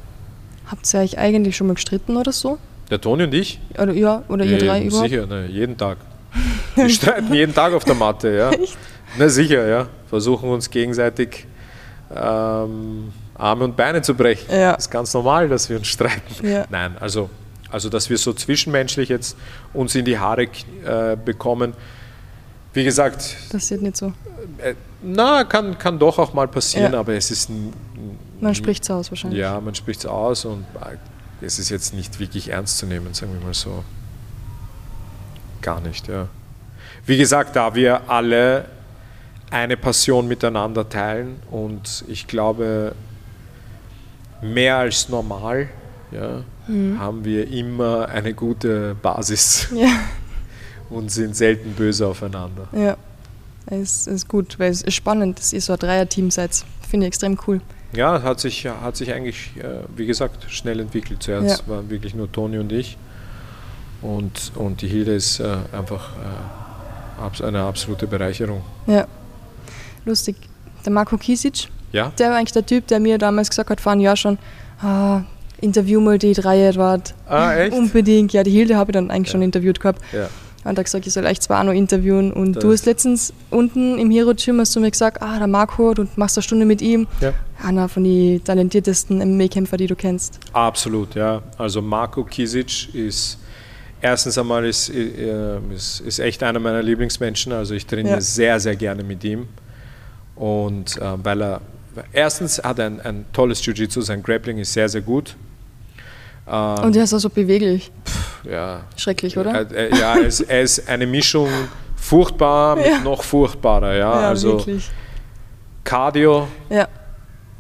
Habt 0.68 0.92
ihr 0.94 1.00
euch 1.00 1.18
eigentlich 1.18 1.56
schon 1.58 1.68
mal 1.68 1.74
gestritten 1.74 2.18
oder 2.18 2.32
so? 2.32 2.60
Der 2.90 3.02
Toni 3.02 3.24
und 3.24 3.34
ich? 3.34 3.60
Oder, 3.80 3.94
ja, 3.94 4.24
oder 4.28 4.46
ihr 4.46 4.60
drei 4.60 4.84
überhaupt? 4.84 5.10
Sicher, 5.10 5.26
ne, 5.26 5.48
jeden 5.48 5.76
Tag. 5.78 5.98
Wir 6.76 6.90
streiten 6.90 7.34
jeden 7.34 7.54
Tag 7.54 7.74
auf 7.74 7.84
der 7.84 7.96
Matte, 7.96 8.36
ja. 8.36 8.52
Echt? 8.52 8.78
Na 9.18 9.30
sicher, 9.30 9.66
ja. 9.66 9.88
Versuchen 10.08 10.50
uns 10.50 10.70
gegenseitig 10.70 11.48
ähm, 12.14 13.14
Arme 13.34 13.64
und 13.64 13.76
Beine 13.76 14.02
zu 14.02 14.14
brechen. 14.14 14.52
Ja. 14.52 14.74
Das 14.74 14.86
ist 14.86 14.92
ganz 14.92 15.14
normal, 15.14 15.48
dass 15.50 15.70
wir 15.70 15.78
uns 15.78 15.88
streiten. 15.88 16.46
Ja. 16.46 16.66
Nein, 16.70 16.96
also 17.00 17.30
also 17.76 17.90
dass 17.90 18.10
wir 18.10 18.18
so 18.18 18.32
zwischenmenschlich 18.32 19.10
jetzt 19.10 19.36
uns 19.74 19.96
in 19.96 20.06
die 20.06 20.18
Haare 20.18 20.44
äh, 20.44 21.18
bekommen. 21.18 21.74
Wie 22.74 22.86
gesagt. 22.86 23.36
Passiert 23.50 23.82
nicht 23.82 23.98
so. 23.98 24.14
Äh, 24.60 24.76
na, 25.04 25.44
kann, 25.44 25.78
kann 25.78 26.00
doch 26.00 26.18
auch 26.18 26.34
mal 26.34 26.48
passieren, 26.48 26.94
ja. 26.94 27.00
aber 27.00 27.16
es 27.16 27.32
ist. 27.32 27.50
Man 28.40 28.56
spricht 28.56 28.84
es 28.84 28.92
aus 28.92 29.12
wahrscheinlich. 29.12 29.42
Ja, 29.42 29.60
man 29.60 29.76
spricht 29.76 30.00
es 30.00 30.06
aus 30.06 30.46
und 30.46 30.62
äh, 30.62 31.46
es 31.46 31.60
ist 31.60 31.70
jetzt 31.70 31.94
nicht 31.94 32.18
wirklich 32.18 32.48
ernst 32.50 32.78
zu 32.78 32.86
nehmen, 32.86 33.14
sagen 33.14 33.34
wir 33.34 33.46
mal 33.46 33.54
so. 33.54 33.84
Gar 35.62 35.82
nicht, 35.82 36.08
ja. 36.08 36.30
Wie 37.06 37.18
gesagt, 37.18 37.58
da 37.58 37.76
wir 37.76 38.10
alle 38.10 38.66
eine 39.52 39.76
Passion 39.76 40.30
miteinander 40.30 40.88
teilen 40.88 41.42
und 41.52 42.06
ich 42.08 42.26
glaube, 42.26 42.96
mehr 44.42 44.78
als 44.78 45.10
normal 45.10 45.68
ja, 46.12 46.44
mhm. 46.68 47.00
haben 47.00 47.26
wir 47.26 47.50
immer 47.50 48.10
eine 48.10 48.34
gute 48.34 48.96
Basis 49.02 49.68
ja. 49.76 49.88
und 50.90 51.12
sind 51.12 51.36
selten 51.36 51.74
böse 51.74 52.08
aufeinander. 52.08 52.68
Ja, 52.72 52.98
es 53.68 54.08
ist 54.08 54.28
gut, 54.28 54.60
weil 54.60 54.72
es 54.72 54.82
ist 54.82 54.94
spannend, 54.94 55.40
dass 55.40 55.54
ihr 55.54 55.62
so 55.62 55.74
ein 55.74 55.80
Dreier-Team 55.80 56.32
seid. 56.32 56.64
Finde 56.88 57.06
ich 57.06 57.10
extrem 57.10 57.38
cool. 57.48 57.62
Ja, 57.94 58.22
hat 58.22 58.40
sich, 58.40 58.66
hat 58.66 58.96
sich 58.96 59.14
eigentlich, 59.14 59.52
äh, 59.58 59.80
wie 59.96 60.06
gesagt, 60.06 60.52
schnell 60.52 60.80
entwickelt. 60.80 61.24
Zuerst 61.24 61.62
ja. 61.62 61.68
waren 61.68 61.90
wirklich 61.90 62.14
nur 62.14 62.32
Toni 62.32 62.58
und 62.58 62.72
ich. 62.72 62.98
Und, 64.02 64.52
und 64.56 64.82
die 64.82 64.88
Hilde 64.88 65.16
ist 65.16 65.40
äh, 65.40 65.58
einfach 65.72 66.12
äh, 66.18 67.44
eine 67.44 67.64
absolute 67.64 68.08
Bereicherung. 68.08 68.62
Ja, 68.86 69.08
lustig. 70.06 70.36
Der 70.86 70.92
Marco 70.92 71.18
Kisic, 71.18 71.70
ja? 71.92 72.12
der 72.20 72.30
war 72.30 72.38
eigentlich 72.38 72.52
der 72.52 72.66
Typ, 72.66 72.86
der 72.88 73.00
mir 73.00 73.18
damals 73.18 73.50
gesagt 73.50 73.70
hat, 73.70 73.82
vor 73.82 73.94
einem 73.94 74.02
Jahr 74.02 74.16
schon, 74.16 74.38
ah, 74.82 75.22
interview 75.62 76.00
mal 76.02 76.18
die 76.18 76.34
drei 76.34 76.68
Edward. 76.68 77.14
Ah, 77.28 77.56
echt? 77.56 77.74
Unbedingt. 77.76 78.34
Ja, 78.34 78.44
die 78.44 78.52
Hilde 78.52 78.78
habe 78.78 78.92
ich 78.92 78.94
dann 78.94 79.12
eigentlich 79.12 79.28
ja. 79.28 79.32
schon 79.34 79.42
interviewt 79.42 79.80
gehabt. 79.80 80.02
Ja. 80.14 80.30
Und 80.64 80.80
hat 80.80 80.86
gesagt, 80.86 81.06
ich 81.06 81.14
soll 81.14 81.26
euch 81.26 81.40
zwar 81.42 81.62
auch 81.62 81.66
noch 81.66 81.74
interviewen. 81.74 82.34
Und 82.34 82.56
das 82.56 82.64
du 82.64 82.72
hast 82.72 82.86
letztens 82.88 83.34
unten 83.52 84.00
im 84.00 84.10
Hero 84.10 84.34
Gym 84.34 84.60
hast 84.60 84.76
du 84.76 84.80
mir 84.80 84.90
gesagt, 84.90 85.22
ah, 85.22 85.38
der 85.38 85.48
Marco, 85.48 85.94
du 85.94 86.08
machst 86.16 86.38
eine 86.38 86.44
Stunde 86.44 86.66
mit 86.66 86.82
ihm. 86.82 87.08
Ja. 87.22 87.34
Einer 87.64 87.88
von 87.88 88.04
den 88.04 88.44
talentiertesten 88.44 89.20
MMA-Kämpfer, 89.20 89.78
die 89.78 89.88
du 89.88 89.96
kennst. 89.96 90.40
Absolut, 90.54 91.14
ja. 91.14 91.44
Also 91.58 91.84
Marco 91.84 92.24
Kisic 92.24 92.94
ist 92.96 93.38
erstens 94.02 94.38
einmal 94.38 94.66
ist, 94.66 94.90
äh, 94.90 95.60
ist, 95.74 96.00
ist 96.02 96.20
echt 96.20 96.42
einer 96.42 96.60
meiner 96.60 96.82
Lieblingsmenschen. 96.82 97.54
Also 97.54 97.76
ich 97.76 97.86
trainiere 97.86 98.16
ja. 98.16 98.22
sehr, 98.22 98.60
sehr 98.60 98.76
gerne 98.76 99.04
mit 99.04 99.24
ihm. 99.24 99.48
Und 100.36 100.98
äh, 100.98 101.24
weil 101.24 101.42
er 101.42 101.62
erstens 102.12 102.62
hat 102.64 102.80
er 102.80 102.88
ein, 102.88 103.02
ein 103.02 103.26
tolles 103.34 103.66
Jiu-Jitsu, 103.66 104.02
sein 104.02 104.22
Grappling 104.22 104.58
ist 104.58 104.74
sehr, 104.74 104.90
sehr 104.90 105.02
gut. 105.02 105.36
Ähm, 106.48 106.84
Und 106.84 106.96
er 106.96 107.04
ist 107.04 107.14
auch 107.14 107.20
so 107.20 107.30
beweglich. 107.30 107.92
Pff, 108.06 108.46
ja. 108.46 108.82
Schrecklich, 108.96 109.38
oder? 109.38 109.72
Äh, 109.72 109.88
äh, 109.88 109.98
ja, 109.98 110.16
er 110.16 110.26
ist, 110.26 110.42
er 110.42 110.62
ist, 110.62 110.88
eine 110.88 111.08
Mischung 111.08 111.50
furchtbar 111.96 112.76
mit 112.76 112.86
ja. 112.86 113.00
noch 113.00 113.24
furchtbarer. 113.24 113.94
Ja, 113.94 114.22
ja 114.22 114.30
also 114.30 114.58
wirklich. 114.58 114.90
Cardio, 115.84 116.48
ja. 116.70 116.88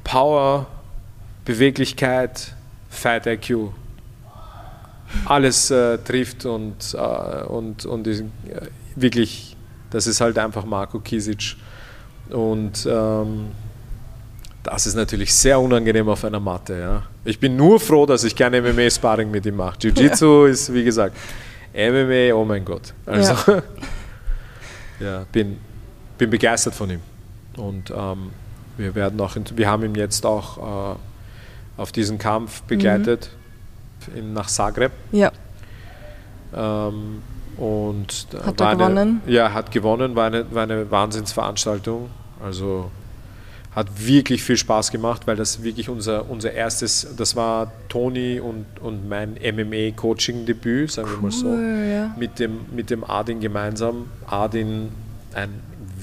Power, 0.03 0.67
Beweglichkeit, 1.45 2.53
Fight 2.89 3.25
IQ. 3.27 3.71
Alles 5.25 5.71
äh, 5.71 5.97
trifft 5.99 6.45
und, 6.45 6.75
äh, 6.93 7.43
und, 7.45 7.85
und 7.85 8.07
ist, 8.07 8.21
äh, 8.21 8.25
wirklich, 8.95 9.55
das 9.91 10.07
ist 10.07 10.19
halt 10.21 10.37
einfach 10.37 10.65
Marco 10.65 10.99
Kisic. 10.99 11.55
Und 12.29 12.87
ähm, 12.89 13.51
das 14.65 14.87
ist 14.87 14.95
natürlich 14.95 15.33
sehr 15.33 15.59
unangenehm 15.59 16.09
auf 16.09 16.25
einer 16.25 16.39
Matte. 16.39 16.79
Ja. 16.79 17.03
Ich 17.23 17.39
bin 17.39 17.55
nur 17.55 17.79
froh, 17.79 18.05
dass 18.05 18.23
ich 18.23 18.35
kein 18.35 18.51
MMA-Sparring 18.53 19.29
mit 19.29 19.45
ihm 19.45 19.57
mache. 19.57 19.77
Jiu-Jitsu 19.79 20.45
ja. 20.45 20.51
ist, 20.51 20.73
wie 20.73 20.83
gesagt, 20.83 21.15
MMA, 21.73 22.33
oh 22.33 22.45
mein 22.45 22.65
Gott. 22.65 22.93
Also, 23.05 23.51
ja, 23.51 23.63
ja 24.99 25.25
bin, 25.31 25.57
bin 26.17 26.29
begeistert 26.29 26.73
von 26.73 26.89
ihm. 26.89 27.01
Und 27.57 27.91
ähm, 27.95 28.31
wir 28.77 28.95
werden 28.95 29.19
auch, 29.21 29.35
wir 29.55 29.69
haben 29.69 29.83
ihn 29.83 29.95
jetzt 29.95 30.25
auch 30.25 30.95
äh, 30.95 30.95
auf 31.77 31.91
diesen 31.91 32.17
Kampf 32.17 32.63
begleitet 32.63 33.29
mhm. 34.07 34.17
in, 34.17 34.33
nach 34.33 34.47
Zagreb. 34.47 34.91
Ja. 35.11 35.31
Ähm, 36.55 37.21
und 37.57 38.27
hat 38.43 38.59
er 38.59 38.75
gewonnen? 38.75 39.21
Eine, 39.25 39.33
ja, 39.33 39.53
hat 39.53 39.71
gewonnen, 39.71 40.15
war 40.15 40.25
eine, 40.25 40.53
war 40.53 40.63
eine 40.63 40.89
Wahnsinnsveranstaltung. 40.89 42.09
Also 42.43 42.89
hat 43.75 44.07
wirklich 44.07 44.41
viel 44.41 44.55
Spaß 44.55 44.91
gemacht, 44.91 45.27
weil 45.27 45.35
das 45.35 45.61
wirklich 45.63 45.89
unser, 45.89 46.29
unser 46.29 46.53
erstes, 46.53 47.07
das 47.17 47.35
war 47.35 47.73
Toni 47.89 48.39
und, 48.39 48.65
und 48.81 49.09
mein 49.09 49.33
MMA-Coaching-Debüt, 49.33 50.91
sagen 50.91 51.09
cool, 51.09 51.17
wir 51.17 51.21
mal 51.23 51.31
so, 51.31 51.47
ja. 51.49 52.15
mit, 52.17 52.39
dem, 52.39 52.61
mit 52.73 52.89
dem 52.89 53.03
Adin 53.03 53.41
gemeinsam. 53.41 54.07
Adin, 54.27 54.89
ein 55.33 55.49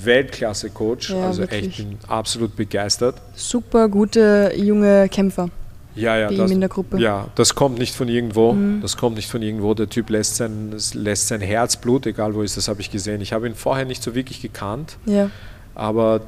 Weltklasse-Coach. 0.05 1.11
Ja, 1.11 1.27
also 1.27 1.41
wirklich. 1.41 1.69
echt 1.69 1.77
bin 1.79 1.99
absolut 2.09 2.55
begeistert. 2.57 3.17
Super 3.35 3.89
gute 3.89 4.53
junge 4.55 5.09
Kämpfer. 5.09 5.49
Ja, 5.95 6.17
ja, 6.17 6.31
das, 6.31 6.51
in 6.51 6.61
der 6.61 6.71
Gruppe. 6.71 6.99
ja, 6.99 7.29
das 7.35 7.55
kommt 7.55 7.79
nicht 7.79 7.95
von 7.95 8.09
irgendwo. 8.09 8.53
Mhm. 8.53 8.81
Das 8.81 8.97
kommt 8.97 9.17
nicht 9.17 9.31
von 9.31 9.43
irgendwo. 9.43 9.75
Der 9.75 9.89
Typ 9.89 10.11
lässt 10.11 10.37
sein, 10.37 10.75
lässt 10.95 11.29
sein 11.29 11.41
Herzblut, 11.41 12.07
egal 12.07 12.35
wo 12.35 12.43
ist, 12.43 12.57
das 12.57 12.69
habe 12.69 12.81
ich 12.81 12.91
gesehen. 12.91 13.21
Ich 13.21 13.33
habe 13.33 13.47
ihn 13.47 13.55
vorher 13.55 13.85
nicht 13.85 14.03
so 14.03 14.15
wirklich 14.15 14.41
gekannt. 14.41 14.97
Ja. 15.05 15.31
Aber 15.75 16.23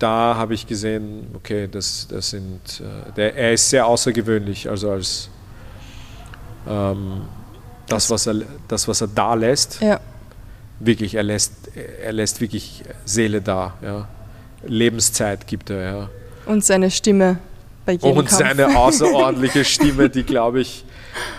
da 0.00 0.34
habe 0.36 0.54
ich 0.54 0.66
gesehen, 0.66 1.28
okay, 1.34 1.68
das, 1.70 2.08
das 2.10 2.30
sind, 2.30 2.80
äh, 2.80 3.12
der, 3.12 3.36
er 3.36 3.52
ist 3.52 3.70
sehr 3.70 3.86
außergewöhnlich. 3.86 4.68
Also 4.68 4.90
als 4.90 5.28
ähm, 6.68 7.22
das, 7.86 8.10
was 8.10 8.26
er, 8.26 8.36
das, 8.66 8.88
was 8.88 9.00
er 9.02 9.08
da 9.08 9.34
lässt, 9.34 9.80
ja. 9.80 10.00
wirklich, 10.78 11.14
er 11.14 11.22
lässt, 11.22 11.52
er 12.02 12.12
lässt 12.12 12.40
wirklich 12.40 12.82
Seele 13.04 13.42
da. 13.42 13.74
Ja. 13.82 14.08
Lebenszeit 14.64 15.46
gibt 15.46 15.70
er. 15.70 15.82
Ja. 15.82 16.10
Und 16.46 16.64
seine 16.64 16.90
Stimme 16.90 17.38
bei 17.84 17.92
jedem 17.92 18.18
Und 18.18 18.26
Kampf. 18.26 18.38
seine 18.38 18.78
außerordentliche 18.78 19.64
Stimme, 19.64 20.08
die, 20.08 20.22
glaube 20.22 20.60
ich, 20.60 20.84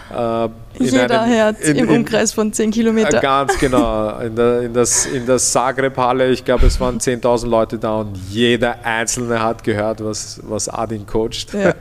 äh, 0.09 0.49
Jeder 0.79 1.21
einem, 1.21 1.33
hört 1.33 1.59
in, 1.61 1.77
im 1.77 1.89
Umkreis 1.89 2.33
von 2.33 2.51
10 2.51 2.71
Kilometern. 2.71 3.15
Äh, 3.15 3.21
ganz 3.21 3.57
genau. 3.57 4.19
In 4.19 4.35
der, 4.35 4.61
in 4.61 4.73
das, 4.73 5.05
in 5.05 5.25
der 5.25 5.37
Zagreb-Halle, 5.37 6.31
ich 6.31 6.43
glaube, 6.43 6.65
es 6.65 6.79
waren 6.79 6.99
10.000 6.99 7.47
Leute 7.47 7.77
da 7.77 7.99
und 7.99 8.17
jeder 8.29 8.83
Einzelne 8.85 9.41
hat 9.41 9.63
gehört, 9.63 10.03
was, 10.03 10.41
was 10.43 10.69
Adin 10.69 11.05
coacht. 11.05 11.53
Ja. 11.53 11.73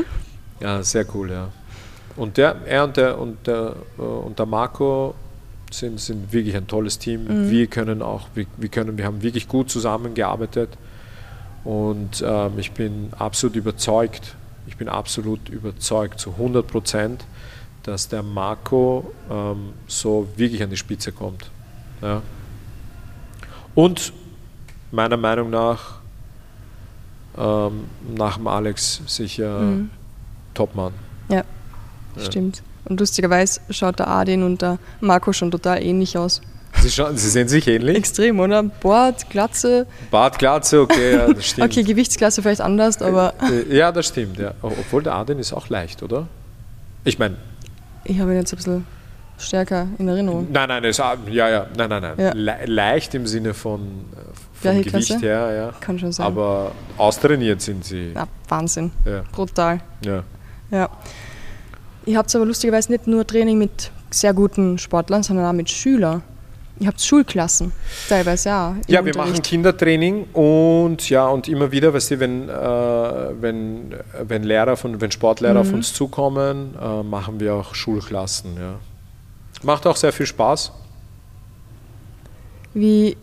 ja, 0.60 0.82
sehr 0.82 1.04
cool, 1.14 1.30
ja. 1.30 1.48
Und 2.16 2.36
der, 2.36 2.56
er 2.66 2.84
und 2.84 2.96
der, 2.96 3.18
und 3.18 3.46
der, 3.46 3.74
äh, 3.98 4.02
und 4.02 4.38
der 4.38 4.46
Marco 4.46 5.14
sind, 5.70 6.00
sind 6.00 6.32
wirklich 6.32 6.56
ein 6.56 6.66
tolles 6.66 6.98
Team. 6.98 7.24
Mhm. 7.24 7.50
Wir 7.50 7.66
können 7.66 8.02
auch, 8.02 8.28
wir, 8.34 8.46
wir, 8.56 8.68
können, 8.68 8.98
wir 8.98 9.04
haben 9.04 9.22
wirklich 9.22 9.48
gut 9.48 9.70
zusammengearbeitet 9.70 10.70
und 11.64 12.24
ähm, 12.26 12.52
ich 12.56 12.72
bin 12.72 13.10
absolut 13.18 13.56
überzeugt, 13.56 14.34
bin 14.78 14.88
absolut 14.88 15.48
überzeugt 15.48 16.20
zu 16.20 16.30
100 16.30 16.66
Prozent, 16.66 17.24
dass 17.82 18.08
der 18.08 18.22
Marco 18.22 19.12
ähm, 19.30 19.72
so 19.86 20.28
wirklich 20.36 20.62
an 20.62 20.70
die 20.70 20.76
Spitze 20.76 21.12
kommt. 21.12 21.50
Ja. 22.00 22.22
Und 23.74 24.12
meiner 24.90 25.16
Meinung 25.16 25.50
nach 25.50 25.98
ähm, 27.36 27.84
nach 28.16 28.36
dem 28.36 28.46
Alex 28.46 29.00
sicher 29.06 29.60
mhm. 29.60 29.90
Topmann. 30.54 30.92
Ja. 31.28 31.44
Ja. 32.16 32.22
Stimmt. 32.22 32.62
Und 32.84 33.00
lustigerweise 33.00 33.60
schaut 33.70 33.98
der 33.98 34.08
Adin 34.08 34.42
und 34.42 34.62
der 34.62 34.78
Marco 35.00 35.32
schon 35.32 35.50
total 35.50 35.82
ähnlich 35.82 36.16
aus. 36.18 36.40
Sie, 36.88 36.94
schauen, 36.94 37.16
Sie 37.18 37.28
sehen 37.28 37.48
sich 37.48 37.66
ähnlich? 37.68 37.96
Extrem, 37.98 38.40
oder? 38.40 38.62
Bart, 38.62 39.28
Glatze. 39.28 39.86
Bart, 40.10 40.38
Glatze, 40.38 40.80
okay, 40.80 41.16
ja, 41.16 41.32
das 41.32 41.44
stimmt. 41.48 41.70
okay, 41.70 41.82
Gewichtsklasse 41.82 42.40
vielleicht 42.40 42.62
anders, 42.62 43.02
aber. 43.02 43.34
Äh, 43.42 43.76
ja, 43.76 43.92
das 43.92 44.06
stimmt, 44.06 44.38
ja. 44.38 44.54
Obwohl 44.62 45.02
der 45.02 45.14
Adin 45.14 45.38
ist 45.38 45.52
auch 45.52 45.68
leicht, 45.68 46.02
oder? 46.02 46.26
Ich 47.04 47.18
meine. 47.18 47.36
Ich 48.04 48.18
habe 48.18 48.30
ihn 48.32 48.38
jetzt 48.38 48.54
ein 48.54 48.56
bisschen 48.56 48.86
stärker 49.36 49.86
in 49.98 50.08
Erinnerung. 50.08 50.48
Nein, 50.50 50.68
nein, 50.68 50.84
ist, 50.84 50.98
ja, 50.98 51.14
ja, 51.30 51.66
nein, 51.76 51.90
nein, 51.90 52.02
nein. 52.02 52.14
Ja. 52.16 52.32
Le 52.32 52.56
leicht 52.64 53.14
im 53.14 53.26
Sinne 53.26 53.52
von 53.52 53.80
äh, 53.82 54.72
vom 54.72 54.82
Gewicht 54.82 55.20
her, 55.20 55.52
ja. 55.52 55.72
Kann 55.80 55.98
schon 55.98 56.12
sein. 56.12 56.26
Aber 56.26 56.72
austrainiert 56.96 57.60
sind 57.60 57.84
sie. 57.84 58.12
Ja, 58.14 58.26
Wahnsinn. 58.48 58.92
Ja. 59.04 59.22
Brutal. 59.30 59.80
Ja. 60.04 60.24
Ja. 60.70 60.88
Ihr 62.06 62.16
habt 62.16 62.34
aber 62.34 62.46
lustigerweise 62.46 62.90
nicht 62.90 63.06
nur 63.06 63.26
Training 63.26 63.58
mit 63.58 63.90
sehr 64.10 64.32
guten 64.32 64.78
Sportlern, 64.78 65.22
sondern 65.22 65.44
auch 65.44 65.52
mit 65.52 65.68
Schülern. 65.68 66.22
Ihr 66.80 66.86
habt 66.86 67.00
Schulklassen, 67.00 67.72
teilweise 68.08 68.48
ja. 68.50 68.76
Ja, 68.86 69.04
wir 69.04 69.16
machen 69.16 69.42
Kindertraining 69.42 70.26
und 70.32 71.10
ja, 71.10 71.26
und 71.26 71.48
immer 71.48 71.72
wieder, 71.72 71.92
weißt 71.92 72.12
du, 72.12 72.20
wenn, 72.20 72.48
äh, 72.48 72.52
wenn, 73.40 73.94
wenn 74.22 74.44
Lehrer 74.44 74.76
von, 74.76 75.00
wenn 75.00 75.10
Sportlehrer 75.10 75.54
mhm. 75.54 75.60
auf 75.60 75.72
uns 75.72 75.92
zukommen, 75.92 76.74
äh, 76.80 77.02
machen 77.02 77.40
wir 77.40 77.54
auch 77.54 77.74
Schulklassen, 77.74 78.56
ja. 78.56 78.74
Macht 79.62 79.86
auch 79.86 79.96
sehr 79.96 80.12
viel 80.12 80.26
Spaß. 80.26 80.72
Wie 82.74 83.16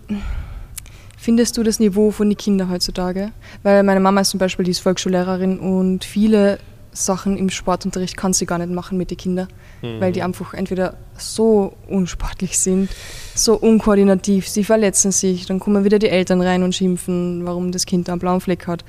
findest 1.18 1.58
du 1.58 1.64
das 1.64 1.80
Niveau 1.80 2.12
von 2.12 2.30
den 2.30 2.38
Kindern 2.38 2.70
heutzutage? 2.70 3.32
Weil 3.64 3.84
meine 3.84 4.02
Mama 4.02 4.22
ist 4.22 4.32
zum 4.32 4.40
Beispiel, 4.40 4.66
die 4.66 4.72
ist 4.72 4.80
Volksschullehrerin 4.80 5.60
und 5.60 6.04
viele 6.04 6.60
Sachen 6.96 7.38
im 7.38 7.50
Sportunterricht 7.50 8.18
kann 8.18 8.34
sie 8.34 8.46
gar 8.46 8.58
nicht 8.58 8.72
machen 8.72 8.98
mit 8.98 9.12
den 9.12 9.18
Kindern, 9.18 9.48
mhm. 9.82 10.00
weil 10.00 10.12
die 10.12 10.24
einfach 10.24 10.54
entweder 10.54 10.96
so 11.18 11.74
unsportlich 11.88 12.58
sind, 12.58 12.90
so 13.36 13.56
unkoordinativ, 13.56 14.48
sie 14.48 14.64
verletzen 14.64 15.12
sich, 15.12 15.46
dann 15.46 15.60
kommen 15.60 15.84
wieder 15.84 16.00
die 16.00 16.10
Eltern 16.10 16.42
rein 16.42 16.64
und 16.64 16.74
schimpfen, 16.74 17.46
warum 17.46 17.72
das 17.72 17.86
Kind 17.86 18.10
einen 18.10 18.20
blauen 18.20 18.42
Fleck 18.42 18.68
hat. 18.68 18.84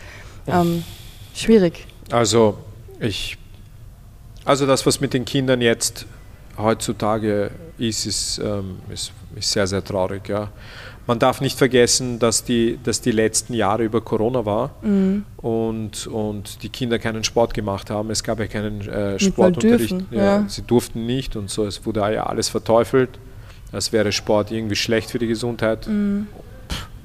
Ähm, 0.47 0.85
schwierig. 1.35 1.87
Also 2.11 2.57
ich, 3.01 3.37
also 4.45 4.67
das, 4.67 4.87
was 4.87 5.01
mit 5.01 5.13
den 5.13 5.25
Kindern 5.25 5.61
jetzt 5.61 6.07
heutzutage 6.57 7.51
ist, 7.79 8.07
ist, 8.07 8.39
ähm, 8.39 8.79
ist, 8.89 9.13
ist 9.35 9.51
sehr, 9.51 9.67
sehr 9.67 9.85
traurig. 9.85 10.29
Ja. 10.29 10.51
Man 11.07 11.19
darf 11.19 11.41
nicht 11.41 11.57
vergessen, 11.57 12.19
dass 12.19 12.45
die, 12.45 12.79
dass 12.83 13.01
die 13.01 13.13
letzten 13.13 13.55
Jahre 13.55 13.85
über 13.85 14.01
Corona 14.01 14.45
war 14.45 14.75
mhm. 14.83 15.25
und, 15.37 16.07
und 16.09 16.63
die 16.63 16.69
Kinder 16.69 16.99
keinen 16.99 17.23
Sport 17.23 17.55
gemacht 17.55 17.91
haben. 17.91 18.11
Es 18.11 18.25
gab 18.25 18.41
ja 18.41 18.47
keinen 18.47 18.81
äh, 18.89 19.19
Sportunterricht. 19.19 19.93
Dürfen, 19.93 20.09
ja, 20.11 20.41
ja. 20.41 20.45
Sie 20.49 20.63
durften 20.63 21.07
nicht 21.07 21.37
und 21.37 21.49
so. 21.49 21.65
Es 21.65 21.87
wurde 21.87 22.01
ja 22.13 22.27
alles 22.27 22.49
verteufelt, 22.49 23.11
als 23.71 23.93
wäre 23.93 24.11
Sport 24.11 24.51
irgendwie 24.51 24.77
schlecht 24.77 25.11
für 25.11 25.19
die 25.19 25.29
Gesundheit. 25.29 25.87
Mhm 25.87 26.27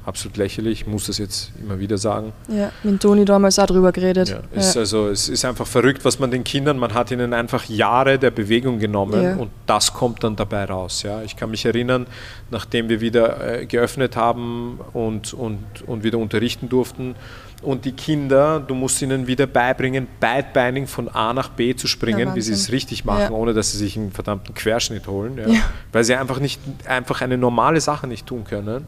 absolut 0.05 0.37
lächerlich, 0.37 0.81
ich 0.81 0.87
muss 0.87 1.07
das 1.07 1.17
jetzt 1.17 1.51
immer 1.61 1.79
wieder 1.79 1.97
sagen. 1.97 2.33
Ja, 2.47 2.71
mit 2.83 3.01
Toni 3.01 3.25
damals 3.25 3.59
auch 3.59 3.67
drüber 3.67 3.91
geredet. 3.91 4.29
Ja, 4.29 4.41
ist 4.51 4.75
ja. 4.75 4.81
Also, 4.81 5.09
es 5.09 5.29
ist 5.29 5.45
einfach 5.45 5.67
verrückt, 5.67 6.03
was 6.03 6.19
man 6.19 6.31
den 6.31 6.43
Kindern, 6.43 6.77
man 6.77 6.93
hat 6.93 7.11
ihnen 7.11 7.33
einfach 7.33 7.65
Jahre 7.65 8.17
der 8.17 8.31
Bewegung 8.31 8.79
genommen 8.79 9.23
ja. 9.23 9.35
und 9.35 9.51
das 9.65 9.93
kommt 9.93 10.23
dann 10.23 10.35
dabei 10.35 10.65
raus. 10.65 11.03
Ja. 11.03 11.21
Ich 11.21 11.35
kann 11.35 11.51
mich 11.51 11.65
erinnern, 11.65 12.07
nachdem 12.49 12.89
wir 12.89 13.01
wieder 13.01 13.61
äh, 13.61 13.65
geöffnet 13.65 14.15
haben 14.15 14.79
und, 14.93 15.33
und, 15.33 15.59
und 15.85 16.03
wieder 16.03 16.17
unterrichten 16.17 16.69
durften, 16.69 17.15
und 17.63 17.85
die 17.85 17.91
Kinder, 17.91 18.59
du 18.59 18.73
musst 18.73 19.03
ihnen 19.03 19.27
wieder 19.27 19.45
beibringen, 19.45 20.07
beidbeinig 20.19 20.89
von 20.89 21.07
A 21.09 21.31
nach 21.31 21.49
B 21.49 21.75
zu 21.75 21.85
springen, 21.85 22.29
ja, 22.29 22.35
wie 22.35 22.41
sie 22.41 22.53
es 22.53 22.71
richtig 22.71 23.05
machen, 23.05 23.21
ja. 23.21 23.29
ohne 23.29 23.53
dass 23.53 23.71
sie 23.71 23.77
sich 23.77 23.95
einen 23.97 24.11
verdammten 24.11 24.55
Querschnitt 24.55 25.07
holen, 25.07 25.39
weil 25.91 26.03
sie 26.03 26.15
einfach 26.15 26.39
nicht 26.39 26.59
einfach 26.87 27.21
eine 27.21 27.37
normale 27.37 27.79
Sache 27.79 28.07
nicht 28.07 28.25
tun 28.25 28.45
können 28.45 28.87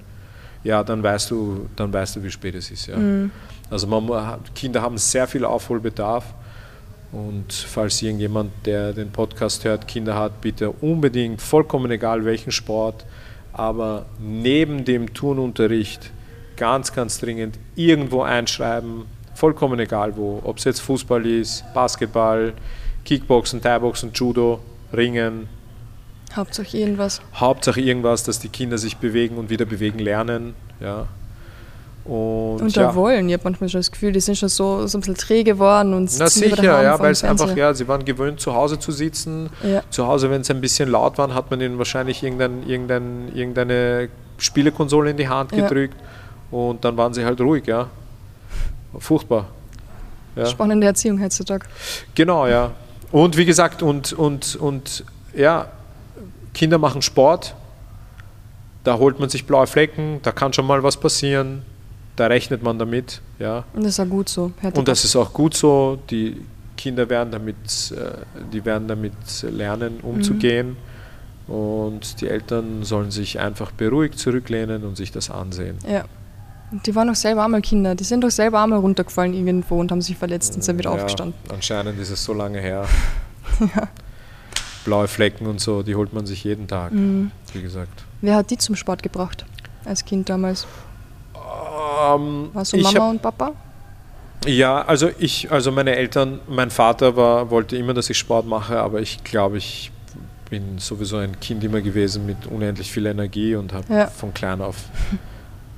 ja, 0.64 0.84
dann 0.84 1.04
weißt 1.04 1.32
du, 1.32 1.68
dann 1.76 1.92
weißt 1.92 2.16
du, 2.16 2.24
wie 2.24 2.32
spät 2.32 2.56
es 2.56 2.72
ist. 2.72 2.88
Ja. 2.88 2.98
Mhm. 2.98 3.32
Also 3.70 3.88
man, 3.88 4.40
Kinder 4.56 4.82
haben 4.82 4.98
sehr 4.98 5.28
viel 5.28 5.46
Aufholbedarf. 5.46 6.26
Und 7.12 7.54
falls 7.54 8.02
irgendjemand, 8.02 8.52
der 8.66 8.92
den 8.92 9.12
Podcast 9.12 9.66
hört, 9.66 9.88
Kinder 9.88 10.16
hat, 10.16 10.42
bitte 10.42 10.72
unbedingt, 10.72 11.42
vollkommen 11.42 11.92
egal 11.92 12.26
welchen 12.26 12.52
Sport, 12.52 13.06
aber 13.52 14.08
neben 14.20 14.84
dem 14.84 15.14
Turnunterricht 15.14 16.12
ganz, 16.58 16.92
ganz 16.92 17.20
dringend 17.20 17.60
irgendwo 17.76 18.24
einschreiben, 18.24 19.04
vollkommen 19.36 19.80
egal 19.80 20.18
wo, 20.18 20.42
ob 20.44 20.58
es 20.58 20.64
jetzt 20.64 20.80
Fußball 20.80 21.26
ist, 21.28 21.64
Basketball, 21.76 22.54
Kickboxen, 23.06 23.62
Thai-Boxen, 23.62 24.12
Judo, 24.14 24.60
Ringen, 24.92 25.48
Hauptsache 26.36 26.78
irgendwas. 26.78 27.22
Hauptsache 27.36 27.82
irgendwas, 27.82 28.24
dass 28.24 28.40
die 28.40 28.50
Kinder 28.50 28.78
sich 28.78 28.98
bewegen 28.98 29.38
und 29.38 29.50
wieder 29.50 29.66
bewegen 29.66 30.00
lernen. 30.00 30.56
Ja. 30.80 31.08
Und, 32.06 32.62
und 32.62 32.76
da 32.76 32.82
ja. 32.82 32.96
wollen. 32.96 33.30
Ich 33.30 33.34
habe 33.34 33.46
manchmal 33.46 33.70
schon 33.70 33.80
das 33.80 33.90
Gefühl, 33.90 34.12
die 34.12 34.20
sind 34.20 34.38
schon 34.38 34.50
so, 34.50 34.88
so 34.88 34.98
ein 34.98 35.02
bisschen 35.02 35.16
träge 35.16 35.54
geworden. 35.54 35.94
Und 35.94 36.12
Na 36.20 36.28
sicher, 36.28 36.84
ja, 36.84 37.00
weil 37.00 37.12
es 37.12 37.24
einfach, 37.24 37.56
ja, 37.56 37.74
sie 37.74 37.88
waren 37.88 38.04
gewöhnt, 38.04 38.42
zu 38.42 38.54
Hause 38.54 38.78
zu 38.78 38.92
sitzen. 38.92 39.50
Ja. 39.64 39.84
Zu 39.90 40.06
Hause, 40.06 40.30
wenn 40.30 40.42
es 40.42 40.52
ein 40.52 40.60
bisschen 40.60 40.90
laut 40.90 41.18
war, 41.18 41.34
hat 41.34 41.50
man 41.50 41.62
ihnen 41.62 41.78
wahrscheinlich 41.78 42.22
irgendein, 42.22 42.68
irgendein, 42.68 43.32
irgendeine 43.34 44.10
Spielekonsole 44.38 45.12
in 45.12 45.18
die 45.18 45.30
Hand 45.30 45.52
gedrückt 45.52 45.96
ja. 46.52 46.58
und 46.58 46.84
dann 46.84 46.98
waren 46.98 47.14
sie 47.14 47.24
halt 47.24 47.40
ruhig, 47.40 47.68
ja. 47.68 47.88
Furchtbar. 49.00 49.48
Ja. 50.36 50.46
Spannende 50.46 50.88
Erziehung 50.88 51.22
heutzutage. 51.22 51.66
Genau, 52.16 52.48
ja. 52.48 52.72
Und 53.12 53.38
wie 53.38 53.46
gesagt, 53.46 53.82
und, 53.82 54.12
und, 54.12 54.56
und 54.58 55.06
ja, 55.36 55.68
Kinder 56.54 56.78
machen 56.78 57.02
Sport, 57.02 57.56
da 58.84 58.98
holt 58.98 59.20
man 59.20 59.30
sich 59.30 59.46
blaue 59.46 59.68
Flecken, 59.68 60.20
da 60.24 60.32
kann 60.32 60.54
schon 60.54 60.68
mal 60.68 60.84
was 60.84 60.98
passieren, 60.98 61.64
da 62.16 62.28
rechnet 62.28 62.64
man 62.64 62.78
damit. 62.78 63.22
Ja. 63.40 63.64
Und 63.74 63.84
das 63.84 63.94
ist 63.94 64.00
auch 64.00 64.10
gut 64.10 64.30
so. 64.30 64.52
Und 64.74 64.88
das 64.88 65.04
ist 65.04 65.16
auch 65.16 65.34
gut 65.34 65.56
so. 65.56 66.00
Die 66.10 66.42
Kinder 66.78 67.10
werden 67.10 67.32
damit, 67.32 67.92
äh, 67.92 68.44
die 68.52 68.64
werden 68.66 68.88
damit 68.88 69.14
lernen, 69.42 70.00
umzugehen. 70.02 70.76
Mhm. 71.48 71.54
Und 71.54 72.22
die 72.22 72.28
Eltern 72.28 72.84
sollen 72.84 73.12
sich 73.12 73.40
einfach 73.40 73.72
beruhigt 73.72 74.18
zurücklehnen 74.20 74.84
und 74.84 74.96
sich 74.96 75.12
das 75.12 75.30
ansehen. 75.30 75.78
Ja. 75.88 76.06
Und 76.72 76.88
die 76.88 76.96
waren 76.96 77.08
doch 77.08 77.16
selber 77.16 77.44
einmal 77.44 77.62
Kinder. 77.62 77.96
Die 77.96 78.04
sind 78.04 78.24
doch 78.24 78.32
selber 78.32 78.64
einmal 78.64 78.80
runtergefallen 78.80 79.34
irgendwo 79.34 79.80
und 79.80 79.92
haben 79.92 80.02
sich 80.02 80.18
verletzt 80.18 80.56
und 80.56 80.64
sind 80.64 80.78
wieder 80.78 80.90
ja, 80.90 80.96
aufgestanden. 80.96 81.36
Anscheinend 81.50 82.00
ist 82.00 82.10
es 82.10 82.24
so 82.24 82.34
lange 82.34 82.60
her. 82.60 82.86
ja 83.76 83.88
blaue 84.84 85.08
Flecken 85.08 85.48
und 85.48 85.60
so, 85.60 85.84
die 85.84 85.96
holt 85.96 86.14
man 86.14 86.26
sich 86.26 86.44
jeden 86.44 86.68
Tag, 86.68 86.92
mhm. 86.92 87.32
wie 87.54 87.62
gesagt. 87.62 88.04
Wer 88.22 88.36
hat 88.36 88.50
die 88.50 88.58
zum 88.58 88.76
Sport 88.76 89.04
gebracht 89.04 89.46
als 89.86 90.06
Kind 90.06 90.30
damals? 90.30 90.66
Ähm, 91.36 92.50
Warst 92.54 92.74
du 92.74 92.78
Mama 92.78 93.10
und 93.10 93.22
Papa? 93.22 93.54
Ja, 94.46 94.82
also 94.82 95.10
ich, 95.20 95.52
also 95.52 95.72
meine 95.72 95.96
Eltern, 95.96 96.40
mein 96.50 96.70
Vater 96.70 97.16
war, 97.16 97.50
wollte 97.50 97.78
immer, 97.78 97.94
dass 97.94 98.10
ich 98.10 98.18
Sport 98.18 98.46
mache, 98.46 98.78
aber 98.80 99.00
ich 99.00 99.24
glaube, 99.24 99.58
ich 99.58 99.92
bin 100.50 100.78
sowieso 100.80 101.18
ein 101.18 101.40
Kind 101.40 101.64
immer 101.64 101.82
gewesen 101.82 102.26
mit 102.26 102.46
unendlich 102.48 102.92
viel 102.92 103.06
Energie 103.06 103.56
und 103.56 103.74
habe 103.74 103.94
ja. 103.94 104.08
von 104.08 104.34
klein 104.34 104.62
auf 104.62 104.76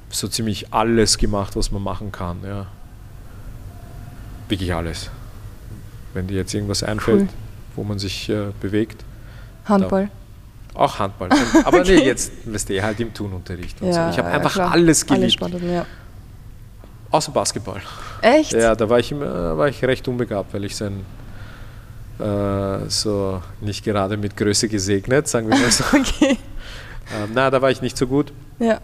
so 0.09 0.27
ziemlich 0.27 0.73
alles 0.73 1.17
gemacht, 1.17 1.55
was 1.55 1.71
man 1.71 1.81
machen 1.81 2.11
kann. 2.11 2.37
Ja. 2.45 2.67
Wirklich 4.49 4.73
alles. 4.73 5.09
Wenn 6.13 6.27
dir 6.27 6.37
jetzt 6.37 6.53
irgendwas 6.53 6.83
einfällt, 6.83 7.21
cool. 7.21 7.27
Wo 7.76 7.84
man 7.84 7.99
sich 7.99 8.30
äh, 8.30 8.47
bewegt. 8.61 9.03
Handball. 9.65 10.09
Auch 10.73 10.99
Handball. 10.99 11.30
Aber 11.63 11.80
okay. 11.80 11.97
nee, 11.97 12.05
jetzt 12.05 12.32
weißt 12.45 12.69
du, 12.69 12.84
halt 12.84 12.99
im 12.99 13.13
Turnunterricht. 13.13 13.82
Ja, 13.82 14.11
so. 14.11 14.11
Ich 14.11 14.17
habe 14.17 14.30
einfach 14.30 14.53
klar. 14.53 14.71
alles 14.71 15.05
geliebt. 15.05 15.41
Alle 15.41 15.73
ja. 15.73 15.86
Außer 17.11 17.32
Basketball. 17.32 17.82
Echt? 18.21 18.53
Ja, 18.53 18.76
da 18.76 18.89
war 18.89 18.99
ich, 18.99 19.11
immer, 19.11 19.57
war 19.57 19.69
ich 19.69 19.84
recht 19.84 20.07
unbegabt, 20.07 20.53
weil 20.53 20.65
ich 20.65 20.76
sein 20.76 21.05
äh, 22.19 22.89
so 22.89 23.41
nicht 23.61 23.84
gerade 23.84 24.17
mit 24.17 24.36
Größe 24.36 24.67
gesegnet, 24.67 25.28
sagen 25.28 25.49
wir 25.49 25.57
mal 25.57 25.71
so. 25.71 25.84
okay. 25.93 26.38
Ähm, 27.15 27.32
na, 27.34 27.49
da 27.49 27.61
war 27.61 27.71
ich 27.71 27.82
nicht 27.82 27.97
so 27.97 28.07
gut. 28.07 28.34
Ja. 28.59 28.80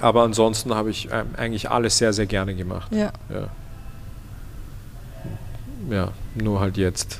Aber 0.00 0.22
ansonsten 0.22 0.74
habe 0.74 0.90
ich 0.90 1.08
ähm, 1.12 1.28
eigentlich 1.36 1.70
alles 1.70 1.98
sehr, 1.98 2.12
sehr 2.12 2.26
gerne 2.26 2.54
gemacht. 2.54 2.92
Ja. 2.92 3.12
ja. 3.30 3.48
Ja, 5.90 6.12
nur 6.34 6.60
halt 6.60 6.76
jetzt. 6.76 7.18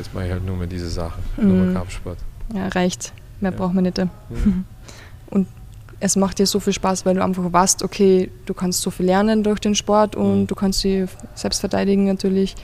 Jetzt 0.00 0.14
mache 0.14 0.24
ich 0.24 0.32
halt 0.32 0.46
nur 0.46 0.56
mehr 0.56 0.66
diese 0.66 0.88
Sachen. 0.88 1.22
Mhm. 1.36 1.48
Nur 1.48 1.66
mehr 1.66 1.74
Kampfsport. 1.74 2.16
Ja, 2.54 2.68
reicht. 2.68 3.12
Mehr 3.40 3.52
ja. 3.52 3.56
braucht 3.58 3.74
man 3.74 3.84
nicht. 3.84 3.98
Mhm. 3.98 4.64
Und 5.28 5.46
es 6.00 6.16
macht 6.16 6.38
dir 6.38 6.46
so 6.46 6.58
viel 6.58 6.72
Spaß, 6.72 7.04
weil 7.04 7.16
du 7.16 7.22
einfach 7.22 7.52
weißt, 7.52 7.82
okay, 7.82 8.30
du 8.46 8.54
kannst 8.54 8.80
so 8.80 8.90
viel 8.90 9.04
lernen 9.04 9.42
durch 9.42 9.60
den 9.60 9.74
Sport 9.74 10.16
und 10.16 10.40
mhm. 10.40 10.46
du 10.46 10.54
kannst 10.54 10.80
sie 10.80 11.04
selbst 11.34 11.60
verteidigen 11.60 12.06
natürlich. 12.06 12.54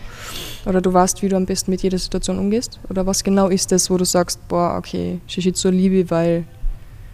Oder 0.65 0.81
du 0.81 0.95
weißt, 0.95 1.21
wie 1.21 1.29
du 1.29 1.37
am 1.37 1.45
besten 1.45 1.71
mit 1.71 1.83
jeder 1.83 1.99
Situation 1.99 2.39
umgehst. 2.39 2.81
Oder 2.89 3.05
was 3.05 3.23
genau 3.23 3.49
ist 3.49 3.71
das, 3.71 3.91
wo 3.91 3.99
du 3.99 4.07
sagst, 4.07 4.49
boah, 4.49 4.77
okay, 4.79 5.21
Jiu-Jitsu 5.29 5.69
liebe 5.69 5.97
ich, 5.97 6.11
weil. 6.11 6.45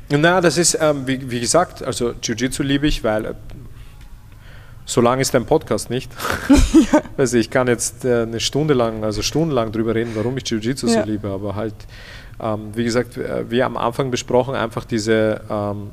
Na, 0.08 0.40
das 0.40 0.56
ist, 0.56 0.78
ähm, 0.80 1.04
wie, 1.06 1.28
wie, 1.28 1.40
gesagt, 1.40 1.82
also 1.82 2.12
Jiu-Jitsu 2.22 2.62
liebe 2.62 2.86
ich, 2.86 3.02
weil 3.02 3.24
äh, 3.24 3.34
so 4.93 5.01
lang 5.01 5.20
ist 5.20 5.34
dein 5.34 5.47
Podcast 5.47 5.90
nicht. 5.90 6.11
ja. 6.49 7.03
Also 7.16 7.36
ich 7.36 7.51
kann 7.51 7.68
jetzt 7.68 8.05
äh, 8.05 8.22
eine 8.22 8.40
Stunde 8.40 8.74
lang, 8.74 9.05
also 9.05 9.22
stundenlang 9.22 9.72
drüber 9.72 9.95
reden, 9.95 10.12
warum 10.14 10.36
ich 10.36 10.45
Jiu-Jitsu 10.45 10.88
ja. 10.88 11.03
so 11.03 11.11
liebe, 11.11 11.28
aber 11.28 11.55
halt, 11.55 11.74
ähm, 12.40 12.70
wie 12.74 12.84
gesagt, 12.84 13.16
äh, 13.16 13.51
wie 13.51 13.62
am 13.62 13.76
Anfang 13.76 14.11
besprochen, 14.11 14.55
einfach 14.55 14.84
diese 14.84 15.40
ähm, 15.51 15.90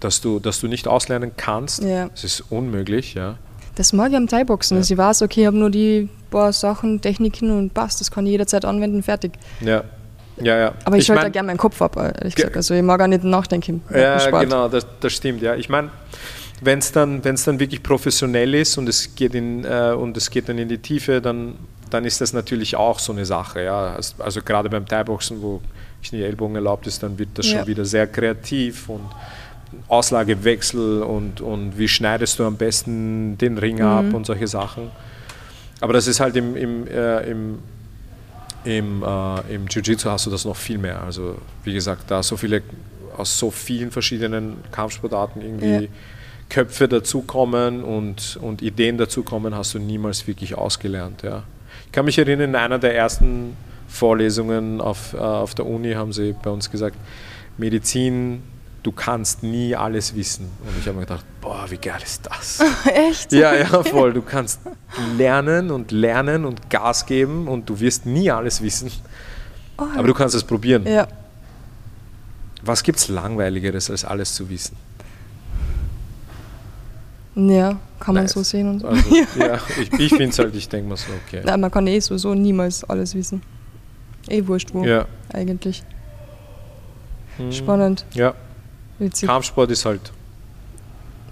dass 0.00 0.20
du, 0.20 0.40
dass 0.40 0.60
du 0.60 0.66
nicht 0.66 0.88
auslernen 0.88 1.32
kannst. 1.36 1.82
Ja. 1.82 2.08
Das 2.08 2.24
ist 2.24 2.44
unmöglich, 2.50 3.14
ja. 3.14 3.36
Das 3.76 3.92
mag 3.92 4.10
ich 4.10 4.16
am 4.16 4.26
Thai-Boxen, 4.26 4.76
ja. 4.76 4.80
dass 4.80 4.90
ich 4.90 4.98
weiß, 4.98 5.22
okay, 5.22 5.42
ich 5.42 5.46
habe 5.46 5.56
nur 5.56 5.70
die 5.70 6.08
paar 6.30 6.52
Sachen, 6.52 7.00
Techniken 7.00 7.50
und 7.50 7.72
passt, 7.72 8.00
das 8.00 8.10
kann 8.10 8.26
ich 8.26 8.32
jederzeit 8.32 8.64
anwenden, 8.64 9.02
fertig. 9.02 9.32
Ja. 9.60 9.84
Ja, 10.42 10.56
ja. 10.56 10.74
Aber 10.84 10.96
ich, 10.96 11.02
ich 11.02 11.06
schalte 11.06 11.30
gerne 11.30 11.48
meinen 11.48 11.58
Kopf 11.58 11.82
ab, 11.82 11.96
ehrlich 11.96 12.34
gesagt. 12.34 12.56
Also 12.56 12.72
ich 12.72 12.82
mag 12.82 13.00
auch 13.02 13.06
nicht 13.06 13.24
nachdenken. 13.24 13.82
Ja, 13.94 14.30
genau, 14.40 14.68
das, 14.68 14.86
das 15.00 15.12
stimmt, 15.12 15.42
ja. 15.42 15.54
Ich 15.54 15.68
meine, 15.68 15.90
wenn 16.60 16.78
es 16.78 16.92
dann, 16.92 17.22
dann 17.22 17.60
wirklich 17.60 17.82
professionell 17.82 18.54
ist 18.54 18.76
und 18.78 18.88
es 18.88 19.14
geht 19.14 19.34
in, 19.34 19.64
äh, 19.64 19.94
und 19.96 20.16
es 20.16 20.30
geht 20.30 20.48
dann 20.48 20.58
in 20.58 20.68
die 20.68 20.78
Tiefe, 20.78 21.20
dann, 21.20 21.54
dann 21.88 22.04
ist 22.04 22.20
das 22.20 22.32
natürlich 22.32 22.76
auch 22.76 22.98
so 22.98 23.12
eine 23.12 23.24
Sache. 23.24 23.62
Ja. 23.64 23.94
Also, 23.94 24.22
also 24.22 24.42
gerade 24.42 24.68
beim 24.68 24.86
Thai-Boxen, 24.86 25.42
wo 25.42 25.60
ich 26.02 26.10
die 26.10 26.22
Ellbogen 26.22 26.56
erlaubt 26.56 26.86
ist, 26.86 27.02
dann 27.02 27.18
wird 27.18 27.30
das 27.34 27.50
ja. 27.50 27.58
schon 27.58 27.66
wieder 27.66 27.84
sehr 27.84 28.06
kreativ 28.06 28.88
und 28.88 29.06
Auslagewechsel 29.88 31.02
und, 31.02 31.40
und 31.40 31.78
wie 31.78 31.88
schneidest 31.88 32.38
du 32.38 32.44
am 32.44 32.56
besten 32.56 33.38
den 33.38 33.56
Ring 33.58 33.76
mhm. 33.76 33.82
ab 33.82 34.14
und 34.14 34.26
solche 34.26 34.48
Sachen. 34.48 34.90
Aber 35.80 35.92
das 35.92 36.06
ist 36.06 36.20
halt 36.20 36.36
im, 36.36 36.56
im, 36.56 36.86
äh, 36.86 37.30
im, 37.30 37.58
im, 38.64 39.02
äh, 39.02 39.54
im 39.54 39.66
Jiu-Jitsu 39.66 40.10
hast 40.10 40.26
du 40.26 40.30
das 40.30 40.44
noch 40.44 40.56
viel 40.56 40.78
mehr. 40.78 41.00
Also 41.02 41.38
wie 41.64 41.72
gesagt, 41.72 42.10
da 42.10 42.22
so 42.22 42.36
viele 42.36 42.62
aus 43.16 43.38
so 43.38 43.50
vielen 43.50 43.90
verschiedenen 43.90 44.56
Kampfsportarten 44.70 45.42
irgendwie 45.42 45.84
ja. 45.84 45.90
Köpfe 46.50 46.88
dazukommen 46.88 47.82
und, 47.82 48.38
und 48.42 48.60
Ideen 48.60 48.98
dazukommen, 48.98 49.54
hast 49.54 49.72
du 49.74 49.78
niemals 49.78 50.26
wirklich 50.26 50.56
ausgelernt. 50.56 51.22
Ja. 51.22 51.44
Ich 51.86 51.92
kann 51.92 52.04
mich 52.04 52.18
erinnern, 52.18 52.50
in 52.50 52.56
einer 52.56 52.78
der 52.78 52.94
ersten 52.94 53.56
Vorlesungen 53.88 54.80
auf, 54.80 55.14
äh, 55.14 55.18
auf 55.18 55.54
der 55.54 55.66
Uni 55.66 55.92
haben 55.94 56.12
sie 56.12 56.34
bei 56.42 56.50
uns 56.50 56.70
gesagt, 56.70 56.96
Medizin 57.56 58.42
du 58.82 58.92
kannst 58.92 59.42
nie 59.42 59.74
alles 59.74 60.14
wissen. 60.14 60.46
Und 60.64 60.78
ich 60.78 60.86
habe 60.86 60.96
mir 60.96 61.04
gedacht, 61.04 61.24
boah, 61.40 61.66
wie 61.68 61.76
geil 61.76 62.00
ist 62.02 62.26
das? 62.26 62.60
Echt? 62.86 63.32
Ja, 63.32 63.54
ja, 63.54 63.82
voll. 63.82 64.12
Du 64.12 64.22
kannst 64.22 64.60
lernen 65.16 65.70
und 65.70 65.90
lernen 65.90 66.44
und 66.44 66.70
Gas 66.70 67.06
geben 67.06 67.48
und 67.48 67.68
du 67.68 67.80
wirst 67.80 68.06
nie 68.06 68.30
alles 68.30 68.62
wissen. 68.62 68.90
Oh, 69.78 69.84
Aber 69.96 70.06
du 70.06 70.14
kannst 70.14 70.34
es 70.34 70.44
probieren. 70.44 70.86
Ja. 70.86 71.08
Was 72.62 72.82
gibt 72.82 72.98
es 72.98 73.08
Langweiligeres, 73.08 73.90
als 73.90 74.04
alles 74.04 74.34
zu 74.34 74.48
wissen? 74.50 74.76
Ja, 77.48 77.78
kann 77.98 78.14
man 78.14 78.24
nice. 78.24 78.32
so 78.32 78.42
sehen. 78.42 78.68
Und 78.68 78.80
so. 78.80 78.88
Also, 78.88 79.14
ja, 79.38 79.58
ich, 79.80 79.92
ich 79.92 80.08
finde 80.08 80.28
es 80.28 80.38
halt, 80.38 80.54
ich 80.54 80.68
denke 80.68 80.88
mal 80.88 80.96
so, 80.96 81.06
okay. 81.26 81.42
Nein, 81.44 81.60
man 81.60 81.70
kann 81.70 81.86
eh 81.86 81.98
sowieso 82.00 82.34
niemals 82.34 82.84
alles 82.84 83.14
wissen. 83.14 83.42
Eh 84.28 84.46
wurscht 84.46 84.74
wo, 84.74 84.84
ja. 84.84 85.06
eigentlich. 85.32 85.82
Hm. 87.36 87.52
Spannend. 87.52 88.04
Ja. 88.12 88.34
Witzig. 88.98 89.28
Kampfsport 89.28 89.70
ist 89.70 89.84
halt. 89.84 90.12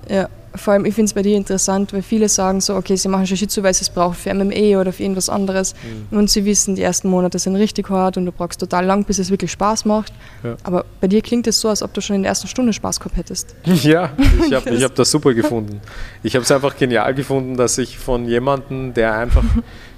Ja, 0.08 0.28
vor 0.58 0.74
allem, 0.74 0.84
ich 0.84 0.94
finde 0.94 1.06
es 1.06 1.14
bei 1.14 1.22
dir 1.22 1.36
interessant, 1.36 1.92
weil 1.92 2.02
viele 2.02 2.28
sagen 2.28 2.60
so, 2.60 2.74
okay, 2.74 2.96
sie 2.96 3.08
machen 3.08 3.24
Jiu-Jitsu, 3.24 3.62
weil 3.62 3.74
sie 3.74 3.82
es 3.82 3.90
brauchen 3.90 4.14
für 4.14 4.32
MMA 4.34 4.80
oder 4.80 4.92
für 4.92 5.02
irgendwas 5.02 5.28
anderes. 5.28 5.74
Mhm. 6.10 6.18
Und 6.18 6.30
sie 6.30 6.44
wissen, 6.44 6.76
die 6.76 6.82
ersten 6.82 7.08
Monate 7.08 7.38
sind 7.38 7.56
richtig 7.56 7.88
hart 7.90 8.16
und 8.16 8.26
du 8.26 8.32
brauchst 8.32 8.60
total 8.60 8.84
lang, 8.84 9.04
bis 9.04 9.18
es 9.18 9.30
wirklich 9.30 9.52
Spaß 9.52 9.84
macht. 9.84 10.12
Ja. 10.42 10.56
Aber 10.64 10.84
bei 11.00 11.08
dir 11.08 11.22
klingt 11.22 11.46
es 11.46 11.60
so, 11.60 11.68
als 11.68 11.82
ob 11.82 11.94
du 11.94 12.00
schon 12.00 12.16
in 12.16 12.22
der 12.22 12.30
ersten 12.30 12.48
Stunde 12.48 12.72
Spaß 12.72 13.00
gehabt 13.00 13.16
hättest. 13.16 13.54
Ja, 13.88 14.10
ich 14.44 14.52
habe 14.52 14.70
hab 14.82 14.94
das 14.96 15.10
super 15.10 15.32
gefunden. 15.32 15.80
Ich 16.22 16.34
habe 16.34 16.42
es 16.42 16.50
einfach 16.50 16.76
genial 16.76 17.14
gefunden, 17.14 17.56
dass 17.56 17.78
ich 17.78 17.96
von 17.96 18.26
jemandem, 18.26 18.92
der 18.92 19.14
einfach 19.14 19.44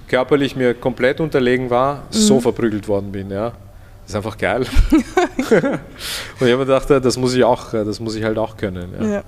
körperlich 0.06 0.54
mir 0.54 0.74
komplett 0.74 1.18
unterlegen 1.20 1.70
war, 1.70 1.94
mhm. 1.94 2.00
so 2.10 2.40
verprügelt 2.40 2.86
worden 2.86 3.10
bin. 3.10 3.30
Ja 3.30 3.52
ist 4.10 4.16
einfach 4.16 4.36
geil. 4.36 4.66
und 4.90 5.00
ich 5.50 5.52
habe 6.40 6.56
mir 6.56 6.66
gedacht, 6.66 6.90
das 6.90 7.16
muss 7.16 7.34
ich 7.34 7.44
auch, 7.44 7.70
das 7.70 8.00
muss 8.00 8.14
ich 8.16 8.24
halt 8.24 8.38
auch 8.38 8.56
können. 8.56 8.92
Ja. 9.00 9.06
ja. 9.06 9.22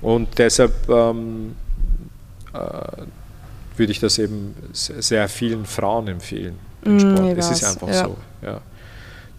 Und 0.00 0.38
deshalb 0.38 0.88
ähm, 0.88 1.56
äh, 2.52 2.58
würde 3.76 3.92
ich 3.92 4.00
das 4.00 4.18
eben 4.18 4.54
sehr 4.72 5.28
vielen 5.28 5.66
Frauen 5.66 6.08
empfehlen, 6.08 6.58
den 6.84 6.96
mm, 6.96 7.00
Sport. 7.00 7.38
Es 7.38 7.50
ist 7.50 7.64
einfach 7.64 7.88
ja. 7.88 8.04
so. 8.04 8.16
Ja. 8.42 8.60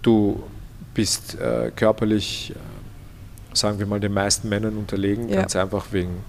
Du 0.01 0.43
bist 0.93 1.39
äh, 1.39 1.71
körperlich, 1.75 2.51
äh, 2.51 3.55
sagen 3.55 3.79
wir 3.79 3.85
mal, 3.85 3.99
den 3.99 4.13
meisten 4.13 4.49
Männern 4.49 4.77
unterlegen, 4.77 5.29
ganz 5.29 5.55
einfach 5.55 5.87
wegen 5.91 6.23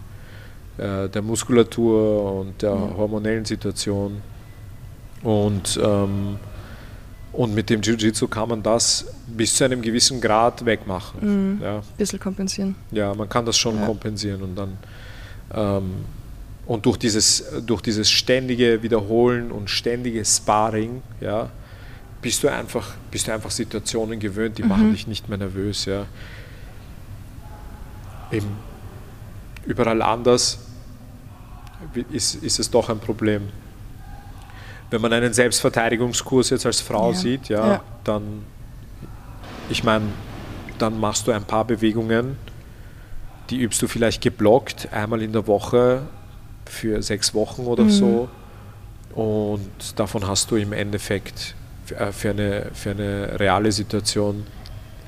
äh, 0.79 1.09
der 1.09 1.23
Muskulatur 1.23 2.41
und 2.41 2.63
der 2.63 2.73
hormonellen 2.73 3.45
Situation. 3.45 4.23
Und 5.23 5.79
ähm, 5.83 6.39
und 7.41 7.55
mit 7.55 7.71
dem 7.71 7.81
Jiu-Jitsu 7.81 8.29
kann 8.29 8.51
man 8.51 8.63
das 8.63 9.07
bis 9.27 9.55
zu 9.55 9.65
einem 9.65 9.81
gewissen 9.81 10.21
Grad 10.21 10.63
wegmachen. 10.67 11.55
Mhm. 11.55 11.63
Ja. 11.63 11.79
Ein 11.79 11.83
bisschen 11.97 12.21
kompensieren. 12.21 12.75
Ja, 12.91 13.15
man 13.15 13.31
kann 13.31 13.47
das 13.47 13.57
schon 13.57 13.77
ja. 13.79 13.87
kompensieren 13.87 14.43
und 14.43 14.57
dann 14.57 14.77
ähm, 15.55 15.91
und 16.67 16.85
durch 16.85 16.99
dieses, 16.99 17.43
durch 17.65 17.81
dieses 17.81 18.11
ständige 18.11 18.83
Wiederholen 18.83 19.53
und 19.53 19.71
ständige 19.71 20.23
Sparring, 20.23 21.01
ja, 21.23 21.49
bist 22.21 22.43
du 22.43 22.49
einfach, 22.49 22.87
bist 23.11 23.27
du 23.27 23.33
einfach 23.33 23.51
Situationen 23.51 24.21
gewöhnt, 24.21 24.59
die 24.59 24.63
mhm. 24.63 24.69
machen 24.69 24.93
dich 24.93 25.07
nicht 25.07 25.31
mehr 25.31 25.39
nervös. 25.39 25.87
Ja. 25.87 26.05
Eben 28.31 28.49
überall 29.65 30.03
anders 30.03 30.59
ist, 32.13 32.35
ist 32.35 32.59
es 32.59 32.71
doch 32.71 32.91
ein 32.91 32.99
Problem 32.99 33.49
wenn 34.91 35.01
man 35.01 35.13
einen 35.13 35.33
Selbstverteidigungskurs 35.33 36.51
jetzt 36.51 36.67
als 36.67 36.81
Frau 36.81 37.13
ja. 37.13 37.17
sieht, 37.17 37.49
ja, 37.49 37.67
ja, 37.67 37.85
dann, 38.05 38.45
ich 39.69 39.85
meine, 39.85 40.07
dann 40.79 40.99
machst 40.99 41.27
du 41.27 41.33
ein 41.33 41.45
paar 41.45 41.65
Bewegungen, 41.65 42.37
die 43.51 43.61
übst 43.61 43.81
du 43.83 43.89
vielleicht 43.89 44.23
geblockt, 44.23 44.93
einmal 44.93 45.23
in 45.23 45.33
der 45.33 45.47
Woche 45.47 46.03
für 46.67 47.03
sechs 47.03 47.35
Wochen 47.35 47.63
oder 47.63 47.85
mhm. 47.85 47.91
so. 47.91 48.29
Und 49.15 49.99
davon 49.99 50.27
hast 50.27 50.51
du 50.51 50.57
im 50.57 50.73
Endeffekt 50.73 51.55
äh, 51.99 52.13
für 52.13 52.31
eine, 52.31 52.71
für 52.73 52.91
eine 52.91 53.39
reale 53.41 53.73
Situation 53.73 54.47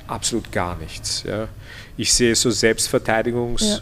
absolut 0.07 0.51
gar 0.51 0.77
nichts. 0.77 1.23
Ja. 1.23 1.47
Ich 1.95 2.13
sehe 2.13 2.35
so 2.35 2.51
Selbstverteidigungs, 2.51 3.61
ja. 3.61 3.79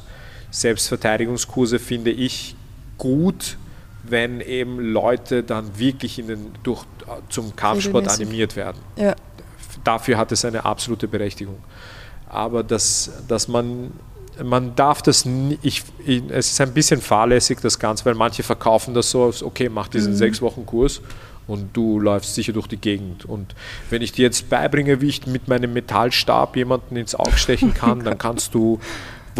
Selbstverteidigungskurse, 0.51 1.79
finde 1.79 2.11
ich 2.11 2.55
gut, 2.97 3.57
wenn 4.03 4.41
eben 4.41 4.79
Leute 4.79 5.43
dann 5.43 5.77
wirklich 5.77 6.19
in 6.19 6.27
den, 6.27 6.51
durch, 6.63 6.83
zum 7.29 7.55
Kampfsport 7.55 8.07
animiert 8.07 8.55
werden. 8.55 8.77
Ja. 8.95 9.15
Dafür 9.83 10.17
hat 10.17 10.31
es 10.31 10.45
eine 10.45 10.65
absolute 10.65 11.07
Berechtigung. 11.07 11.57
Aber 12.29 12.63
dass, 12.63 13.11
dass 13.27 13.47
man 13.47 13.91
man 14.41 14.75
darf 14.75 15.01
das 15.01 15.25
nicht, 15.25 15.59
ich, 15.63 15.83
es 16.29 16.51
ist 16.51 16.61
ein 16.61 16.73
bisschen 16.73 17.01
fahrlässig 17.01 17.59
das 17.61 17.79
Ganze, 17.79 18.05
weil 18.05 18.15
manche 18.15 18.43
verkaufen 18.43 18.93
das 18.93 19.11
so, 19.11 19.31
okay, 19.43 19.69
mach 19.69 19.87
diesen 19.87 20.13
mhm. 20.13 20.17
sechs 20.17 20.41
Wochen 20.41 20.65
Kurs 20.65 21.01
und 21.47 21.75
du 21.75 21.99
läufst 21.99 22.35
sicher 22.35 22.53
durch 22.53 22.67
die 22.67 22.77
Gegend. 22.77 23.25
Und 23.25 23.55
wenn 23.89 24.01
ich 24.01 24.11
dir 24.11 24.23
jetzt 24.23 24.49
beibringe, 24.49 25.01
wie 25.01 25.09
ich 25.09 25.27
mit 25.27 25.47
meinem 25.47 25.73
Metallstab 25.73 26.55
jemanden 26.55 26.95
ins 26.95 27.15
Auge 27.15 27.37
stechen 27.37 27.73
kann, 27.75 28.03
dann 28.03 28.17
kannst 28.17 28.53
du 28.53 28.79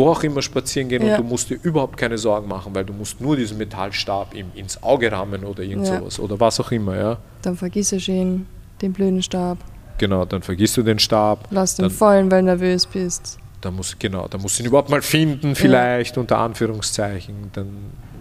wo 0.02 0.10
auch 0.10 0.24
immer 0.24 0.42
spazieren 0.42 0.90
gehen 0.90 1.06
ja. 1.06 1.16
und 1.16 1.24
du 1.24 1.30
musst 1.30 1.50
dir 1.52 1.60
überhaupt 1.62 1.96
keine 1.96 2.18
Sorgen 2.18 2.48
machen, 2.48 2.74
weil 2.74 2.84
du 2.84 2.92
musst 2.92 3.22
nur 3.22 3.36
diesen 3.36 3.58
Metallstab 3.60 4.34
ihm 4.34 4.48
ins 4.56 4.82
Auge 4.82 5.12
rammen 5.12 5.44
oder 5.44 5.62
irgend 5.62 5.88
ja. 5.88 6.00
sowas 6.00 6.20
oder 6.20 6.40
was 6.40 6.60
auch 6.60 6.72
immer, 6.72 6.98
ja. 6.98 7.18
Dann 7.44 7.56
vergiss 7.56 7.92
es 7.92 8.08
ihn, 8.08 8.48
den 8.82 8.94
blöden 8.94 9.22
Stab. 9.22 9.60
Genau, 10.00 10.26
dann 10.26 10.42
vergisst 10.42 10.76
du 10.78 10.82
den 10.82 10.98
Stab. 10.98 11.48
Lass 11.52 11.78
ihn 11.78 11.92
fallen, 11.92 12.32
weil 12.32 12.42
du 12.42 12.48
nervös 12.48 12.88
bist. 12.88 13.38
Da 13.62 13.70
muss, 13.70 13.96
genau, 14.00 14.28
da 14.28 14.40
musst 14.40 14.58
du 14.58 14.64
ihn 14.64 14.68
überhaupt 14.68 14.90
mal 14.90 15.04
finden, 15.04 15.54
vielleicht 15.54 16.16
ja. 16.16 16.22
unter 16.22 16.40
Anführungszeichen. 16.40 17.52
Dann, 17.54 17.68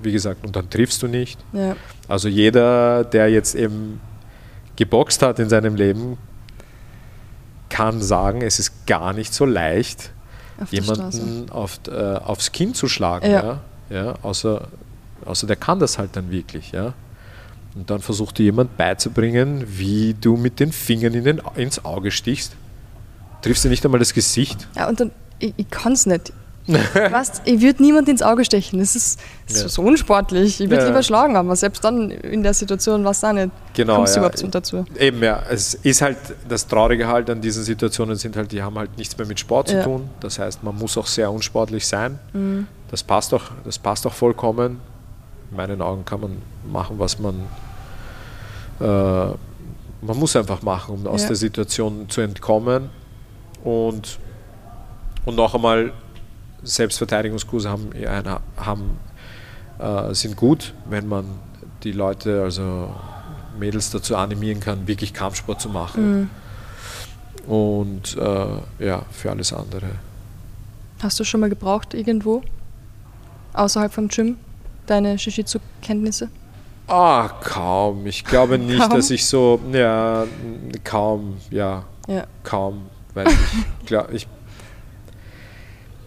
wie 0.03 0.13
gesagt, 0.13 0.45
und 0.45 0.55
dann 0.55 0.69
triffst 0.69 1.03
du 1.03 1.09
nicht. 1.09 1.41
Also 2.09 2.29
jeder, 2.29 3.05
der 3.05 3.31
jetzt 3.31 3.55
eben 3.55 4.03
geboxt 4.77 5.23
hat 5.23 5.39
in 5.39 5.49
seinem 5.49 5.77
Leben, 5.77 6.19
kann 7.71 8.03
sagen, 8.03 8.43
es 8.43 8.59
ist 8.59 8.87
gar 8.87 9.15
nicht 9.15 9.33
so 9.33 9.47
leicht, 9.47 10.11
auf 10.61 10.73
jemanden 10.73 11.51
auf, 11.51 11.81
äh, 11.89 11.93
aufs 11.93 12.53
Kinn 12.53 12.75
zu 12.75 12.89
schlagen. 12.89 13.31
Ja. 13.31 13.43
ja. 13.43 13.61
Ja, 13.91 14.15
außer, 14.23 14.69
außer 15.25 15.47
der 15.47 15.57
kann 15.57 15.81
das 15.81 15.99
halt 15.99 16.15
dann 16.15 16.31
wirklich. 16.31 16.71
Ja. 16.71 16.95
Und 17.75 17.91
dann 17.91 18.01
versucht 18.01 18.39
dir 18.39 18.45
jemand 18.45 18.77
beizubringen, 18.77 19.65
wie 19.67 20.15
du 20.15 20.37
mit 20.37 20.61
den 20.61 20.73
Fingern 20.73 21.15
in 21.15 21.25
den, 21.25 21.43
ins 21.57 21.85
Auge 21.85 22.11
stichst. 22.11 22.55
Triffst 23.43 23.65
du 23.65 23.69
nicht 23.69 23.85
einmal 23.85 23.99
das 23.99 24.15
Gesicht? 24.15 24.69
Ja, 24.77 24.89
und 24.89 25.01
dann, 25.01 25.11
ich, 25.39 25.55
ich 25.57 25.71
kann 25.71 25.93
es 25.93 26.07
nicht. 26.07 26.33
Weißt, 26.67 27.43
ich 27.45 27.61
würde 27.61 27.83
niemand 27.83 28.09
ins 28.09 28.23
Auge 28.23 28.45
stechen. 28.45 28.79
Das 28.79 28.95
ist, 28.95 29.19
das 29.49 29.63
ja. 29.63 29.69
so 29.69 29.83
unsportlich. 29.83 30.61
Ich 30.61 30.71
würde 30.71 30.83
ja. 30.83 30.89
lieber 30.89 31.03
schlagen, 31.03 31.37
aber 31.37 31.57
selbst 31.57 31.83
dann 31.83 32.11
in 32.11 32.43
der 32.43 32.55
Situation 32.55 33.05
es 33.07 33.25
auch 33.25 33.33
nicht. 33.33 33.51
Genau, 33.75 33.97
Kommst 33.97 34.15
du 34.15 34.21
überhaupt 34.21 34.55
dazu? 34.55 34.85
Eben, 34.99 35.23
ja. 35.23 35.43
Es 35.51 35.75
ist 35.75 36.03
halt, 36.03 36.19
das 36.49 36.67
Traurige 36.67 37.09
halt 37.09 37.31
an 37.31 37.41
diesen 37.41 37.65
Situationen 37.65 38.17
sind 38.17 38.37
halt, 38.37 38.53
die 38.53 38.63
haben 38.63 38.79
halt 38.79 38.97
nichts 38.99 39.17
mehr 39.17 39.27
mit 39.27 39.41
Sport 39.41 39.69
zu 39.69 39.83
tun. 39.83 40.09
Das 40.21 40.39
heißt, 40.39 40.63
man 40.63 40.77
muss 40.77 40.97
auch 40.97 41.07
sehr 41.07 41.31
unsportlich 41.31 41.87
sein. 41.87 42.19
Mhm. 42.33 42.67
Das, 42.91 43.03
passt 43.03 43.33
auch, 43.35 43.45
das 43.65 43.79
passt 43.79 44.07
auch 44.07 44.15
vollkommen. 44.15 44.81
In 45.51 45.57
meinen 45.57 45.83
Augen 45.83 46.05
kann 46.05 46.21
man 46.21 46.43
machen, 46.71 46.99
was 46.99 47.19
man. 47.19 47.35
Äh, 48.81 49.35
man 50.03 50.17
muss 50.17 50.35
einfach 50.35 50.63
machen, 50.63 50.95
um 50.95 51.07
aus 51.07 51.27
der 51.27 51.37
Situation 51.37 52.09
zu 52.09 52.23
entkommen. 52.23 52.89
Und, 53.63 54.19
und 55.27 55.37
noch 55.37 55.55
einmal 55.55 55.93
Selbstverteidigungskurse 56.63 57.69
haben, 57.69 57.91
haben, 58.57 58.99
äh, 59.79 60.15
sind 60.15 60.37
gut, 60.37 60.75
wenn 60.89 61.07
man 61.09 61.25
die 61.83 61.93
Leute, 61.93 62.43
also 62.43 62.95
Mädels 63.59 63.91
dazu 63.91 64.17
animieren 64.17 64.61
kann, 64.61 64.87
wirklich 64.87 65.15
Kampfsport 65.15 65.61
zu 65.61 65.69
machen. 65.69 66.21
Mhm. 67.47 67.51
Und 67.51 68.17
äh, 68.17 68.85
ja, 68.85 69.03
für 69.11 69.31
alles 69.31 69.53
andere. 69.53 69.87
Hast 71.03 71.19
du 71.19 71.25
schon 71.25 71.41
mal 71.41 71.49
gebraucht 71.49 71.95
irgendwo? 71.95 72.43
Außerhalb 73.55 73.93
vom 73.93 74.09
Gym? 74.09 74.37
Deine 74.87 75.19
Shishitsu-Kenntnisse? 75.19 76.29
Ah, 76.87 77.29
kaum. 77.43 78.07
Ich 78.07 78.25
glaube 78.25 78.59
nicht, 78.59 78.81
kaum? 78.81 78.91
dass 78.91 79.11
ich 79.11 79.25
so, 79.25 79.61
ja, 79.73 80.27
kaum, 80.85 81.39
ja, 81.51 81.85
ja. 82.07 82.25
kaum. 82.45 82.83
Weil 83.15 83.29
ich, 83.29 83.37
glaub, 83.87 84.13
ich 84.13 84.27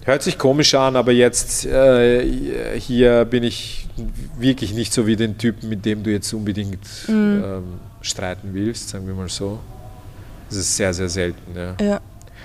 Hört 0.05 0.21
sich 0.21 0.37
komisch 0.37 0.75
an, 0.75 0.97
aber 0.97 1.13
jetzt 1.13 1.65
äh, 1.65 2.77
hier 2.77 3.23
bin 3.23 3.43
ich 3.43 3.87
wirklich 4.37 4.73
nicht 4.73 4.91
so 4.91 5.07
wie 5.07 5.15
den 5.15 5.37
Typen, 5.37 5.69
mit 5.69 5.85
dem 5.85 6.03
du 6.03 6.11
jetzt 6.11 6.33
unbedingt 6.33 6.85
mhm. 7.07 7.43
ähm, 7.45 7.63
streiten 8.01 8.49
willst, 8.51 8.89
sagen 8.89 9.07
wir 9.07 9.13
mal 9.13 9.29
so. 9.29 9.59
Das 10.49 10.57
ist 10.57 10.75
sehr, 10.75 10.93
sehr 10.93 11.07
selten. 11.07 11.41
Ja, 11.55 11.75
ja. 11.81 12.01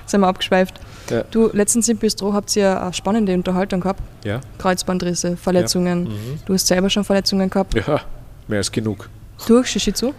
sind 0.06 0.20
wir 0.20 0.28
abgeschweift. 0.28 0.78
Ja. 1.10 1.24
Du, 1.30 1.50
letztens 1.52 1.88
im 1.88 1.96
Bistro 1.96 2.32
habt 2.32 2.54
ihr 2.54 2.80
eine 2.80 2.92
spannende 2.92 3.34
Unterhaltung 3.34 3.80
gehabt. 3.80 4.02
Ja. 4.24 4.40
Kreuzbandrisse, 4.58 5.36
Verletzungen. 5.36 6.06
Ja. 6.06 6.12
Mhm. 6.12 6.38
Du 6.46 6.54
hast 6.54 6.66
selber 6.66 6.88
schon 6.88 7.02
Verletzungen 7.02 7.50
gehabt. 7.50 7.74
Ja, 7.74 8.02
mehr 8.46 8.58
als 8.58 8.70
genug. 8.70 9.08
Durch 9.48 9.66
Shishitsu? 9.68 10.12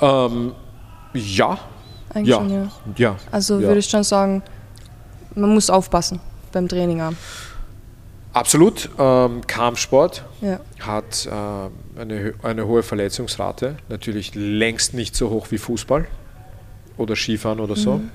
Ähm, 0.00 0.52
ja. 1.14 1.58
Eigentlich 2.14 2.28
ja. 2.28 2.36
schon, 2.36 2.50
ja. 2.50 2.68
ja. 2.96 3.16
Also 3.32 3.60
würde 3.60 3.80
ich 3.80 3.88
schon 3.88 4.04
sagen, 4.04 4.42
man 5.34 5.52
muss 5.52 5.68
aufpassen 5.68 6.20
beim 6.50 6.68
Training 6.68 7.00
haben. 7.00 7.16
Absolut. 8.32 8.90
Ähm, 8.98 9.46
Kampfsport 9.46 10.24
ja. 10.42 10.60
hat 10.80 11.26
äh, 11.26 12.00
eine, 12.00 12.34
eine 12.42 12.66
hohe 12.66 12.82
Verletzungsrate. 12.82 13.76
Natürlich 13.88 14.34
längst 14.34 14.94
nicht 14.94 15.16
so 15.16 15.30
hoch 15.30 15.50
wie 15.50 15.58
Fußball 15.58 16.06
oder 16.96 17.16
Skifahren 17.16 17.60
oder 17.60 17.74
so. 17.74 17.94
Mhm. 17.94 18.10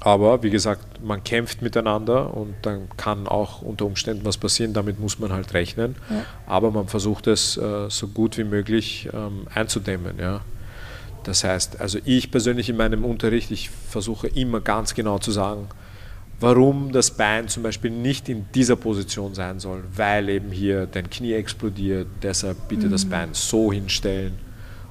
Aber 0.00 0.42
wie 0.42 0.50
gesagt, 0.50 1.02
man 1.02 1.24
kämpft 1.24 1.62
miteinander 1.62 2.34
und 2.34 2.54
dann 2.62 2.88
kann 2.96 3.26
auch 3.26 3.62
unter 3.62 3.86
Umständen 3.86 4.24
was 4.24 4.36
passieren. 4.36 4.72
Damit 4.72 5.00
muss 5.00 5.18
man 5.18 5.32
halt 5.32 5.54
rechnen. 5.54 5.96
Ja. 6.10 6.24
Aber 6.46 6.70
man 6.70 6.88
versucht 6.88 7.26
es 7.26 7.56
äh, 7.56 7.88
so 7.88 8.08
gut 8.08 8.36
wie 8.36 8.44
möglich 8.44 9.08
ähm, 9.14 9.46
einzudämmen. 9.54 10.18
Ja. 10.18 10.40
Das 11.22 11.42
heißt, 11.44 11.80
also 11.80 11.98
ich 12.04 12.30
persönlich 12.30 12.68
in 12.68 12.76
meinem 12.76 13.04
Unterricht, 13.04 13.50
ich 13.50 13.70
versuche 13.70 14.26
immer 14.26 14.60
ganz 14.60 14.94
genau 14.94 15.18
zu 15.18 15.30
sagen, 15.30 15.68
warum 16.40 16.92
das 16.92 17.10
Bein 17.10 17.48
zum 17.48 17.62
Beispiel 17.62 17.90
nicht 17.90 18.28
in 18.28 18.46
dieser 18.54 18.76
Position 18.76 19.34
sein 19.34 19.60
soll, 19.60 19.82
weil 19.94 20.28
eben 20.28 20.50
hier 20.50 20.86
dein 20.86 21.08
Knie 21.08 21.34
explodiert, 21.34 22.06
deshalb 22.22 22.68
bitte 22.68 22.86
mhm. 22.86 22.90
das 22.90 23.04
Bein 23.04 23.30
so 23.32 23.72
hinstellen 23.72 24.38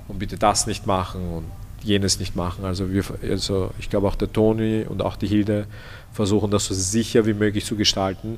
und 0.08 0.20
bitte 0.20 0.38
das 0.38 0.68
nicht 0.68 0.88
machen 0.88 1.30
und 1.32 1.46
jenes 1.84 2.20
nicht 2.20 2.36
machen. 2.36 2.66
Also, 2.66 2.92
wir, 2.92 3.04
also 3.30 3.72
ich 3.78 3.90
glaube 3.90 4.08
auch 4.08 4.16
der 4.16 4.32
Toni 4.32 4.86
und 4.88 5.02
auch 5.02 5.18
die 5.18 5.28
Hilde 5.28 5.68
versuchen 6.12 6.52
das 6.52 6.66
so 6.66 6.74
sicher 6.74 7.26
wie 7.26 7.34
möglich 7.34 7.66
zu 7.66 7.76
gestalten, 7.76 8.38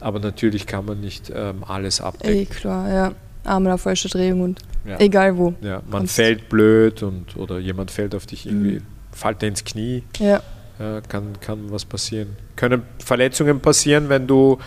aber 0.00 0.18
natürlich 0.18 0.66
kann 0.66 0.86
man 0.86 1.00
nicht 1.00 1.30
ähm, 1.34 1.64
alles 1.64 2.00
abdecken. 2.00 2.36
Eh 2.36 2.46
klar, 2.46 2.92
ja. 2.92 3.12
Einmal 3.44 3.74
auf 3.74 3.82
falsche 3.82 4.08
Drehung 4.08 4.40
und 4.40 4.58
ja. 4.84 4.98
egal 4.98 5.36
wo. 5.36 5.54
Ja, 5.60 5.80
man 5.88 6.08
fällt 6.08 6.48
blöd 6.48 7.04
und 7.04 7.36
oder 7.36 7.60
jemand 7.60 7.92
fällt 7.92 8.12
auf 8.16 8.26
dich 8.26 8.46
irgendwie, 8.46 8.80
mhm. 8.80 8.86
fällt 9.12 9.40
dir 9.40 9.46
ins 9.46 9.62
Knie. 9.62 10.02
Ja 10.18 10.42
ja, 10.78 11.00
kann, 11.02 11.40
kann 11.40 11.70
was 11.70 11.84
passieren. 11.84 12.36
Können 12.56 12.82
Verletzungen 13.04 13.60
passieren, 13.60 14.08
wenn 14.08 14.26
du 14.26 14.58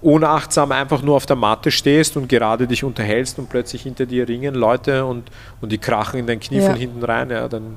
unachtsam 0.00 0.70
einfach 0.70 1.02
nur 1.02 1.16
auf 1.16 1.24
der 1.24 1.36
Matte 1.36 1.70
stehst 1.70 2.16
und 2.16 2.28
gerade 2.28 2.66
dich 2.66 2.84
unterhältst 2.84 3.38
und 3.38 3.48
plötzlich 3.48 3.82
hinter 3.82 4.04
dir 4.04 4.28
ringen 4.28 4.54
Leute 4.54 5.06
und, 5.06 5.30
und 5.62 5.72
die 5.72 5.78
krachen 5.78 6.20
in 6.20 6.26
dein 6.26 6.40
Knie 6.40 6.58
ja. 6.58 6.66
von 6.66 6.76
hinten 6.76 7.02
rein, 7.02 7.30
ja, 7.30 7.48
dann 7.48 7.76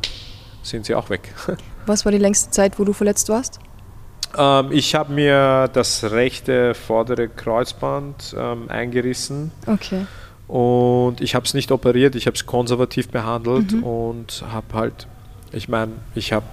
sind 0.62 0.86
sie 0.86 0.94
auch 0.94 1.10
weg. 1.10 1.34
Was 1.86 2.04
war 2.04 2.12
die 2.12 2.18
längste 2.18 2.52
Zeit, 2.52 2.78
wo 2.78 2.84
du 2.84 2.92
verletzt 2.92 3.30
warst? 3.30 3.60
Ähm, 4.38 4.72
ich 4.72 4.94
habe 4.94 5.14
mir 5.14 5.70
das 5.72 6.04
rechte 6.12 6.74
vordere 6.74 7.30
Kreuzband 7.30 8.36
ähm, 8.38 8.70
eingerissen. 8.70 9.52
Okay. 9.66 10.06
Und 10.50 11.22
ich 11.22 11.34
habe 11.34 11.46
es 11.46 11.54
nicht 11.54 11.72
operiert, 11.72 12.16
ich 12.16 12.26
habe 12.28 12.36
es 12.36 12.46
konservativ 12.46 13.10
behandelt 13.10 13.72
mhm. 13.72 13.84
und 13.84 14.44
habe 14.52 14.74
halt, 14.74 15.08
ich 15.52 15.70
meine, 15.70 15.94
ich 16.16 16.34
habe 16.34 16.46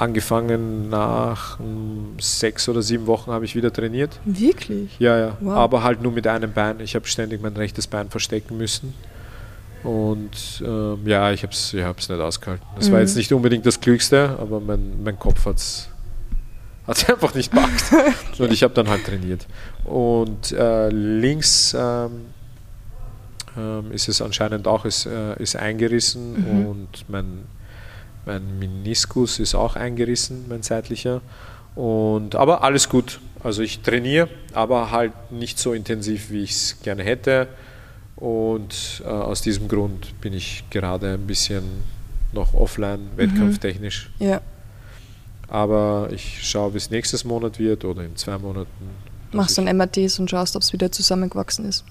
angefangen 0.00 0.88
nach 0.88 1.58
sechs 2.18 2.68
oder 2.68 2.82
sieben 2.82 3.06
Wochen 3.06 3.30
habe 3.30 3.44
ich 3.44 3.54
wieder 3.54 3.72
trainiert. 3.72 4.18
Wirklich? 4.24 4.98
Ja, 4.98 5.18
ja. 5.18 5.36
Wow. 5.40 5.56
Aber 5.56 5.82
halt 5.82 6.02
nur 6.02 6.12
mit 6.12 6.26
einem 6.26 6.52
Bein. 6.52 6.80
Ich 6.80 6.94
habe 6.94 7.06
ständig 7.06 7.42
mein 7.42 7.54
rechtes 7.54 7.86
Bein 7.86 8.08
verstecken 8.08 8.56
müssen. 8.56 8.94
Und 9.82 10.62
ähm, 10.64 11.06
ja, 11.06 11.30
ich 11.32 11.42
habe 11.42 11.52
es 11.52 11.72
ich 11.72 11.82
nicht 11.82 12.20
ausgehalten. 12.20 12.66
Das 12.76 12.88
mhm. 12.88 12.92
war 12.92 13.00
jetzt 13.00 13.16
nicht 13.16 13.32
unbedingt 13.32 13.64
das 13.66 13.80
Klügste, 13.80 14.36
aber 14.38 14.60
mein, 14.60 15.02
mein 15.02 15.18
Kopf 15.18 15.44
hat 15.46 15.56
es 15.56 15.88
einfach 17.08 17.34
nicht 17.34 17.52
packt. 17.52 17.84
okay. 17.92 18.42
Und 18.42 18.52
ich 18.52 18.62
habe 18.62 18.74
dann 18.74 18.88
halt 18.88 19.04
trainiert. 19.04 19.46
Und 19.84 20.52
äh, 20.52 20.88
links 20.88 21.74
ähm, 21.78 22.26
ähm, 23.56 23.92
ist 23.92 24.08
es 24.08 24.22
anscheinend 24.22 24.66
auch 24.66 24.84
ist, 24.84 25.06
äh, 25.06 25.40
ist 25.42 25.56
eingerissen 25.56 26.60
mhm. 26.62 26.66
und 26.66 27.04
mein 27.08 27.44
mein 28.26 28.58
Meniskus 28.58 29.38
ist 29.38 29.54
auch 29.54 29.76
eingerissen, 29.76 30.46
mein 30.48 30.62
seitlicher. 30.62 31.20
Und, 31.74 32.34
aber 32.34 32.62
alles 32.62 32.88
gut. 32.88 33.20
Also 33.42 33.62
ich 33.62 33.80
trainiere, 33.80 34.28
aber 34.52 34.90
halt 34.90 35.12
nicht 35.30 35.58
so 35.58 35.72
intensiv, 35.72 36.30
wie 36.30 36.42
ich 36.42 36.50
es 36.50 36.76
gerne 36.82 37.02
hätte. 37.02 37.48
Und 38.16 39.02
äh, 39.04 39.08
aus 39.08 39.40
diesem 39.40 39.68
Grund 39.68 40.20
bin 40.20 40.34
ich 40.34 40.64
gerade 40.68 41.14
ein 41.14 41.26
bisschen 41.26 41.64
noch 42.32 42.54
offline, 42.54 43.00
mhm. 43.00 43.16
wettkampftechnisch. 43.16 44.10
Ja. 44.18 44.40
Aber 45.48 46.10
ich 46.12 46.46
schaue, 46.48 46.74
wie 46.74 46.78
es 46.78 46.90
nächstes 46.90 47.24
Monat 47.24 47.58
wird 47.58 47.84
oder 47.84 48.04
in 48.04 48.14
zwei 48.16 48.38
Monaten. 48.38 48.70
Machst 49.32 49.58
dann 49.58 49.64
MRTs 49.64 50.18
und 50.18 50.28
schaust, 50.28 50.54
ob 50.54 50.62
es 50.62 50.72
wieder 50.72 50.92
zusammengewachsen 50.92 51.64
ist? 51.64 51.84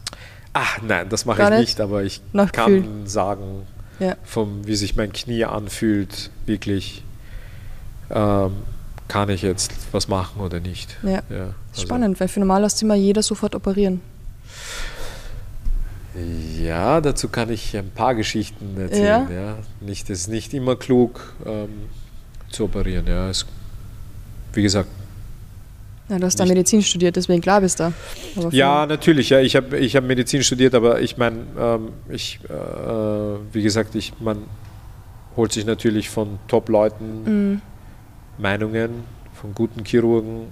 Ach 0.54 0.80
nein, 0.82 1.08
das 1.10 1.26
mache 1.26 1.44
ich 1.44 1.50
nicht, 1.50 1.60
nicht, 1.60 1.82
aber 1.82 2.04
ich 2.04 2.22
Nach 2.34 2.52
kann 2.52 2.76
Gefühl. 2.76 3.08
sagen, 3.08 3.68
ja. 4.00 4.16
vom, 4.24 4.66
wie 4.66 4.76
sich 4.76 4.95
mein 4.95 5.12
Knie 5.14 5.45
anfühlt, 5.45 6.32
wirklich 6.45 7.04
ähm, 8.10 8.52
kann 9.08 9.30
ich 9.30 9.41
jetzt 9.41 9.74
was 9.91 10.08
machen 10.08 10.41
oder 10.41 10.60
nicht. 10.60 10.97
Ja. 11.04 11.22
ja 11.30 11.54
also 11.72 11.82
Spannend, 11.82 12.20
weil 12.20 12.28
für 12.28 12.39
normal 12.39 12.62
lässt 12.62 12.82
immer 12.82 12.95
jeder 12.95 13.24
sofort 13.24 13.56
operieren. 13.56 14.02
Ja, 16.60 17.02
dazu 17.02 17.30
kann 17.30 17.50
ich 17.50 17.78
ein 17.78 17.91
paar 17.91 18.16
Geschichten 18.16 18.80
erzählen. 18.80 19.28
Ja? 19.30 19.36
ja. 19.36 19.58
Nicht, 19.80 20.10
es 20.10 20.22
ist 20.22 20.28
nicht 20.28 20.54
immer 20.54 20.76
klug 20.76 21.34
ähm, 21.45 21.70
zu 22.50 22.66
operieren. 22.66 23.08
Ja. 23.08 23.30
Es, 23.30 23.45
wie 24.54 24.64
gesagt. 24.64 24.89
Ja, 26.10 26.18
du 26.18 26.26
hast 26.26 26.39
da 26.39 26.45
Medizin 26.45 26.82
studiert, 26.82 27.16
deswegen 27.16 27.41
klar 27.41 27.62
bist 27.62 27.80
du 27.80 27.93
da. 28.36 28.49
Ja, 28.49 28.86
natürlich. 28.86 29.30
Ja. 29.30 29.39
Ich 29.39 29.55
habe 29.55 29.78
ich 29.78 29.95
hab 29.95 30.03
Medizin 30.03 30.41
studiert, 30.41 30.74
aber 30.74 31.01
ich 31.01 31.18
meine, 31.18 31.38
ähm, 31.57 31.89
ich, 32.10 32.39
äh, 32.49 32.53
wie 33.53 33.62
gesagt, 33.62 33.93
ich, 33.95 34.14
man 34.20 34.43
holt 35.36 35.51
sich 35.51 35.66
natürlich 35.66 36.10
von 36.10 36.39
Top-Leuten 36.47 37.24
mhm. 37.24 37.62
Meinungen, 38.39 39.03
von 39.34 39.53
guten 39.53 39.86
Chirurgen, 39.86 40.47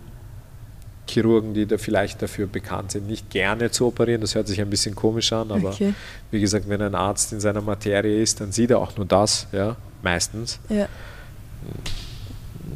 Chirurgen, 1.09 1.53
die 1.53 1.65
da 1.65 1.77
vielleicht 1.77 2.21
dafür 2.21 2.47
bekannt 2.47 2.91
sind, 2.91 3.07
nicht 3.07 3.29
gerne 3.29 3.71
zu 3.71 3.87
operieren. 3.87 4.21
Das 4.21 4.35
hört 4.35 4.47
sich 4.47 4.61
ein 4.61 4.69
bisschen 4.69 4.93
komisch 4.95 5.33
an, 5.33 5.51
aber 5.51 5.69
okay. 5.69 5.93
wie 6.31 6.39
gesagt, 6.39 6.69
wenn 6.69 6.81
ein 6.81 6.95
Arzt 6.95 7.33
in 7.33 7.39
seiner 7.39 7.61
Materie 7.61 8.21
ist, 8.21 8.41
dann 8.41 8.51
sieht 8.51 8.71
er 8.71 8.79
auch 8.79 8.95
nur 8.95 9.05
das, 9.05 9.47
ja, 9.51 9.75
meistens. 10.03 10.59
Ja. 10.69 10.87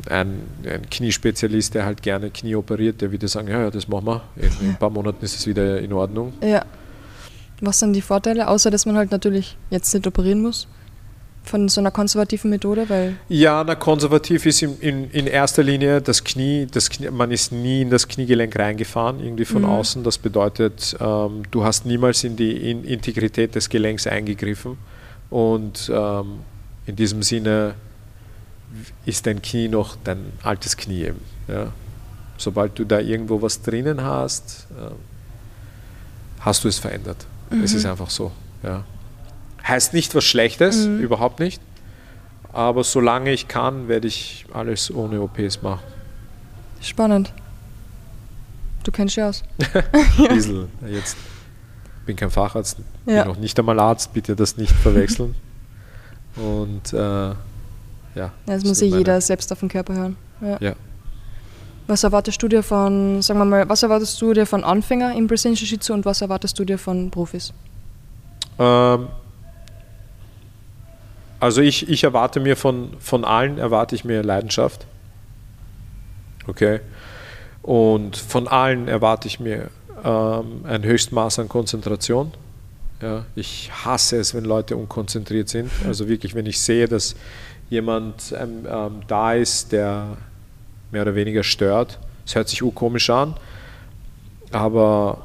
Ein, 0.10 0.42
ein, 0.66 0.90
Kniespezialist, 0.90 1.74
der 1.76 1.86
halt 1.86 2.02
gerne 2.02 2.30
Knie 2.30 2.56
operiert, 2.56 3.02
der 3.02 3.12
würde 3.12 3.28
sagen, 3.28 3.48
ja, 3.48 3.62
ja 3.62 3.72
das 3.72 3.88
machen 3.88 4.06
wir. 4.06 4.22
In, 4.36 4.52
in 4.62 4.70
ein 4.70 4.80
paar 4.80 4.90
Monaten 4.90 5.24
ist 5.24 5.38
es 5.38 5.48
wieder 5.48 5.80
in 5.80 5.94
Ordnung. 5.94 6.34
Ja. 6.42 6.66
Was 7.62 7.80
sind 7.80 7.94
die 7.94 8.02
Vorteile, 8.02 8.48
außer 8.48 8.72
dass 8.72 8.86
man 8.86 8.98
halt 8.98 9.12
natürlich 9.12 9.56
jetzt 9.70 9.94
nicht 9.94 10.08
operieren 10.08 10.42
muss? 10.42 10.68
von 11.44 11.70
so 11.70 11.82
einer 11.82 11.92
konservativen 11.92 12.50
Methode? 12.50 12.90
Weil 12.90 13.16
ja, 13.30 13.64
na, 13.64 13.76
konservativ 13.76 14.46
ist 14.46 14.62
in, 14.62 14.80
in, 14.80 15.12
in 15.12 15.28
erster 15.28 15.64
Linie 15.64 16.02
das 16.02 16.24
Knie, 16.24 16.68
das 16.72 16.90
Knie, 16.90 17.10
man 17.10 17.32
ist 17.32 17.52
nie 17.52 17.82
in 17.82 17.90
das 17.90 18.08
Kniegelenk 18.08 18.58
reingefahren, 18.58 19.20
irgendwie 19.20 19.46
von 19.46 19.64
mhm. 19.64 19.70
außen. 19.70 20.04
Das 20.04 20.18
bedeutet, 20.18 20.96
ähm, 21.00 21.44
du 21.52 21.64
hast 21.64 21.86
niemals 21.86 22.24
in 22.24 22.36
die 22.36 22.70
in 22.70 22.84
Integrität 22.84 23.56
des 23.56 23.70
Gelenks 23.70 24.08
eingegriffen. 24.08 24.78
Und 25.30 25.92
ähm, 25.94 26.40
in 26.86 26.96
diesem 26.96 27.24
Sinne 27.24 27.76
ist 29.06 29.26
dein 29.26 29.42
Knie 29.42 29.68
noch 29.68 29.96
dein 30.04 30.32
altes 30.44 30.78
Knie 30.78 31.04
eben. 31.04 31.22
Ja. 31.48 31.72
Sobald 32.38 32.78
du 32.80 32.86
da 32.86 33.00
irgendwo 33.00 33.42
was 33.42 33.62
drinnen 33.62 34.04
hast, 34.04 34.68
äh, 34.72 34.92
hast 36.40 36.64
du 36.64 36.68
es 36.68 36.80
verändert. 36.80 37.26
Mhm. 37.50 37.64
Es 37.64 37.74
ist 37.74 37.86
einfach 37.86 38.10
so. 38.10 38.32
Ja. 38.64 38.84
Heißt 39.68 39.94
nicht 39.94 40.16
was 40.16 40.24
Schlechtes, 40.24 40.88
mhm. 40.88 41.00
überhaupt 41.00 41.40
nicht. 41.40 41.62
Aber 42.54 42.84
solange 42.84 43.32
ich 43.32 43.48
kann, 43.48 43.88
werde 43.88 44.08
ich 44.08 44.46
alles 44.54 44.94
ohne 44.94 45.22
OPs 45.22 45.62
machen. 45.62 45.84
Spannend. 46.82 47.32
Du 48.84 48.92
kennst 48.92 49.16
dich 49.16 49.24
aus. 49.24 49.44
Diesel. 50.34 50.68
Jetzt 50.90 51.16
bin 52.06 52.16
kein 52.16 52.32
Facharzt, 52.32 52.80
ja. 53.06 53.24
bin 53.24 53.34
noch 53.34 53.40
nicht 53.40 53.58
einmal 53.60 53.80
Arzt, 53.80 54.14
bitte 54.14 54.36
das 54.36 54.58
nicht 54.58 54.74
verwechseln. 54.74 55.36
Und 56.36 56.94
äh, 56.94 57.36
ja. 58.16 58.26
ja. 58.26 58.32
Das 58.46 58.64
muss 58.64 58.80
sich 58.80 58.94
jeder 58.94 59.20
selbst 59.22 59.52
auf 59.52 59.60
den 59.60 59.70
Körper 59.70 59.94
hören. 59.94 60.18
Ja. 60.42 60.58
ja. 60.60 60.74
Was 61.88 62.04
erwartest 62.04 62.42
du 62.42 62.48
dir 62.48 62.64
von, 62.64 63.22
sagen 63.22 63.40
wir 63.40 63.46
mal, 63.46 63.68
was 63.68 63.84
erwartest 63.84 64.22
du 64.22 64.34
dir 64.34 64.46
von 64.46 64.64
Anfänger 64.64 65.16
im 65.16 65.28
Brazilian 65.28 65.56
Jiu-Jitsu 65.56 65.94
und 65.94 66.06
was 66.06 66.22
erwartest 66.22 66.58
du 66.58 66.66
dir 66.66 66.78
von 66.78 67.12
Profis? 67.12 67.54
Ähm, 68.60 69.08
also 71.40 71.62
ich, 71.62 71.90
ich 71.90 72.04
erwarte 72.04 72.40
mir 72.40 72.56
von, 72.56 72.92
von 73.00 73.26
allen, 73.26 73.58
erwarte 73.58 73.96
ich 73.96 74.06
mir 74.06 74.24
Leidenschaft. 74.24 74.86
Okay. 76.48 76.80
Und 77.62 78.16
von 78.16 78.48
allen 78.48 78.88
erwarte 78.88 79.28
ich 79.28 79.40
mir 79.40 79.70
ähm, 80.04 80.66
ein 80.66 80.84
Höchstmaß 80.84 81.40
an 81.40 81.50
Konzentration. 81.50 82.32
Ja, 83.02 83.26
ich 83.36 83.72
hasse 83.84 84.18
es, 84.18 84.36
wenn 84.36 84.46
Leute 84.46 84.78
unkonzentriert 84.78 85.50
sind. 85.50 85.72
Also 85.88 86.08
wirklich, 86.08 86.36
wenn 86.36 86.46
ich 86.46 86.60
sehe, 86.60 86.88
dass 86.88 87.16
jemand 87.72 88.36
ähm, 88.38 88.68
ähm, 88.70 89.02
da 89.08 89.34
ist, 89.34 89.72
der 89.72 90.18
mehr 90.92 91.02
oder 91.02 91.16
weniger 91.16 91.42
stört. 91.42 91.98
Es 92.26 92.36
hört 92.36 92.50
sich 92.50 92.62
komisch 92.76 93.10
an, 93.10 93.34
aber 94.52 95.18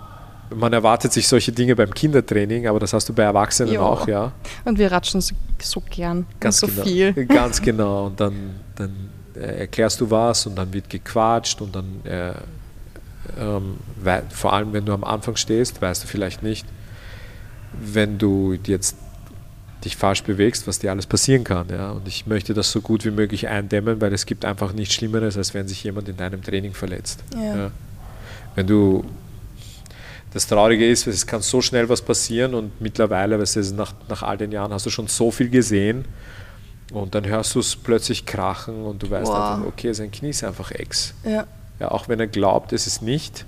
man 0.54 0.72
erwartet 0.72 1.12
sich 1.12 1.26
solche 1.26 1.50
Dinge 1.50 1.74
beim 1.74 1.92
Kindertraining, 1.92 2.68
aber 2.68 2.78
das 2.78 2.92
hast 2.92 3.08
du 3.08 3.12
bei 3.12 3.24
Erwachsenen 3.24 3.74
jo. 3.74 3.82
auch, 3.82 4.06
ja. 4.06 4.32
Und 4.64 4.78
wir 4.78 4.92
ratschen 4.92 5.20
so, 5.20 5.34
so 5.60 5.82
gern 5.90 6.24
ganz 6.38 6.60
so 6.60 6.68
genau, 6.68 6.82
viel. 6.84 7.12
Ganz 7.26 7.60
genau. 7.60 8.06
Und 8.06 8.20
dann, 8.20 8.60
dann 8.76 9.10
äh, 9.34 9.60
erklärst 9.60 10.00
du 10.00 10.08
was 10.08 10.46
und 10.46 10.54
dann 10.54 10.72
wird 10.72 10.88
gequatscht 10.88 11.60
und 11.60 11.74
dann, 11.74 12.00
äh, 12.04 12.32
ähm, 13.40 13.76
vor 14.30 14.52
allem 14.52 14.72
wenn 14.72 14.86
du 14.86 14.92
am 14.92 15.02
Anfang 15.02 15.34
stehst, 15.34 15.82
weißt 15.82 16.04
du 16.04 16.06
vielleicht 16.06 16.44
nicht, 16.44 16.64
wenn 17.72 18.18
du 18.18 18.56
jetzt 18.66 18.96
dich 19.84 19.96
falsch 19.96 20.22
bewegst, 20.22 20.66
was 20.66 20.78
dir 20.78 20.90
alles 20.90 21.06
passieren 21.06 21.44
kann. 21.44 21.68
Ja? 21.68 21.90
Und 21.90 22.08
ich 22.08 22.26
möchte 22.26 22.54
das 22.54 22.70
so 22.70 22.80
gut 22.80 23.04
wie 23.04 23.10
möglich 23.10 23.48
eindämmen, 23.48 24.00
weil 24.00 24.12
es 24.12 24.26
gibt 24.26 24.44
einfach 24.44 24.72
nichts 24.72 24.94
Schlimmeres, 24.94 25.36
als 25.36 25.54
wenn 25.54 25.68
sich 25.68 25.84
jemand 25.84 26.08
in 26.08 26.16
deinem 26.16 26.42
Training 26.42 26.74
verletzt. 26.74 27.22
Ja. 27.34 27.56
Ja? 27.56 27.70
Wenn 28.54 28.66
du 28.66 29.04
das 30.32 30.46
Traurige 30.46 30.88
ist, 30.88 31.06
es 31.06 31.26
kann 31.26 31.40
so 31.42 31.60
schnell 31.62 31.88
was 31.88 32.02
passieren 32.02 32.54
und 32.54 32.80
mittlerweile, 32.80 33.38
weißt 33.38 33.56
du, 33.56 33.74
nach, 33.74 33.94
nach 34.08 34.22
all 34.22 34.36
den 34.36 34.52
Jahren 34.52 34.72
hast 34.72 34.84
du 34.86 34.90
schon 34.90 35.06
so 35.06 35.30
viel 35.30 35.48
gesehen 35.48 36.04
und 36.92 37.14
dann 37.14 37.26
hörst 37.26 37.54
du 37.54 37.60
es 37.60 37.76
plötzlich 37.76 38.26
krachen 38.26 38.84
und 38.84 39.02
du 39.02 39.10
weißt 39.10 39.30
wow. 39.30 39.34
einfach, 39.34 39.66
okay, 39.66 39.92
sein 39.92 40.10
Knie 40.10 40.30
ist 40.30 40.44
einfach 40.44 40.72
ex. 40.72 41.14
Ja. 41.24 41.46
ja. 41.80 41.90
Auch 41.90 42.08
wenn 42.08 42.20
er 42.20 42.26
glaubt, 42.26 42.72
es 42.72 42.86
ist 42.86 43.02
nicht, 43.02 43.46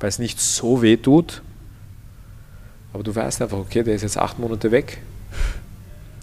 weil 0.00 0.08
es 0.08 0.18
nicht 0.18 0.40
so 0.40 0.82
weh 0.82 0.96
tut, 0.96 1.42
aber 2.92 3.02
du 3.02 3.14
weißt 3.14 3.42
einfach, 3.42 3.58
okay, 3.58 3.82
der 3.82 3.94
ist 3.94 4.02
jetzt 4.02 4.18
acht 4.18 4.38
Monate 4.38 4.70
weg. 4.70 4.98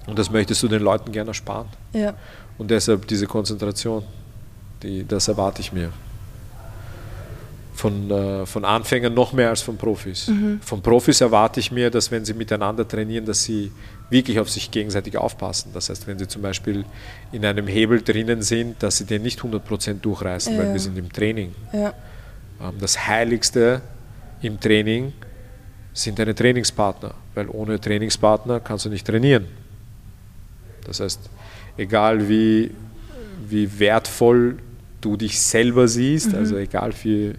Und 0.08 0.20
das 0.20 0.30
möchtest 0.30 0.62
du 0.64 0.68
den 0.68 0.82
Leuten 0.82 1.12
gerne 1.12 1.32
ersparen. 1.32 1.68
Ja. 1.94 2.14
Und 2.58 2.72
deshalb 2.72 3.08
diese 3.08 3.28
Konzentration, 3.28 4.04
die, 4.84 5.06
das 5.06 5.28
erwarte 5.28 5.62
ich 5.62 5.74
mir 5.74 5.92
von, 7.76 8.10
äh, 8.10 8.46
von 8.46 8.66
Anfängern 8.66 9.14
noch 9.14 9.34
mehr 9.34 9.50
als 9.50 9.62
von 9.62 9.78
Profis. 9.78 10.28
Mhm. 10.28 10.60
Von 10.62 10.82
Profis 10.82 11.22
erwarte 11.22 11.60
ich 11.60 11.72
mir, 11.72 11.92
dass 11.92 12.10
wenn 12.10 12.24
sie 12.26 12.34
miteinander 12.34 12.88
trainieren, 12.88 13.26
dass 13.26 13.44
sie 13.44 13.72
wirklich 14.10 14.40
auf 14.40 14.50
sich 14.50 14.72
gegenseitig 14.72 15.18
aufpassen. 15.18 15.72
Das 15.74 15.90
heißt, 15.90 16.08
wenn 16.08 16.18
sie 16.18 16.28
zum 16.28 16.42
Beispiel 16.42 16.86
in 17.32 17.46
einem 17.46 17.68
Hebel 17.68 18.02
drinnen 18.02 18.42
sind, 18.42 18.82
dass 18.82 18.98
sie 18.98 19.06
den 19.06 19.24
nicht 19.24 19.40
100% 19.42 20.00
durchreißen, 20.02 20.54
ja. 20.54 20.60
weil 20.60 20.74
wir 20.74 20.80
sind 20.80 20.98
im 20.98 21.12
Training. 21.12 21.54
Ja. 21.74 21.94
Ähm, 22.62 22.76
das 22.80 23.08
Heiligste 23.08 23.82
im 24.42 24.60
Training 24.60 25.14
sind 25.94 26.20
deine 26.20 26.36
Trainingspartner, 26.36 27.14
weil 27.34 27.50
ohne 27.50 27.80
Trainingspartner 27.80 28.60
kannst 28.60 28.86
du 28.86 28.90
nicht 28.90 29.06
trainieren. 29.06 29.48
Das 30.86 31.00
heißt, 31.00 31.20
egal 31.78 32.30
wie, 32.30 32.72
wie 33.48 33.80
wertvoll 33.80 34.58
du 35.02 35.18
dich 35.18 35.40
selber 35.40 35.88
siehst, 35.88 36.32
mhm. 36.32 36.40
also 36.40 36.58
egal 36.58 36.94
wie 37.04 37.34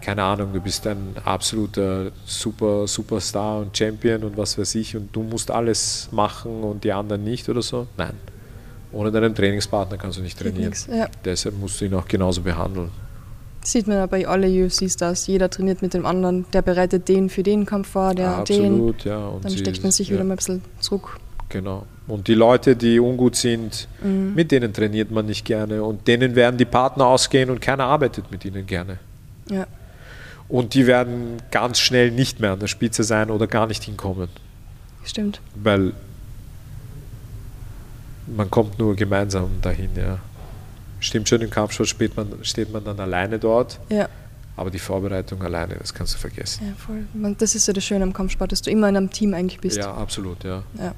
keine 0.00 0.22
Ahnung, 0.22 0.52
du 0.52 0.60
bist 0.60 0.86
ein 0.86 1.14
absoluter 1.24 2.10
Super, 2.24 2.86
Superstar 2.86 3.60
und 3.60 3.76
Champion 3.76 4.24
und 4.24 4.36
was 4.36 4.56
weiß 4.56 4.74
ich 4.76 4.96
und 4.96 5.14
du 5.14 5.22
musst 5.22 5.50
alles 5.50 6.08
machen 6.10 6.62
und 6.62 6.84
die 6.84 6.92
anderen 6.92 7.22
nicht 7.22 7.48
oder 7.48 7.62
so. 7.62 7.86
Nein. 7.96 8.14
Ohne 8.92 9.12
deinen 9.12 9.34
Trainingspartner 9.34 9.98
kannst 9.98 10.18
du 10.18 10.22
nicht 10.22 10.38
trainieren. 10.38 10.70
Nix, 10.70 10.88
ja. 10.90 11.08
Deshalb 11.24 11.58
musst 11.58 11.80
du 11.80 11.84
ihn 11.84 11.94
auch 11.94 12.08
genauso 12.08 12.40
behandeln. 12.40 12.90
Sieht 13.62 13.86
man 13.86 13.98
ja 13.98 14.06
bei 14.06 14.26
allen 14.26 14.64
UFCs 14.64 14.96
das. 14.96 15.26
Jeder 15.26 15.50
trainiert 15.50 15.82
mit 15.82 15.92
dem 15.92 16.06
anderen. 16.06 16.46
Der 16.52 16.62
bereitet 16.62 17.08
den 17.08 17.28
für 17.28 17.42
den 17.42 17.66
Kampf 17.66 17.90
vor, 17.90 18.14
der 18.14 18.38
Absolut, 18.38 19.04
den. 19.04 19.10
ja. 19.10 19.26
Und 19.26 19.44
dann 19.44 19.52
steckt 19.52 19.82
man 19.82 19.92
sich 19.92 20.08
ja. 20.08 20.14
wieder 20.14 20.24
mal 20.24 20.34
ein 20.34 20.36
bisschen 20.38 20.62
zurück. 20.80 21.18
Genau. 21.50 21.86
Und 22.06 22.26
die 22.28 22.34
Leute, 22.34 22.74
die 22.76 22.98
ungut 22.98 23.36
sind, 23.36 23.86
mhm. 24.02 24.34
mit 24.34 24.50
denen 24.50 24.72
trainiert 24.72 25.10
man 25.10 25.26
nicht 25.26 25.44
gerne. 25.44 25.82
Und 25.84 26.08
denen 26.08 26.34
werden 26.34 26.56
die 26.56 26.64
Partner 26.64 27.06
ausgehen 27.06 27.50
und 27.50 27.60
keiner 27.60 27.84
arbeitet 27.84 28.30
mit 28.30 28.44
ihnen 28.44 28.66
gerne. 28.66 28.98
Ja. 29.50 29.66
Und 30.48 30.74
die 30.74 30.86
werden 30.86 31.36
ganz 31.50 31.78
schnell 31.78 32.10
nicht 32.10 32.40
mehr 32.40 32.52
an 32.52 32.60
der 32.60 32.66
Spitze 32.66 33.04
sein 33.04 33.30
oder 33.30 33.46
gar 33.46 33.66
nicht 33.66 33.84
hinkommen. 33.84 34.28
Stimmt. 35.04 35.40
Weil 35.54 35.92
man 38.26 38.50
kommt 38.50 38.78
nur 38.78 38.96
gemeinsam 38.96 39.50
dahin, 39.62 39.90
ja. 39.96 40.18
Stimmt 40.98 41.28
schon, 41.28 41.40
im 41.40 41.50
Kampfsport 41.50 41.88
steht 41.88 42.16
man, 42.16 42.28
steht 42.42 42.72
man 42.72 42.84
dann 42.84 42.98
alleine 43.00 43.38
dort. 43.38 43.78
Ja. 43.88 44.08
Aber 44.56 44.70
die 44.70 44.78
Vorbereitung 44.78 45.40
alleine, 45.42 45.76
das 45.76 45.94
kannst 45.94 46.14
du 46.14 46.18
vergessen. 46.18 46.66
Ja, 46.66 46.74
voll. 46.76 47.34
Das 47.38 47.54
ist 47.54 47.66
ja 47.66 47.72
das 47.72 47.84
Schöne 47.84 48.04
am 48.04 48.12
Kampfsport, 48.12 48.52
dass 48.52 48.60
du 48.60 48.70
immer 48.70 48.88
in 48.88 48.96
einem 48.96 49.10
Team 49.10 49.32
eigentlich 49.32 49.60
bist. 49.60 49.78
Ja, 49.78 49.94
absolut, 49.94 50.44
ja. 50.44 50.62
ja. 50.76 50.94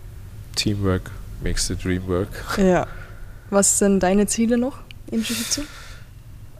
Teamwork 0.52 1.10
makes 1.42 1.66
the 1.66 1.76
dream 1.76 2.06
work. 2.06 2.28
Ja. 2.58 2.86
Was 3.50 3.78
sind 3.78 4.00
deine 4.00 4.26
Ziele 4.26 4.56
noch 4.56 4.78
im 5.10 5.20
Jiu-Jitsu? 5.20 5.62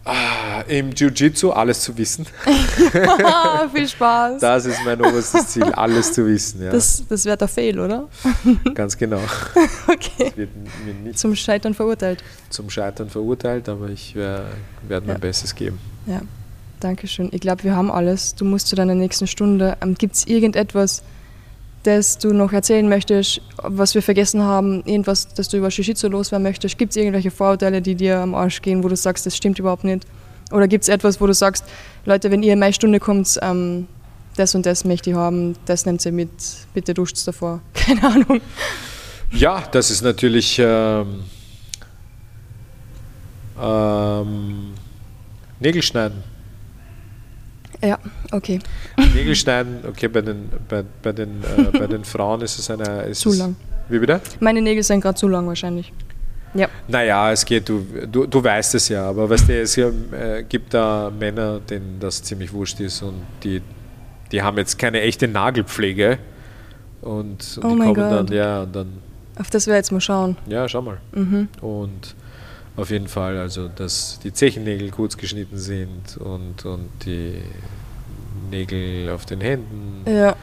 Ah, 0.05 0.63
Im 0.67 0.91
Jiu-Jitsu 0.91 1.51
alles 1.53 1.81
zu 1.81 1.97
wissen. 1.97 2.27
Viel 3.75 3.89
Spaß. 3.89 4.41
Das 4.41 4.67
ist 4.67 4.79
mein 4.85 5.01
oberstes 5.01 5.49
Ziel, 5.49 5.65
alles 5.65 6.13
zu 6.13 6.27
wissen. 6.27 6.63
Ja. 6.63 6.73
Das, 6.73 7.05
das 7.09 7.25
wäre 7.25 7.37
der 7.37 7.47
Fail, 7.47 7.79
oder? 7.79 8.09
Ganz 8.75 8.99
genau. 8.99 9.21
okay. 9.87 10.49
zum 11.15 11.37
Scheitern 11.37 11.73
verurteilt. 11.73 12.23
Zum 12.51 12.69
Scheitern 12.69 13.11
verurteilt, 13.11 13.69
aber 13.69 13.89
ich 13.91 14.17
werde 14.17 14.53
mein 14.89 15.07
ja. 15.07 15.19
Bestes 15.19 15.55
geben. 15.55 15.79
Ja, 16.07 16.21
danke 16.81 17.07
schön. 17.07 17.29
Ich 17.31 17.41
glaube, 17.41 17.63
wir 17.63 17.77
haben 17.77 17.91
alles. 17.91 18.35
Du 18.35 18.45
musst 18.45 18.67
zu 18.67 18.75
deiner 18.75 18.97
nächsten 18.97 19.29
Stunde. 19.29 19.77
Ähm, 19.81 19.95
Gibt 19.95 20.17
es 20.17 20.27
irgendetwas, 20.27 21.05
das 21.83 22.19
du 22.19 22.33
noch 22.33 22.53
erzählen 22.53 22.89
möchtest, 22.89 23.41
was 23.57 23.95
wir 23.95 24.03
vergessen 24.03 24.43
haben, 24.43 24.83
irgendwas, 24.85 25.29
das 25.35 25.49
du 25.49 25.57
über 25.57 25.71
Shishitsu 25.71 26.09
loswerden 26.09 26.45
möchtest? 26.45 26.79
Gibt 26.79 26.93
es 26.93 26.97
irgendwelche 26.97 27.31
Vorurteile, 27.31 27.83
die 27.83 27.95
dir 27.95 28.19
am 28.19 28.35
Arsch 28.35 28.63
gehen, 28.63 28.83
wo 28.85 28.89
du 28.89 28.97
sagst, 28.97 29.27
das 29.27 29.37
stimmt 29.37 29.59
überhaupt 29.59 29.85
nicht? 29.85 30.07
Oder 30.51 30.69
gibt 30.69 30.83
es 30.83 30.89
etwas, 30.89 31.21
wo 31.21 31.27
du 31.27 31.35
sagst, 31.35 31.65
Leute, 32.05 32.31
wenn 32.31 32.43
ihr 32.43 32.53
in 32.53 32.59
meine 32.59 32.73
Stunde 32.73 33.01
kommt, 33.01 33.39
ähm, 33.43 33.87
das 34.37 34.55
und 34.55 34.67
das 34.67 34.85
möchte 34.85 35.11
ich 35.11 35.17
haben, 35.17 35.57
das 35.67 35.87
nehmt 35.87 36.05
ihr 36.05 36.13
mit, 36.13 36.31
bitte 36.75 36.95
duscht 36.95 37.17
es 37.17 37.25
davor. 37.25 37.61
Keine 37.75 38.05
Ahnung. 38.05 38.41
Ja, 39.31 39.63
das 39.73 39.91
ist 39.91 40.03
natürlich 40.03 40.59
ähm, 40.59 41.25
ähm, 43.61 44.75
Nägel 45.61 45.83
schneiden. 45.83 46.23
Ja, 47.83 47.99
okay. 48.31 48.61
Nägel 49.15 49.35
schneiden, 49.35 49.79
okay, 49.89 50.09
bei 50.09 50.21
den, 50.21 50.49
bei, 50.69 50.85
bei 51.03 51.13
den, 51.13 51.43
äh, 51.43 51.79
bei 51.79 51.87
den 51.87 52.05
Frauen 52.05 52.41
ist 52.43 52.59
es 52.59 52.71
eine. 52.71 53.03
Ist 53.03 53.21
zu 53.21 53.31
es, 53.31 53.39
lang. 53.39 53.57
Wie 53.89 53.99
bitte? 53.99 54.21
Meine 54.41 54.63
Nägel 54.63 54.83
sind 54.83 55.01
gerade 55.01 55.17
zu 55.17 55.29
lang 55.29 55.47
wahrscheinlich. 55.47 55.93
Ja. 56.55 56.69
Naja, 56.87 57.33
es 57.33 57.45
geht, 57.45 57.69
du, 57.69 57.85
du, 58.11 58.27
du 58.27 58.45
weißt 58.45 58.75
es 58.75 58.89
ja, 58.89 59.09
aber 59.09 59.29
weißt 59.29 59.49
du, 59.49 59.61
es 59.61 59.77
äh, 59.79 60.45
gibt 60.49 60.75
da 60.75 61.11
Männer, 61.19 61.61
denen 61.61 61.99
das 61.99 62.23
ziemlich 62.23 62.53
wurscht 62.53 62.79
ist 62.81 63.03
und 63.03 63.23
die, 63.43 63.63
die 64.31 64.43
haben 64.43 64.59
jetzt 64.59 64.79
keine 64.79 65.01
echte 65.01 65.29
Nagelpflege 65.29 66.19
und, 67.01 67.59
und 67.59 67.65
oh 67.65 67.75
die 67.75 67.79
kommen 67.81 67.95
God. 67.95 67.97
dann, 67.97 68.27
ja, 68.29 68.63
und 68.63 68.77
dann. 68.77 68.93
Auf 69.39 69.49
das 69.49 69.67
wir 69.67 69.75
jetzt 69.75 69.93
mal 69.93 70.01
schauen. 70.01 70.37
Ja, 70.47 70.69
schau 70.69 70.83
mal. 70.83 70.99
Mhm. 71.13 71.49
Und 71.63 72.15
auf 72.77 72.91
jeden 72.91 73.09
Fall, 73.09 73.39
also 73.39 73.69
dass 73.69 74.19
die 74.23 74.33
Zechennägel 74.33 74.91
kurz 74.91 75.17
geschnitten 75.17 75.59
sind 75.59 76.17
und, 76.17 76.65
und 76.65 76.89
die 77.05 77.43
Nägel 78.51 79.11
auf 79.11 79.27
den 79.27 79.41
Händen 79.41 80.05
ja. 80.11 80.37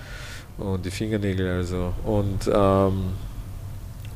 und 0.57 0.85
die 0.85 0.91
Fingernägel 0.91 1.49
also 1.49 1.93
und, 2.05 2.49
ähm, 2.53 3.13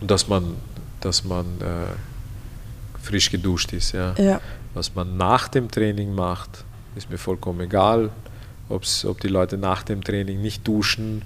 dass 0.01 0.27
man, 0.27 0.55
dass 0.99 1.23
man 1.23 1.45
äh, 1.61 3.01
frisch 3.01 3.31
geduscht 3.31 3.73
ist. 3.73 3.93
Ja. 3.93 4.13
ja. 4.17 4.41
Was 4.73 4.93
man 4.95 5.17
nach 5.17 5.47
dem 5.47 5.69
Training 5.69 6.13
macht, 6.13 6.63
ist 6.95 7.09
mir 7.09 7.17
vollkommen 7.17 7.61
egal, 7.61 8.09
ob's, 8.69 9.05
ob 9.05 9.19
die 9.21 9.27
Leute 9.27 9.57
nach 9.57 9.83
dem 9.83 10.03
Training 10.03 10.41
nicht 10.41 10.67
duschen 10.67 11.23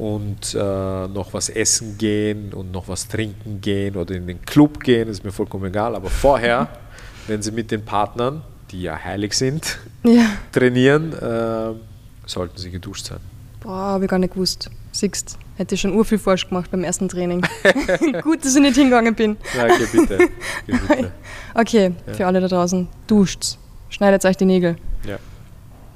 und 0.00 0.54
äh, 0.54 0.58
noch 0.58 1.34
was 1.34 1.50
essen 1.50 1.98
gehen 1.98 2.54
und 2.54 2.72
noch 2.72 2.88
was 2.88 3.06
trinken 3.06 3.60
gehen 3.60 3.96
oder 3.96 4.14
in 4.14 4.26
den 4.26 4.40
Club 4.40 4.80
gehen, 4.80 5.08
ist 5.08 5.24
mir 5.24 5.30
vollkommen 5.30 5.66
egal. 5.66 5.94
Aber 5.94 6.08
vorher, 6.08 6.68
wenn 7.26 7.42
sie 7.42 7.52
mit 7.52 7.70
den 7.70 7.84
Partnern, 7.84 8.40
die 8.70 8.80
ja 8.80 8.98
heilig 8.98 9.34
sind, 9.34 9.78
ja. 10.02 10.24
trainieren, 10.52 11.12
äh, 11.12 11.74
sollten 12.24 12.56
sie 12.56 12.70
geduscht 12.70 13.08
sein. 13.08 13.18
Boah, 13.60 13.74
habe 13.74 14.04
ich 14.04 14.10
gar 14.10 14.18
nicht 14.18 14.32
gewusst. 14.32 14.70
Siehst, 14.92 15.36
hätte 15.56 15.74
ich 15.74 15.82
schon 15.82 15.92
urviel 15.92 16.18
falsch 16.18 16.48
gemacht 16.48 16.70
beim 16.70 16.82
ersten 16.82 17.06
Training. 17.06 17.42
Gut, 18.22 18.42
dass 18.42 18.54
ich 18.56 18.62
nicht 18.62 18.76
hingegangen 18.76 19.14
bin. 19.14 19.36
Okay, 19.54 19.86
bitte. 19.92 20.14
Okay, 20.14 20.30
bitte. 20.66 21.12
okay 21.54 21.92
ja. 22.06 22.14
für 22.14 22.26
alle 22.26 22.40
da 22.40 22.48
draußen, 22.48 22.88
duscht, 23.06 23.58
schneidet 23.90 24.24
euch 24.24 24.38
die 24.38 24.46
Nägel. 24.46 24.76
Ja. 25.06 25.18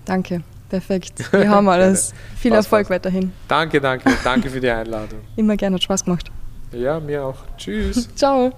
Danke. 0.05 0.43
Perfekt. 0.69 1.33
Wir 1.33 1.49
haben 1.49 1.69
alles. 1.69 2.13
Viel 2.37 2.51
Spaß, 2.53 2.65
Erfolg 2.67 2.87
Spaß. 2.87 2.95
weiterhin. 2.97 3.33
Danke, 3.49 3.81
danke. 3.81 4.13
Danke 4.25 4.51
für 4.51 4.61
die 4.61 4.71
Einladung. 4.71 5.21
Immer 5.37 5.57
gerne, 5.57 5.77
hat 5.77 5.83
Spaß 5.83 6.05
gemacht. 6.05 6.31
Ja, 6.73 6.99
mir 6.99 7.25
auch. 7.25 7.37
Tschüss. 7.57 8.09
Ciao. 8.17 8.53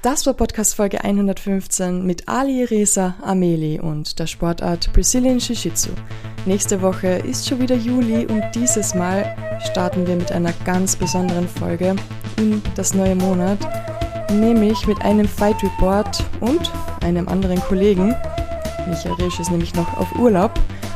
Das 0.00 0.24
war 0.26 0.34
Podcast 0.34 0.76
Folge 0.76 1.02
115 1.02 2.06
mit 2.06 2.28
Ali 2.28 2.62
Reza 2.62 3.16
Ameli 3.20 3.80
und 3.80 4.20
der 4.20 4.28
Sportart 4.28 4.92
Brazilian 4.92 5.40
Jiu-Jitsu. 5.40 5.90
Nächste 6.46 6.80
Woche 6.80 7.08
ist 7.08 7.48
schon 7.48 7.58
wieder 7.58 7.74
Juli 7.74 8.24
und 8.26 8.44
dieses 8.54 8.94
Mal 8.94 9.34
starten 9.68 10.06
wir 10.06 10.14
mit 10.14 10.30
einer 10.30 10.52
ganz 10.64 10.94
besonderen 10.94 11.48
Folge 11.48 11.96
in 12.36 12.62
das 12.76 12.94
neue 12.94 13.16
Monat, 13.16 13.58
nämlich 14.30 14.86
mit 14.86 15.02
einem 15.02 15.26
Fight 15.26 15.60
Report 15.64 16.24
und 16.38 16.70
einem 17.00 17.26
anderen 17.26 17.60
Kollegen. 17.62 18.14
Michael 18.88 19.14
Risch 19.14 19.40
ist 19.40 19.50
nämlich 19.50 19.74
noch 19.74 19.96
auf 19.96 20.14
Urlaub. 20.14 20.52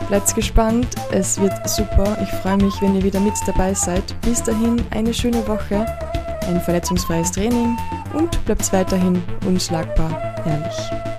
Bleibt 0.07 0.33
gespannt, 0.33 0.87
es 1.11 1.41
wird 1.41 1.69
super. 1.69 2.17
Ich 2.23 2.31
freue 2.39 2.59
mich, 2.59 2.81
wenn 2.81 2.95
ihr 2.95 3.03
wieder 3.03 3.19
mit 3.19 3.35
dabei 3.47 3.75
seid. 3.75 4.15
Bis 4.21 4.45
dahin 4.45 4.81
eine 4.91 5.13
schöne 5.13 5.45
Woche, 5.49 5.87
ein 6.47 6.61
verletzungsfreies 6.61 7.33
Training 7.33 7.77
und 8.15 8.45
bleibt 8.45 8.73
weiterhin 8.73 9.23
unschlagbar 9.47 10.35
ehrlich. 10.47 11.12